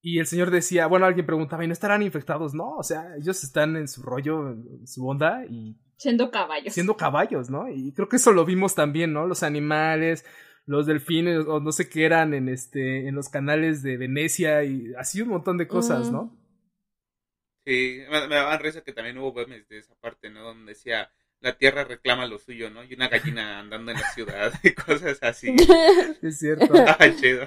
Y 0.00 0.18
el 0.18 0.26
señor 0.26 0.50
decía, 0.50 0.86
bueno, 0.86 1.04
alguien 1.04 1.26
preguntaba, 1.26 1.64
¿y 1.64 1.66
no 1.66 1.72
estarán 1.74 2.02
infectados? 2.02 2.54
No, 2.54 2.76
o 2.76 2.82
sea, 2.82 3.16
ellos 3.20 3.44
están 3.44 3.76
en 3.76 3.86
su 3.86 4.02
rollo, 4.02 4.50
en 4.50 4.86
su 4.86 5.06
onda 5.06 5.44
y 5.44 5.76
Siendo 5.98 6.30
caballos. 6.30 6.72
Siendo 6.72 6.96
caballos, 6.96 7.50
¿no? 7.50 7.68
Y 7.68 7.92
creo 7.92 8.08
que 8.08 8.16
eso 8.16 8.32
lo 8.32 8.44
vimos 8.44 8.76
también, 8.76 9.12
¿no? 9.12 9.26
Los 9.26 9.42
animales, 9.42 10.24
los 10.64 10.86
delfines, 10.86 11.44
o 11.48 11.58
no 11.58 11.72
sé 11.72 11.88
qué 11.88 12.06
eran 12.06 12.34
en 12.34 12.48
este, 12.48 13.08
en 13.08 13.16
los 13.16 13.28
canales 13.28 13.82
de 13.82 13.96
Venecia 13.96 14.62
y 14.62 14.92
así 14.96 15.20
un 15.20 15.30
montón 15.30 15.58
de 15.58 15.66
cosas, 15.66 16.12
¿no? 16.12 16.38
Sí, 17.68 18.00
me, 18.10 18.34
daban 18.34 18.60
risa 18.60 18.80
que 18.80 18.94
también 18.94 19.18
hubo 19.18 19.34
memes 19.34 19.68
de 19.68 19.76
esa 19.76 19.94
parte, 19.96 20.30
¿no? 20.30 20.42
Donde 20.42 20.72
decía, 20.72 21.10
la 21.40 21.58
tierra 21.58 21.84
reclama 21.84 22.24
lo 22.24 22.38
suyo, 22.38 22.70
¿no? 22.70 22.82
Y 22.82 22.94
una 22.94 23.08
gallina 23.08 23.58
andando 23.58 23.90
en 23.90 23.98
la 23.98 24.10
ciudad 24.12 24.50
y 24.62 24.72
cosas 24.72 25.18
así. 25.20 25.54
es 26.22 26.38
cierto. 26.38 26.72
chido. 27.20 27.46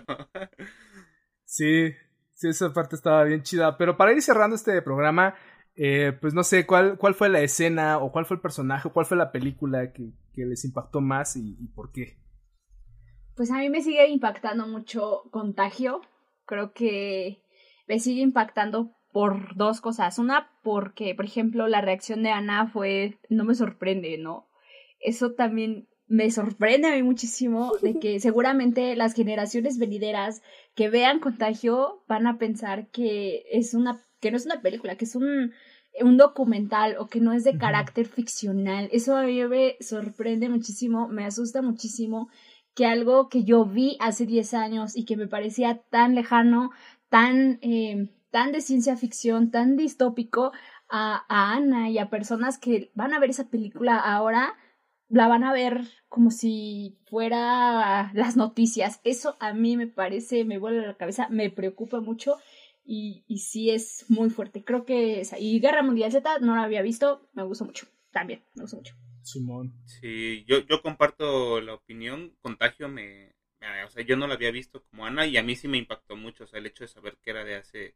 sí, 1.44 1.96
sí, 2.36 2.50
esa 2.50 2.72
parte 2.72 2.98
estaba 2.98 3.24
bien 3.24 3.42
chida. 3.42 3.76
Pero 3.80 3.98
para 3.98 4.14
ir 4.14 4.22
cerrando 4.22 4.56
este 4.56 4.80
programa, 4.84 5.34
eh, 5.74 6.16
pues 6.22 6.36
no 6.36 6.44
sé, 6.44 6.68
¿cuál, 6.68 7.00
¿cuál 7.00 7.16
fue 7.16 7.28
la 7.28 7.42
escena 7.42 7.98
o 7.98 8.12
cuál 8.12 8.28
fue 8.28 8.36
el 8.36 8.42
personaje 8.42 8.90
o 8.90 8.94
cuál 8.94 9.08
fue 9.08 9.18
la 9.18 9.32
película 9.32 9.92
que, 9.92 10.14
les 10.36 10.66
impactó 10.66 11.02
más 11.02 11.36
y, 11.36 11.68
por 11.74 11.92
qué? 11.92 12.20
Pues 13.36 13.50
a 13.50 13.58
mí 13.58 13.72
me 13.72 13.82
sigue 13.82 14.08
impactando 14.08 14.68
mucho 14.68 15.24
Contagio. 15.32 16.02
Creo 16.46 16.74
que 16.74 17.42
me 17.88 17.98
sigue 17.98 18.22
impactando 18.22 19.01
por 19.12 19.56
dos 19.56 19.82
cosas. 19.82 20.20
Una, 20.20 20.50
porque, 20.64 21.16
por 21.16 21.26
ejemplo, 21.26 21.68
la 21.68 21.82
reacción 21.82 22.24
de 22.24 22.32
Ana 22.32 22.68
fue, 22.68 23.20
no 23.30 23.44
me 23.44 23.56
sorprende, 23.56 24.18
¿no? 24.18 24.48
Eso 25.00 25.34
también 25.34 25.88
me 26.08 26.30
sorprende 26.30 26.90
a 26.90 26.96
mí 26.96 27.04
muchísimo 27.04 27.72
de 27.82 27.98
que 28.00 28.20
seguramente 28.20 28.96
las 28.96 29.14
generaciones 29.14 29.78
venideras 29.78 30.42
que 30.76 30.90
vean 30.90 31.20
Contagio 31.20 32.04
van 32.08 32.28
a 32.28 32.38
pensar 32.38 32.90
que 32.90 33.46
es 33.50 33.74
una 33.74 34.02
que 34.20 34.30
no 34.30 34.38
es 34.38 34.46
una 34.46 34.62
película, 34.62 34.96
que 34.96 35.06
es 35.06 35.16
un, 35.16 35.52
un 36.00 36.18
documental 36.18 36.96
o 37.00 37.08
que 37.08 37.20
no 37.20 37.34
es 37.34 37.44
de 37.44 37.58
carácter 37.58 38.08
ficcional. 38.08 38.88
Eso 38.92 39.18
a 39.18 39.24
mí 39.24 39.44
me 39.46 39.78
sorprende 39.82 40.48
muchísimo, 40.48 41.08
me 41.08 41.26
asusta 41.26 41.62
muchísimo 41.62 42.30
que 42.76 42.86
algo 42.86 43.28
que 43.30 43.44
yo 43.44 43.66
vi 43.66 43.98
hace 44.00 44.26
10 44.26 44.54
años 44.54 44.96
y 44.96 45.06
que 45.06 45.18
me 45.18 45.28
parecía 45.28 45.82
tan 45.90 46.16
lejano, 46.16 46.72
tan, 47.10 47.60
eh, 47.62 48.10
tan 48.32 48.52
de 48.52 48.62
ciencia 48.62 48.98
ficción, 48.98 49.52
tan 49.52 49.78
distópico, 49.78 50.52
a, 50.90 51.26
a 51.30 51.54
Ana 51.56 51.90
y 51.90 51.98
a 52.00 52.10
personas 52.10 52.58
que 52.58 52.92
van 52.96 53.14
a 53.14 53.20
ver 53.20 53.30
esa 53.30 53.50
película 53.50 53.98
ahora, 53.98 54.56
la 55.10 55.28
van 55.28 55.44
a 55.44 55.54
ver 55.54 55.82
como 56.08 56.32
si 56.32 56.98
fuera 57.06 58.12
las 58.14 58.38
noticias. 58.38 59.02
Eso 59.04 59.36
a 59.40 59.54
mí 59.54 59.78
me 59.78 59.88
parece, 59.88 60.46
me 60.46 60.58
vuelve 60.58 60.84
a 60.84 60.88
la 60.88 60.98
cabeza, 60.98 61.28
me 61.30 61.50
preocupa 61.50 62.00
mucho 62.00 62.38
y, 62.84 63.24
y 63.28 63.40
sí 63.40 63.70
es 63.70 64.06
muy 64.10 64.30
fuerte. 64.30 64.64
Creo 64.64 64.86
que 64.86 65.22
esa. 65.22 65.38
Y 65.38 65.60
Guerra 65.60 65.84
Mundial 65.84 66.12
Z 66.12 66.40
no 66.40 66.56
la 66.56 66.64
había 66.64 66.82
visto, 66.82 67.30
me 67.34 67.44
gustó 67.44 67.66
mucho. 67.66 67.88
También, 68.12 68.44
me 68.56 68.64
gustó 68.64 68.78
mucho. 68.78 68.96
Simón. 69.24 69.74
Sí, 69.86 70.44
yo, 70.48 70.60
yo 70.60 70.82
comparto 70.82 71.62
la 71.62 71.76
opinión. 71.76 72.36
Contagio 72.42 72.90
me, 72.90 73.34
O 73.86 73.90
sea, 73.90 74.04
yo 74.04 74.16
no 74.18 74.28
la 74.28 74.34
había 74.36 74.52
visto 74.52 74.84
como 74.84 75.06
Ana 75.06 75.26
y 75.28 75.38
a 75.38 75.44
mí 75.44 75.56
sí 75.56 75.68
me 75.68 75.78
impactó 75.78 76.16
mucho. 76.16 76.46
O 76.46 76.48
sea, 76.48 76.60
el 76.60 76.66
hecho 76.66 76.84
de 76.84 76.90
saber 76.90 77.18
que 77.22 77.32
era 77.32 77.44
de 77.44 77.56
hace 77.56 77.96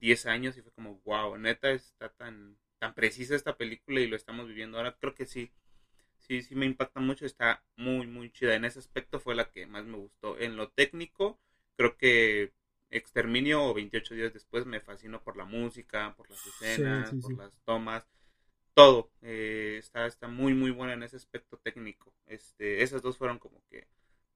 10 0.00 0.26
años 0.26 0.56
y 0.56 0.62
fue 0.62 0.72
como, 0.72 1.00
wow, 1.04 1.36
neta, 1.38 1.70
está 1.70 2.08
tan, 2.10 2.58
tan 2.78 2.94
precisa 2.94 3.34
esta 3.34 3.56
película 3.56 4.00
y 4.00 4.06
lo 4.06 4.16
estamos 4.16 4.48
viviendo 4.48 4.78
ahora. 4.78 4.96
Creo 4.98 5.14
que 5.14 5.26
sí. 5.26 5.52
Sí, 6.18 6.42
sí 6.42 6.54
me 6.54 6.66
impacta 6.66 7.00
mucho. 7.00 7.26
Está 7.26 7.62
muy, 7.76 8.06
muy 8.06 8.30
chida. 8.30 8.54
En 8.54 8.64
ese 8.64 8.78
aspecto 8.78 9.20
fue 9.20 9.34
la 9.34 9.50
que 9.50 9.66
más 9.66 9.84
me 9.84 9.96
gustó. 9.96 10.38
En 10.38 10.56
lo 10.56 10.70
técnico, 10.70 11.38
creo 11.76 11.96
que 11.96 12.52
Exterminio 12.90 13.64
o 13.64 13.74
28 13.74 14.14
días 14.14 14.32
después 14.32 14.66
me 14.66 14.80
fascinó 14.80 15.22
por 15.22 15.36
la 15.36 15.44
música, 15.44 16.14
por 16.16 16.30
las 16.30 16.44
escenas, 16.46 17.12
por 17.20 17.36
las 17.36 17.52
tomas, 17.64 18.06
todo. 18.74 19.10
Eh, 19.22 19.76
está, 19.78 20.06
está 20.06 20.28
muy, 20.28 20.54
muy 20.54 20.70
buena 20.70 20.94
en 20.94 21.02
ese 21.02 21.16
aspecto 21.16 21.58
técnico. 21.58 22.14
Este, 22.26 22.82
esas 22.82 23.02
dos 23.02 23.18
fueron 23.18 23.38
como 23.38 23.62
que 23.68 23.88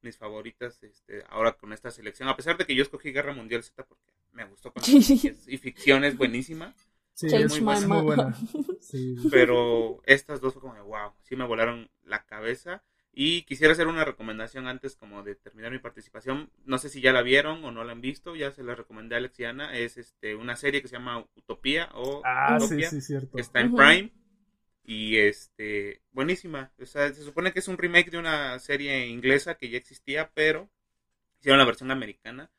mis 0.02 0.18
favoritas 0.18 0.82
este, 0.82 1.24
ahora 1.28 1.52
con 1.52 1.72
esta 1.72 1.90
selección. 1.90 2.28
A 2.28 2.36
pesar 2.36 2.56
de 2.56 2.66
que 2.66 2.74
yo 2.74 2.82
escogí 2.82 3.12
Guerra 3.12 3.32
Mundial 3.32 3.62
Z 3.62 3.84
porque 3.84 4.12
me 4.32 4.44
gustó 4.44 4.72
con 4.72 4.82
y 4.86 5.58
ficción 5.58 6.04
es 6.04 6.16
buenísima. 6.16 6.74
Sí, 7.14 7.26
es 7.26 7.60
muy, 7.60 8.02
buena. 8.02 8.34
Pero 9.30 10.00
estas 10.06 10.40
dos 10.40 10.54
fue 10.54 10.62
como 10.62 10.74
de 10.74 10.80
wow, 10.80 11.12
sí 11.22 11.36
me 11.36 11.46
volaron 11.46 11.90
la 12.04 12.24
cabeza. 12.24 12.82
Y 13.14 13.42
quisiera 13.42 13.74
hacer 13.74 13.88
una 13.88 14.06
recomendación 14.06 14.66
antes 14.66 14.96
como 14.96 15.22
de 15.22 15.34
terminar 15.34 15.70
mi 15.70 15.78
participación. 15.78 16.50
No 16.64 16.78
sé 16.78 16.88
si 16.88 17.02
ya 17.02 17.12
la 17.12 17.20
vieron 17.20 17.62
o 17.62 17.70
no 17.70 17.84
la 17.84 17.92
han 17.92 18.00
visto, 18.00 18.34
ya 18.34 18.50
se 18.52 18.62
la 18.62 18.74
recomendé 18.74 19.14
a 19.14 19.18
Alex 19.18 19.38
y 19.40 19.44
Ana. 19.44 19.76
Es 19.76 19.98
este, 19.98 20.34
una 20.34 20.56
serie 20.56 20.80
que 20.80 20.88
se 20.88 20.96
llama 20.96 21.26
Utopía 21.36 21.90
o 21.94 22.22
ah, 22.24 22.56
Utopia, 22.58 22.88
que 22.88 23.40
está 23.40 23.60
en 23.60 23.74
Prime. 23.74 24.12
Y 24.84 25.18
este, 25.18 26.00
buenísima. 26.10 26.72
O 26.80 26.86
sea, 26.86 27.12
se 27.12 27.22
supone 27.22 27.52
que 27.52 27.58
es 27.58 27.68
un 27.68 27.76
remake 27.76 28.10
de 28.10 28.18
una 28.18 28.58
serie 28.58 29.06
inglesa 29.06 29.56
que 29.56 29.68
ya 29.68 29.76
existía, 29.76 30.30
pero 30.32 30.70
hicieron 31.38 31.58
la 31.58 31.66
versión 31.66 31.90
americana, 31.90 32.50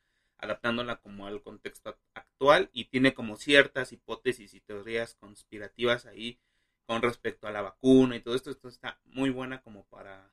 adaptándola 0.44 0.98
como 0.98 1.26
al 1.26 1.42
contexto 1.42 1.98
actual 2.14 2.70
y 2.74 2.86
tiene 2.86 3.14
como 3.14 3.38
ciertas 3.38 3.92
hipótesis 3.92 4.54
y 4.54 4.62
teorías 4.62 5.16
conspirativas 5.16 6.06
ahí 6.06 6.40
con 6.86 7.02
respecto 7.02 7.48
a 7.48 7.52
la 7.52 7.62
vacuna 7.62 8.16
y 8.16 8.22
todo 8.22 8.36
esto. 8.36 8.52
Esto 8.52 8.68
está 8.68 9.00
muy 9.06 9.30
buena 9.30 9.62
como 9.62 9.86
para 9.86 10.32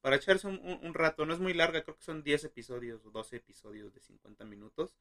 para 0.00 0.16
echarse 0.16 0.46
un, 0.46 0.94
rato. 0.94 1.26
No 1.26 1.34
es 1.34 1.40
muy 1.40 1.54
larga, 1.54 1.82
creo 1.82 1.96
que 1.96 2.02
son 2.02 2.22
10 2.22 2.44
episodios 2.44 3.04
o 3.04 3.10
12 3.10 3.36
episodios 3.36 3.92
de 3.92 4.00
50 4.00 4.44
minutos. 4.44 4.94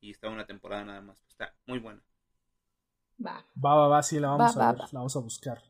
Y 0.00 0.10
está 0.10 0.28
una 0.28 0.46
temporada 0.46 0.84
nada 0.84 1.00
más. 1.00 1.24
Está 1.28 1.54
muy 1.66 1.78
buena. 1.78 2.02
Va. 3.24 3.44
Va, 3.62 3.74
va, 3.74 3.88
va, 3.88 4.02
sí, 4.02 4.18
la 4.18 4.28
vamos 4.28 4.56
a 4.56 4.72
ver, 4.72 4.80
la 4.80 4.98
vamos 5.00 5.16
a 5.16 5.20
buscar. 5.20 5.62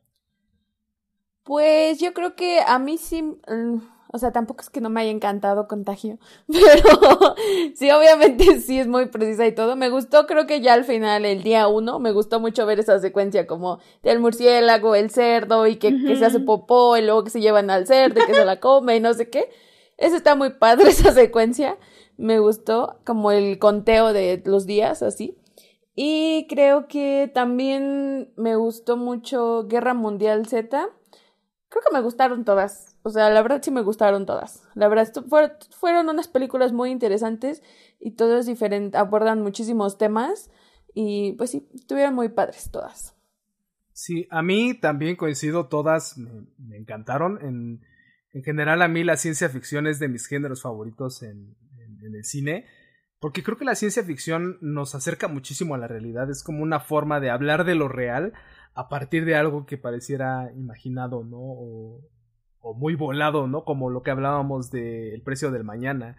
Pues 1.42 2.00
yo 2.00 2.14
creo 2.14 2.34
que 2.34 2.60
a 2.60 2.78
mí 2.78 2.96
sí, 2.96 3.22
mm, 3.22 3.78
o 4.14 4.18
sea, 4.18 4.30
tampoco 4.30 4.60
es 4.60 4.70
que 4.70 4.80
no 4.80 4.90
me 4.90 5.00
haya 5.00 5.10
encantado 5.10 5.66
Contagio, 5.66 6.18
pero 6.46 7.34
sí, 7.74 7.90
obviamente 7.90 8.60
sí 8.60 8.78
es 8.78 8.86
muy 8.86 9.06
precisa 9.06 9.44
y 9.44 9.52
todo. 9.52 9.74
Me 9.74 9.90
gustó, 9.90 10.28
creo 10.28 10.46
que 10.46 10.60
ya 10.60 10.74
al 10.74 10.84
final, 10.84 11.24
el 11.24 11.42
día 11.42 11.66
uno, 11.66 11.98
me 11.98 12.12
gustó 12.12 12.38
mucho 12.38 12.64
ver 12.64 12.78
esa 12.78 13.00
secuencia 13.00 13.48
como 13.48 13.80
del 14.04 14.20
murciélago, 14.20 14.94
el 14.94 15.10
cerdo 15.10 15.66
y 15.66 15.76
que, 15.76 16.16
se 16.16 16.24
hace 16.24 16.38
popó 16.38 16.96
y 16.96 17.02
luego 17.02 17.24
que 17.24 17.30
se 17.30 17.40
llevan 17.40 17.70
al 17.70 17.88
cerdo 17.88 18.20
y 18.22 18.26
que 18.26 18.34
se 18.34 18.44
la 18.44 18.60
come 18.60 18.94
y 18.94 19.00
no 19.00 19.14
sé 19.14 19.30
qué. 19.30 19.50
Eso 19.98 20.14
está 20.14 20.36
muy 20.36 20.50
padre, 20.50 20.88
esa 20.90 21.10
secuencia. 21.12 21.76
Me 22.16 22.38
gustó 22.38 23.00
como 23.04 23.32
el 23.32 23.58
conteo 23.58 24.12
de 24.12 24.40
los 24.46 24.64
días, 24.64 25.02
así. 25.02 25.36
Y 25.96 26.46
creo 26.48 26.86
que 26.86 27.28
también 27.34 28.32
me 28.36 28.54
gustó 28.54 28.96
mucho 28.96 29.66
Guerra 29.66 29.92
Mundial 29.92 30.46
Z. 30.46 30.88
Creo 31.68 31.82
que 31.82 31.92
me 31.92 32.00
gustaron 32.00 32.44
todas 32.44 32.93
o 33.06 33.10
sea, 33.10 33.28
la 33.28 33.42
verdad 33.42 33.60
sí 33.62 33.70
me 33.70 33.82
gustaron 33.82 34.24
todas. 34.24 34.66
La 34.74 34.88
verdad, 34.88 35.12
fueron 35.78 36.08
unas 36.08 36.26
películas 36.26 36.72
muy 36.72 36.90
interesantes 36.90 37.62
y 38.00 38.12
todas 38.12 38.46
diferentes, 38.46 38.98
abordan 38.98 39.42
muchísimos 39.42 39.98
temas 39.98 40.50
y 40.94 41.34
pues 41.34 41.50
sí, 41.50 41.68
estuvieron 41.74 42.14
muy 42.14 42.30
padres 42.30 42.70
todas. 42.70 43.14
Sí, 43.92 44.26
a 44.30 44.42
mí 44.42 44.72
también 44.72 45.16
coincido, 45.16 45.68
todas 45.68 46.16
me, 46.16 46.78
encantaron. 46.78 47.38
En, 47.42 47.84
en, 48.32 48.42
general, 48.42 48.80
a 48.80 48.88
mí 48.88 49.04
la 49.04 49.18
ciencia 49.18 49.50
ficción 49.50 49.86
es 49.86 49.98
de 49.98 50.08
mis 50.08 50.26
géneros 50.26 50.62
favoritos 50.62 51.22
en, 51.22 51.54
en 52.02 52.14
el 52.14 52.24
cine. 52.24 52.64
Porque 53.20 53.42
creo 53.42 53.58
que 53.58 53.66
la 53.66 53.74
ciencia 53.74 54.02
ficción 54.02 54.56
nos 54.62 54.94
acerca 54.94 55.28
muchísimo 55.28 55.74
a 55.74 55.78
la 55.78 55.88
realidad. 55.88 56.30
Es 56.30 56.42
como 56.42 56.62
una 56.62 56.80
forma 56.80 57.20
de 57.20 57.28
hablar 57.28 57.64
de 57.64 57.74
lo 57.74 57.88
real 57.88 58.32
a 58.74 58.88
partir 58.88 59.26
de 59.26 59.36
algo 59.36 59.66
que 59.66 59.76
pareciera 59.76 60.50
imaginado, 60.56 61.22
¿no? 61.22 62.00
O 62.64 62.72
muy 62.72 62.94
volado, 62.94 63.46
¿no? 63.46 63.64
Como 63.64 63.90
lo 63.90 64.02
que 64.02 64.10
hablábamos 64.10 64.70
del 64.70 65.20
precio 65.22 65.50
del 65.50 65.64
mañana, 65.64 66.16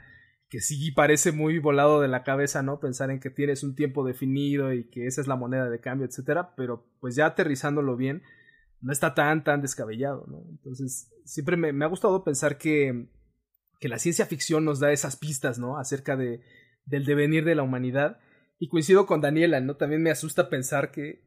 que 0.47 0.61
sí 0.61 0.91
parece 0.91 1.31
muy 1.31 1.57
volado 1.57 2.01
de 2.01 2.07
la 2.07 2.23
cabeza, 2.23 2.61
¿no? 2.61 2.79
Pensar 2.79 3.09
en 3.09 3.19
que 3.19 3.31
tienes 3.31 3.63
un 3.63 3.75
tiempo 3.75 4.05
definido 4.05 4.71
y 4.71 4.87
que 4.87 5.07
esa 5.07 5.21
es 5.21 5.27
la 5.27 5.35
moneda 5.35 5.69
de 5.71 5.79
cambio, 5.81 6.05
etcétera, 6.05 6.53
pero 6.55 6.85
pues 6.99 7.15
ya 7.15 7.25
aterrizándolo 7.25 7.97
bien, 7.97 8.21
no 8.79 8.91
está 8.91 9.15
tan, 9.15 9.43
tan 9.43 9.63
descabellado, 9.63 10.27
¿no? 10.27 10.45
Entonces, 10.51 11.11
siempre 11.25 11.57
me, 11.57 11.73
me 11.73 11.83
ha 11.83 11.87
gustado 11.87 12.23
pensar 12.23 12.59
que, 12.59 13.09
que 13.79 13.89
la 13.89 13.97
ciencia 13.97 14.27
ficción 14.27 14.65
nos 14.65 14.79
da 14.79 14.91
esas 14.91 15.15
pistas, 15.15 15.57
¿no? 15.57 15.79
Acerca 15.79 16.15
de, 16.15 16.41
del 16.85 17.05
devenir 17.05 17.43
de 17.43 17.55
la 17.55 17.63
humanidad. 17.63 18.19
Y 18.59 18.69
coincido 18.69 19.07
con 19.07 19.19
Daniela, 19.19 19.59
¿no? 19.61 19.77
También 19.77 20.03
me 20.03 20.11
asusta 20.11 20.49
pensar 20.49 20.91
que 20.91 21.25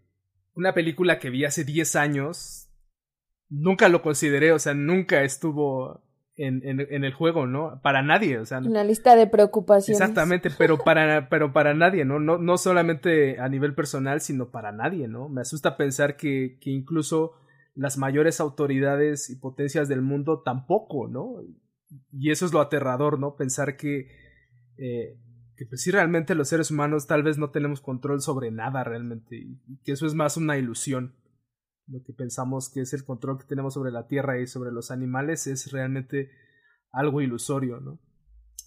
una 0.55 0.75
película 0.75 1.19
que 1.19 1.31
vi 1.31 1.45
hace 1.45 1.64
10 1.64 1.97
años, 1.97 2.68
nunca 3.49 3.89
lo 3.89 4.03
consideré, 4.03 4.53
o 4.53 4.59
sea, 4.59 4.75
nunca 4.75 5.23
estuvo 5.23 6.03
en, 6.39 6.63
en, 6.65 7.05
el 7.05 7.13
juego, 7.13 7.47
¿no? 7.47 7.81
Para 7.83 8.01
nadie, 8.03 8.39
o 8.39 8.47
sea. 8.47 8.59
Una 8.59 8.85
lista 8.85 9.17
de 9.17 9.27
preocupaciones. 9.27 10.01
Exactamente, 10.01 10.51
pero 10.57 10.79
para, 10.79 11.29
pero 11.31 11.53
para 11.53 11.75
nadie, 11.75 12.05
¿no? 12.05 12.21
¿no? 12.21 12.39
No 12.39 12.59
solamente 12.59 13.41
a 13.41 13.49
nivel 13.49 13.75
personal, 13.75 14.21
sino 14.21 14.51
para 14.51 14.71
nadie, 14.71 15.09
¿no? 15.09 15.29
Me 15.29 15.41
asusta 15.41 15.77
pensar 15.77 16.17
que, 16.17 16.59
que 16.61 16.71
incluso 16.71 17.33
las 17.75 17.99
mayores 17.99 18.41
autoridades 18.41 19.31
y 19.31 19.37
potencias 19.37 19.89
del 19.89 20.03
mundo 20.03 20.43
tampoco, 20.45 21.09
¿no? 21.09 21.43
Y 22.13 22.31
eso 22.31 22.47
es 22.47 22.53
lo 22.53 22.61
aterrador, 22.61 23.19
¿no? 23.19 23.35
Pensar 23.35 23.77
que, 23.77 24.09
eh, 24.77 25.17
que 25.57 25.67
pues 25.67 25.83
sí 25.83 25.91
realmente 25.91 26.35
los 26.37 26.49
seres 26.49 26.71
humanos 26.71 27.07
tal 27.07 27.25
vez 27.25 27.39
no 27.39 27.51
tenemos 27.51 27.81
control 27.81 28.21
sobre 28.21 28.51
nada 28.51 28.85
realmente 28.85 29.37
y 29.37 29.59
que 29.85 29.93
eso 29.93 30.07
es 30.07 30.15
más 30.15 30.37
una 30.37 30.57
ilusión. 30.57 31.15
Lo 31.89 32.03
que 32.03 32.12
pensamos 32.12 32.70
que 32.70 32.80
es 32.80 32.93
el 32.93 33.05
control 33.05 33.39
que 33.39 33.47
tenemos 33.47 33.74
sobre 33.74 33.91
la 33.91 34.07
Tierra 34.07 34.41
y 34.41 34.47
sobre 34.47 34.70
los 34.70 34.91
animales 34.91 35.47
es 35.47 35.72
realmente 35.72 36.30
algo 36.93 37.20
ilusorio, 37.20 37.80
¿no? 37.80 37.99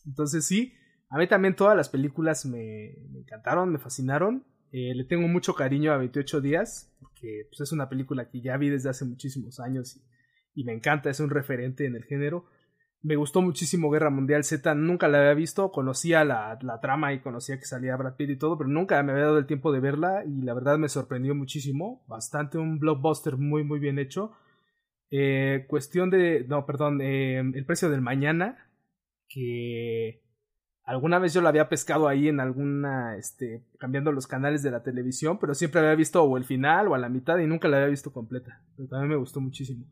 Entonces 0.05 0.45
sí, 0.45 0.73
a 1.09 1.17
mí 1.17 1.27
también 1.27 1.55
todas 1.55 1.75
las 1.75 1.89
películas 1.89 2.45
me, 2.45 2.93
encantaron, 3.15 3.71
me 3.71 3.79
fascinaron. 3.79 4.45
Eh, 4.71 4.95
le 4.95 5.03
tengo 5.03 5.27
mucho 5.27 5.53
cariño 5.53 5.91
a 5.91 5.97
28 5.97 6.39
días, 6.41 6.95
porque 6.99 7.47
pues, 7.49 7.61
es 7.61 7.71
una 7.71 7.89
película 7.89 8.29
que 8.29 8.41
ya 8.41 8.57
vi 8.57 8.69
desde 8.69 8.89
hace 8.89 9.05
muchísimos 9.05 9.59
años 9.59 9.99
y 10.53 10.63
me 10.63 10.73
encanta, 10.73 11.09
es 11.09 11.19
un 11.19 11.29
referente 11.29 11.85
en 11.85 11.95
el 11.95 12.03
género. 12.05 12.45
Me 13.03 13.15
gustó 13.15 13.41
muchísimo 13.41 13.89
Guerra 13.89 14.11
Mundial 14.11 14.43
Z, 14.43 14.75
nunca 14.75 15.07
la 15.07 15.19
había 15.19 15.33
visto, 15.33 15.71
conocía 15.71 16.23
la, 16.23 16.59
la, 16.61 16.79
trama 16.79 17.13
y 17.13 17.19
conocía 17.19 17.57
que 17.57 17.65
salía 17.65 17.95
Brad 17.97 18.15
Pitt 18.15 18.29
y 18.29 18.35
todo, 18.37 18.59
pero 18.59 18.69
nunca 18.69 19.01
me 19.01 19.11
había 19.11 19.25
dado 19.25 19.39
el 19.39 19.47
tiempo 19.47 19.71
de 19.71 19.79
verla 19.79 20.23
y 20.23 20.43
la 20.43 20.53
verdad 20.53 20.77
me 20.77 20.87
sorprendió 20.87 21.33
muchísimo, 21.33 22.03
bastante 22.07 22.59
un 22.59 22.77
blockbuster 22.77 23.37
muy 23.37 23.63
muy 23.63 23.79
bien 23.79 23.97
hecho. 23.97 24.33
Eh, 25.09 25.65
cuestión 25.67 26.09
de, 26.09 26.45
no, 26.47 26.65
perdón, 26.65 27.01
eh, 27.01 27.39
el 27.39 27.65
precio 27.65 27.89
del 27.89 28.01
mañana, 28.01 28.69
que 29.27 30.21
alguna 30.83 31.19
vez 31.19 31.33
yo 31.33 31.41
la 31.41 31.49
había 31.49 31.69
pescado 31.69 32.07
ahí 32.07 32.27
en 32.27 32.39
alguna, 32.39 33.17
este, 33.17 33.65
cambiando 33.79 34.11
los 34.11 34.27
canales 34.27 34.63
de 34.63 34.71
la 34.71 34.83
televisión, 34.83 35.39
pero 35.39 35.53
siempre 35.53 35.81
había 35.81 35.95
visto 35.95 36.23
o 36.23 36.37
el 36.37 36.45
final 36.45 36.87
o 36.87 36.95
a 36.95 36.99
la 36.99 37.09
mitad 37.09 37.37
y 37.39 37.47
nunca 37.47 37.67
la 37.67 37.77
había 37.77 37.89
visto 37.89 38.13
completa, 38.13 38.61
pero 38.77 38.87
también 38.87 39.09
me 39.09 39.15
gustó 39.17 39.41
muchísimo. 39.41 39.85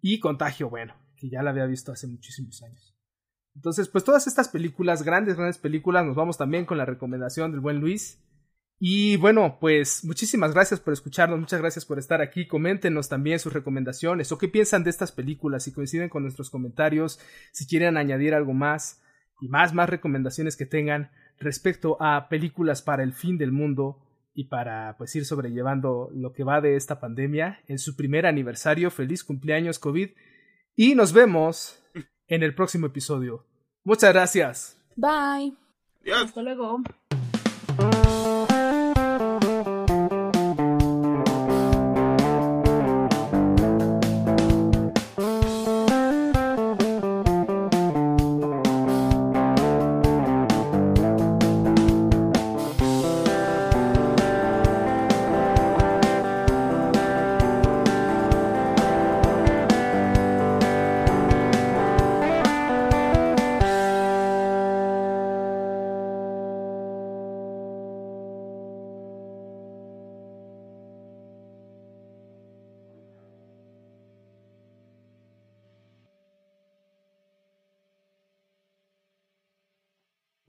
Y 0.00 0.18
Contagio, 0.18 0.70
bueno, 0.70 0.94
que 1.18 1.28
ya 1.28 1.42
la 1.42 1.50
había 1.50 1.66
visto 1.66 1.92
hace 1.92 2.06
muchísimos 2.06 2.62
años. 2.62 2.94
Entonces, 3.54 3.88
pues 3.88 4.04
todas 4.04 4.26
estas 4.26 4.48
películas, 4.48 5.02
grandes, 5.02 5.36
grandes 5.36 5.58
películas, 5.58 6.06
nos 6.06 6.14
vamos 6.14 6.38
también 6.38 6.64
con 6.64 6.78
la 6.78 6.84
recomendación 6.84 7.50
del 7.50 7.60
buen 7.60 7.80
Luis. 7.80 8.22
Y 8.78 9.16
bueno, 9.16 9.58
pues 9.60 10.04
muchísimas 10.04 10.54
gracias 10.54 10.78
por 10.78 10.92
escucharnos, 10.92 11.40
muchas 11.40 11.60
gracias 11.60 11.84
por 11.84 11.98
estar 11.98 12.20
aquí. 12.20 12.46
Coméntenos 12.46 13.08
también 13.08 13.40
sus 13.40 13.52
recomendaciones 13.52 14.30
o 14.30 14.38
qué 14.38 14.46
piensan 14.46 14.84
de 14.84 14.90
estas 14.90 15.10
películas, 15.10 15.64
si 15.64 15.72
coinciden 15.72 16.08
con 16.08 16.22
nuestros 16.22 16.50
comentarios, 16.50 17.18
si 17.50 17.66
quieren 17.66 17.96
añadir 17.96 18.34
algo 18.34 18.54
más 18.54 19.02
y 19.40 19.48
más, 19.48 19.74
más 19.74 19.88
recomendaciones 19.88 20.56
que 20.56 20.66
tengan 20.66 21.10
respecto 21.40 21.96
a 22.00 22.28
películas 22.28 22.82
para 22.82 23.02
el 23.02 23.12
fin 23.12 23.38
del 23.38 23.50
mundo 23.50 24.04
y 24.32 24.44
para 24.44 24.96
pues 24.96 25.16
ir 25.16 25.24
sobrellevando 25.24 26.10
lo 26.14 26.32
que 26.32 26.44
va 26.44 26.60
de 26.60 26.76
esta 26.76 27.00
pandemia 27.00 27.58
en 27.66 27.80
su 27.80 27.96
primer 27.96 28.26
aniversario. 28.26 28.92
Feliz 28.92 29.24
cumpleaños 29.24 29.80
COVID 29.80 30.10
y 30.78 30.94
nos 30.94 31.12
vemos 31.12 31.82
en 32.28 32.44
el 32.44 32.54
próximo 32.54 32.86
episodio. 32.86 33.44
Muchas 33.82 34.12
gracias. 34.12 34.78
Bye. 34.94 35.52
Hasta 36.14 36.40
luego. 36.40 36.82